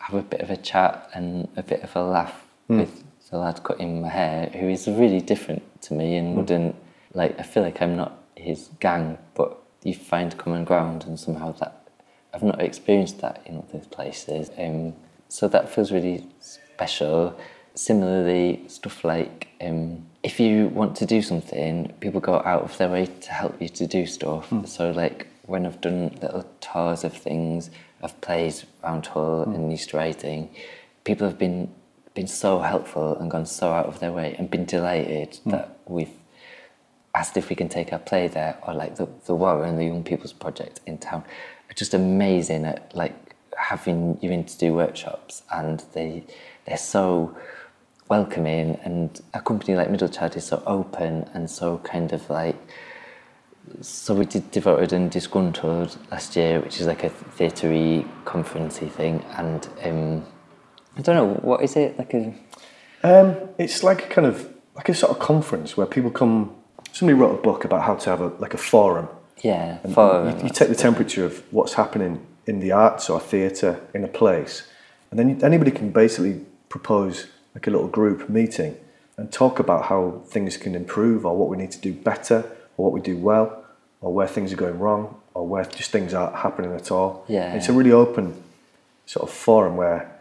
have 0.00 0.16
a 0.18 0.22
bit 0.22 0.40
of 0.40 0.50
a 0.50 0.56
chat 0.56 1.08
and 1.14 1.48
a 1.56 1.62
bit 1.62 1.82
of 1.82 1.94
a 1.94 2.02
laugh 2.02 2.47
mm. 2.68 2.80
with 2.80 3.04
the 3.30 3.38
lad 3.38 3.62
cutting 3.62 4.00
my 4.00 4.08
hair 4.08 4.50
who 4.54 4.68
is 4.68 4.86
really 4.88 5.20
different 5.20 5.62
to 5.82 5.94
me 5.94 6.16
and 6.16 6.34
mm. 6.34 6.36
wouldn't 6.36 6.76
like 7.14 7.38
I 7.38 7.42
feel 7.42 7.62
like 7.62 7.82
I'm 7.82 7.96
not 7.96 8.22
his 8.36 8.70
gang 8.80 9.18
but 9.34 9.58
you 9.82 9.94
find 9.94 10.36
common 10.36 10.64
ground 10.64 11.04
and 11.04 11.18
somehow 11.18 11.52
that 11.52 11.88
I've 12.32 12.42
not 12.42 12.60
experienced 12.60 13.20
that 13.20 13.42
in 13.46 13.58
other 13.58 13.84
places 13.90 14.50
um, 14.58 14.94
so 15.28 15.48
that 15.48 15.68
feels 15.68 15.92
really 15.92 16.26
special 16.40 17.38
similarly 17.74 18.64
stuff 18.66 19.04
like 19.04 19.48
um, 19.60 20.06
if 20.22 20.40
you 20.40 20.68
want 20.68 20.96
to 20.96 21.06
do 21.06 21.22
something 21.22 21.92
people 22.00 22.20
go 22.20 22.36
out 22.44 22.62
of 22.62 22.76
their 22.78 22.88
way 22.88 23.06
to 23.06 23.30
help 23.30 23.60
you 23.60 23.68
to 23.68 23.86
do 23.86 24.06
stuff 24.06 24.50
mm. 24.50 24.66
so 24.66 24.90
like 24.90 25.26
when 25.46 25.64
I've 25.64 25.80
done 25.80 26.16
little 26.20 26.44
tours 26.60 27.04
of 27.04 27.12
things 27.14 27.70
of 28.02 28.18
plays 28.20 28.66
around 28.82 29.06
Hull 29.06 29.46
mm. 29.46 29.54
and 29.54 29.72
East 29.72 29.92
Riding 29.92 30.50
people 31.04 31.26
have 31.26 31.38
been 31.38 31.70
been 32.18 32.26
so 32.26 32.58
helpful 32.58 33.16
and 33.18 33.30
gone 33.30 33.46
so 33.46 33.70
out 33.70 33.86
of 33.86 34.00
their 34.00 34.10
way 34.10 34.34
and 34.36 34.50
been 34.50 34.64
delighted 34.64 35.38
mm. 35.46 35.52
that 35.52 35.78
we've 35.86 36.16
asked 37.14 37.36
if 37.36 37.48
we 37.48 37.54
can 37.54 37.68
take 37.68 37.92
our 37.92 37.98
play 38.00 38.26
there 38.26 38.58
or 38.66 38.74
like 38.74 38.96
the, 38.96 39.08
the 39.26 39.34
Warren, 39.36 39.76
the 39.76 39.84
Young 39.84 40.02
People's 40.02 40.32
Project 40.32 40.80
in 40.84 40.98
town 40.98 41.22
are 41.70 41.74
just 41.74 41.94
amazing 41.94 42.64
at 42.64 42.92
like 42.92 43.36
having 43.56 44.18
you 44.20 44.32
in 44.32 44.42
to 44.42 44.58
do 44.58 44.74
workshops 44.74 45.44
and 45.52 45.84
they 45.92 46.24
they're 46.64 46.76
so 46.76 47.36
welcoming 48.08 48.76
and 48.82 49.20
a 49.32 49.40
company 49.40 49.76
like 49.76 49.88
Middle 49.88 50.08
Child 50.08 50.34
is 50.34 50.46
so 50.46 50.60
open 50.66 51.30
and 51.34 51.48
so 51.48 51.78
kind 51.78 52.12
of 52.12 52.28
like 52.28 52.56
so 53.80 54.12
we 54.12 54.24
did 54.24 54.50
Devoted 54.50 54.92
and 54.92 55.08
Disgruntled 55.08 55.96
last 56.10 56.34
year, 56.34 56.58
which 56.58 56.80
is 56.80 56.86
like 56.86 57.04
a 57.04 57.10
theatre 57.10 57.68
conferencey 58.24 58.90
thing, 58.90 59.22
and 59.36 59.68
um, 59.84 60.24
I 60.98 61.02
don't 61.02 61.16
know 61.16 61.34
what 61.42 61.62
is 61.62 61.76
it 61.76 61.98
like 61.98 62.12
a. 62.14 62.34
Um, 63.04 63.36
it's 63.56 63.84
like 63.84 64.06
a 64.06 64.08
kind 64.08 64.26
of 64.26 64.52
like 64.74 64.88
a 64.88 64.94
sort 64.94 65.12
of 65.12 65.18
conference 65.20 65.76
where 65.76 65.86
people 65.86 66.10
come. 66.10 66.54
Somebody 66.92 67.18
wrote 67.18 67.38
a 67.38 67.42
book 67.42 67.64
about 67.64 67.82
how 67.82 67.94
to 67.94 68.10
have 68.10 68.20
a 68.20 68.28
like 68.38 68.54
a 68.54 68.58
forum. 68.58 69.08
Yeah, 69.42 69.78
forum. 69.94 70.36
You, 70.38 70.44
you 70.44 70.50
take 70.50 70.68
the 70.68 70.74
temperature 70.74 71.24
of 71.24 71.42
what's 71.52 71.74
happening 71.74 72.26
in 72.46 72.58
the 72.60 72.72
arts 72.72 73.08
or 73.08 73.20
theatre 73.20 73.80
in 73.94 74.02
a 74.02 74.08
place, 74.08 74.66
and 75.10 75.18
then 75.18 75.42
anybody 75.42 75.70
can 75.70 75.90
basically 75.90 76.44
propose 76.68 77.28
like 77.54 77.66
a 77.66 77.70
little 77.70 77.88
group 77.88 78.28
meeting 78.28 78.76
and 79.16 79.30
talk 79.32 79.58
about 79.58 79.86
how 79.86 80.22
things 80.26 80.56
can 80.56 80.74
improve 80.74 81.24
or 81.24 81.36
what 81.36 81.48
we 81.48 81.56
need 81.56 81.70
to 81.72 81.80
do 81.80 81.92
better 81.92 82.44
or 82.76 82.84
what 82.84 82.92
we 82.92 83.00
do 83.00 83.16
well 83.16 83.64
or 84.00 84.12
where 84.12 84.26
things 84.28 84.52
are 84.52 84.56
going 84.56 84.78
wrong 84.78 85.20
or 85.34 85.46
where 85.46 85.64
just 85.64 85.90
things 85.90 86.14
aren't 86.14 86.36
happening 86.36 86.72
at 86.72 86.90
all. 86.90 87.24
Yeah, 87.28 87.54
it's 87.54 87.68
a 87.68 87.72
really 87.72 87.92
open 87.92 88.42
sort 89.06 89.28
of 89.28 89.34
forum 89.34 89.76
where 89.76 90.17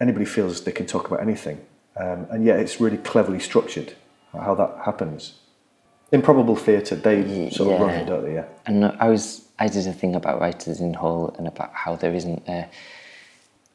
anybody 0.00 0.24
feels 0.24 0.62
they 0.62 0.72
can 0.72 0.86
talk 0.86 1.06
about 1.08 1.20
anything. 1.20 1.64
Um, 1.96 2.26
and 2.30 2.44
yet 2.44 2.58
it's 2.60 2.80
really 2.80 2.98
cleverly 2.98 3.40
structured. 3.40 3.94
how 4.32 4.54
that 4.54 4.78
happens. 4.84 5.34
Improbable 6.12 6.56
theatre, 6.56 6.96
they 6.96 7.50
sort 7.50 7.72
of 7.74 7.80
run 7.80 7.90
it, 7.90 8.06
don't 8.06 8.24
they? 8.24 8.34
Yeah. 8.34 8.46
And 8.66 8.86
I 8.86 9.08
was 9.08 9.48
I 9.60 9.68
did 9.68 9.86
a 9.86 9.92
thing 9.92 10.16
about 10.16 10.40
writers 10.40 10.80
in 10.80 10.94
Hull 10.94 11.34
and 11.36 11.46
about 11.46 11.72
how 11.74 11.94
there 11.94 12.14
isn't 12.14 12.48
a, 12.48 12.68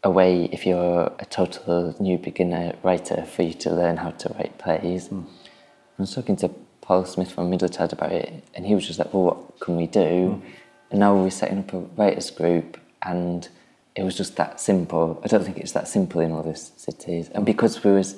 a 0.04 0.10
way 0.10 0.46
if 0.46 0.66
you're 0.66 1.14
a 1.20 1.26
total 1.26 1.96
new 2.00 2.18
beginner 2.18 2.76
writer 2.82 3.24
for 3.24 3.44
you 3.44 3.54
to 3.54 3.70
learn 3.70 3.98
how 3.98 4.10
to 4.10 4.30
write 4.30 4.58
plays. 4.58 5.10
Mm. 5.10 5.26
I 5.26 6.02
was 6.02 6.14
talking 6.14 6.36
to 6.38 6.50
Paul 6.82 7.06
Smith 7.06 7.32
from 7.32 7.50
Middle 7.52 7.70
Child 7.70 7.94
about 7.94 8.12
it, 8.12 8.44
and 8.56 8.66
he 8.66 8.74
was 8.74 8.88
just 8.88 9.00
like, 9.00 9.14
"Well, 9.14 9.24
what 9.24 9.60
can 9.60 9.78
we 9.78 9.88
do?" 9.88 10.02
Mm. 10.02 10.42
And 10.90 11.00
now 11.00 11.16
we're 11.16 11.30
setting 11.30 11.60
up 11.60 11.72
a 11.74 11.80
writers 11.80 12.32
group, 12.32 12.80
and 13.04 13.48
it 13.96 14.04
was 14.04 14.16
just 14.16 14.36
that 14.36 14.60
simple. 14.60 15.22
I 15.24 15.28
don't 15.28 15.44
think 15.44 15.58
it's 15.58 15.72
that 15.74 15.88
simple 15.88 16.22
in 16.22 16.32
all 16.32 16.44
these 16.44 16.72
cities, 16.78 17.30
and 17.30 17.46
because 17.46 17.84
we 17.84 17.92
was 17.92 18.16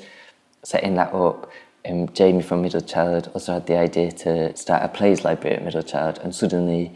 setting 0.64 0.96
that 0.96 1.14
up, 1.14 1.52
um, 1.88 2.12
Jamie 2.14 2.42
from 2.42 2.62
Middle 2.62 2.82
Child 2.82 3.32
also 3.34 3.54
had 3.54 3.68
the 3.68 3.78
idea 3.78 4.12
to 4.12 4.56
start 4.56 4.84
a 4.84 4.88
plays 4.88 5.24
library 5.24 5.58
at 5.58 5.64
Middle 5.64 5.84
Child, 5.84 6.20
and 6.24 6.34
suddenly 6.34 6.94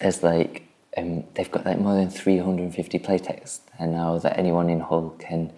there's 0.00 0.22
like 0.22 0.68
um, 0.96 1.24
they've 1.34 1.50
got 1.50 1.64
like 1.64 1.78
more 1.78 1.94
than 1.94 2.10
350 2.10 2.98
playtexts 2.98 3.60
and 3.78 3.92
now 3.92 4.18
that 4.18 4.38
anyone 4.38 4.68
in 4.68 4.80
Hull 4.80 5.10
can 5.18 5.52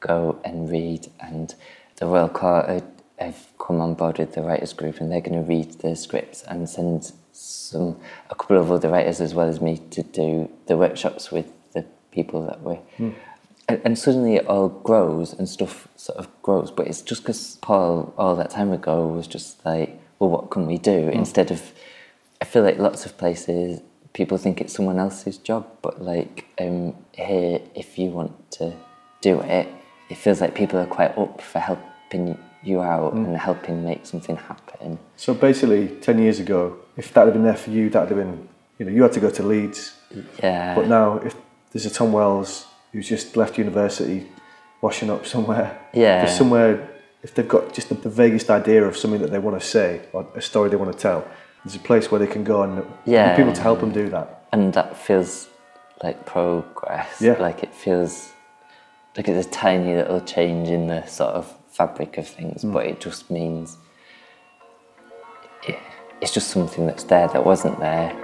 go 0.00 0.40
and 0.44 0.70
read. 0.70 1.10
And 1.20 1.54
the 1.96 2.06
Royal 2.06 2.28
Court 2.28 2.82
have 3.18 3.46
come 3.58 3.80
on 3.80 3.94
board 3.94 4.18
with 4.18 4.34
the 4.34 4.42
writers 4.42 4.72
group, 4.72 5.00
and 5.00 5.10
they're 5.10 5.20
going 5.20 5.40
to 5.40 5.48
read 5.48 5.80
the 5.80 5.96
scripts 5.96 6.42
and 6.42 6.68
send 6.68 7.12
some 7.32 7.98
a 8.30 8.34
couple 8.34 8.58
of 8.58 8.72
other 8.72 8.88
writers 8.88 9.20
as 9.20 9.34
well 9.34 9.48
as 9.48 9.60
me 9.60 9.78
to 9.90 10.02
do 10.02 10.50
the 10.66 10.76
workshops 10.76 11.30
with 11.30 11.46
the 11.46 11.55
people 12.16 12.46
that 12.46 12.62
way. 12.62 12.80
Mm 12.98 13.14
and, 13.68 13.80
and 13.84 13.98
suddenly 13.98 14.36
it 14.36 14.46
all 14.46 14.68
grows 14.68 15.32
and 15.32 15.48
stuff 15.48 15.88
sort 15.96 16.18
of 16.18 16.28
grows. 16.42 16.70
But 16.70 16.86
it's 16.86 17.02
just 17.02 17.22
because 17.22 17.58
Paul 17.62 18.14
all 18.16 18.36
that 18.36 18.50
time 18.50 18.72
ago 18.72 19.06
was 19.06 19.26
just 19.26 19.64
like, 19.64 19.98
well, 20.18 20.30
what 20.30 20.50
can 20.50 20.66
we 20.66 20.78
do 20.78 21.10
mm. 21.10 21.12
instead 21.12 21.50
of? 21.50 21.72
I 22.40 22.44
feel 22.44 22.62
like 22.62 22.78
lots 22.78 23.06
of 23.06 23.16
places 23.16 23.80
people 24.12 24.38
think 24.38 24.60
it's 24.60 24.72
someone 24.72 24.98
else's 24.98 25.36
job, 25.36 25.66
but 25.82 26.02
like 26.02 26.46
um, 26.58 26.94
here, 27.12 27.60
if 27.74 27.98
you 27.98 28.10
want 28.10 28.50
to 28.50 28.74
do 29.20 29.40
it, 29.40 29.68
it 30.08 30.16
feels 30.16 30.40
like 30.40 30.54
people 30.54 30.78
are 30.78 30.86
quite 30.86 31.16
up 31.18 31.42
for 31.42 31.58
helping 31.58 32.38
you 32.62 32.80
out 32.80 33.14
mm. 33.14 33.26
and 33.26 33.36
helping 33.36 33.84
make 33.84 34.06
something 34.06 34.36
happen. 34.36 34.98
So 35.16 35.34
basically, 35.34 35.88
ten 36.00 36.18
years 36.18 36.40
ago, 36.40 36.78
if 36.96 37.12
that 37.14 37.24
had 37.24 37.34
been 37.34 37.44
there 37.44 37.56
for 37.56 37.70
you, 37.70 37.90
that 37.90 38.00
would 38.00 38.16
have 38.16 38.18
been, 38.18 38.48
you 38.78 38.86
know, 38.86 38.92
you 38.92 39.02
had 39.02 39.12
to 39.12 39.20
go 39.20 39.30
to 39.30 39.42
Leeds. 39.42 39.94
Yeah. 40.42 40.74
But 40.74 40.88
now, 40.88 41.18
if 41.18 41.34
there's 41.76 41.84
a 41.84 41.90
Tom 41.90 42.10
Wells 42.10 42.64
who's 42.90 43.06
just 43.06 43.36
left 43.36 43.58
university, 43.58 44.26
washing 44.80 45.10
up 45.10 45.26
somewhere. 45.26 45.78
Yeah. 45.92 46.24
There's 46.24 46.34
somewhere, 46.34 46.88
if 47.22 47.34
they've 47.34 47.46
got 47.46 47.74
just 47.74 47.90
the, 47.90 47.96
the, 47.96 48.08
vaguest 48.08 48.48
idea 48.48 48.82
of 48.82 48.96
something 48.96 49.20
that 49.20 49.30
they 49.30 49.38
want 49.38 49.60
to 49.60 49.66
say 49.66 50.00
or 50.14 50.26
a 50.34 50.40
story 50.40 50.70
they 50.70 50.76
want 50.76 50.90
to 50.90 50.98
tell, 50.98 51.28
there's 51.62 51.76
a 51.76 51.80
place 51.80 52.10
where 52.10 52.18
they 52.18 52.26
can 52.26 52.44
go 52.44 52.62
and 52.62 52.82
yeah. 53.04 53.36
people 53.36 53.52
to 53.52 53.60
help 53.60 53.80
them 53.80 53.92
do 53.92 54.08
that. 54.08 54.46
And 54.54 54.72
that 54.72 54.96
feels 54.96 55.48
like 56.02 56.24
progress. 56.24 57.20
Yeah. 57.20 57.34
Like 57.34 57.62
it 57.62 57.74
feels 57.74 58.32
like 59.14 59.28
it's 59.28 59.46
a 59.46 59.50
tiny 59.50 59.96
little 59.96 60.22
change 60.22 60.70
in 60.70 60.86
the 60.86 61.04
sort 61.04 61.34
of 61.34 61.54
fabric 61.68 62.16
of 62.16 62.26
things, 62.26 62.64
mm. 62.64 62.72
but 62.72 62.86
it 62.86 63.00
just 63.00 63.30
means 63.30 63.76
it, 65.68 65.78
it's 66.22 66.32
just 66.32 66.48
something 66.48 66.86
that's 66.86 67.04
there 67.04 67.28
that 67.28 67.44
wasn't 67.44 67.78
there. 67.80 68.16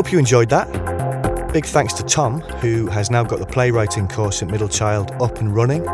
Hope 0.00 0.12
you 0.12 0.18
enjoyed 0.18 0.48
that. 0.48 1.52
Big 1.52 1.66
thanks 1.66 1.92
to 1.92 2.02
Tom, 2.02 2.40
who 2.40 2.86
has 2.86 3.10
now 3.10 3.22
got 3.22 3.38
the 3.38 3.44
playwriting 3.44 4.08
course 4.08 4.42
at 4.42 4.48
Middle 4.48 4.66
Child 4.66 5.10
up 5.20 5.40
and 5.40 5.54
running, 5.54 5.86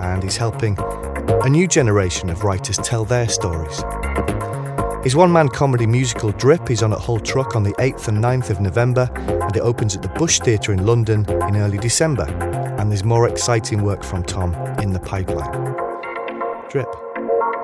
and 0.00 0.24
he's 0.24 0.36
helping 0.36 0.76
a 0.80 1.48
new 1.48 1.68
generation 1.68 2.30
of 2.30 2.42
writers 2.42 2.78
tell 2.78 3.04
their 3.04 3.28
stories. 3.28 3.84
His 5.04 5.14
one 5.14 5.30
man 5.30 5.50
comedy 5.50 5.86
musical 5.86 6.32
Drip 6.32 6.68
is 6.68 6.82
on 6.82 6.92
at 6.92 6.98
Hull 6.98 7.20
Truck 7.20 7.54
on 7.54 7.62
the 7.62 7.70
8th 7.74 8.08
and 8.08 8.18
9th 8.18 8.50
of 8.50 8.60
November, 8.60 9.08
and 9.14 9.56
it 9.56 9.60
opens 9.60 9.94
at 9.94 10.02
the 10.02 10.08
Bush 10.08 10.40
Theatre 10.40 10.72
in 10.72 10.84
London 10.84 11.24
in 11.46 11.56
early 11.56 11.78
December. 11.78 12.24
And 12.80 12.90
there's 12.90 13.04
more 13.04 13.28
exciting 13.28 13.84
work 13.84 14.02
from 14.02 14.24
Tom 14.24 14.52
in 14.80 14.92
the 14.92 14.98
pipeline. 14.98 15.76
Drip. 16.70 16.88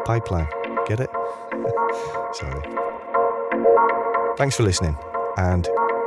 Pipeline. 0.05 0.47
Get 0.87 1.01
it? 1.01 1.11
Sorry. 2.35 2.63
Thanks 4.37 4.57
for 4.57 4.63
listening, 4.63 4.97
and 5.37 5.69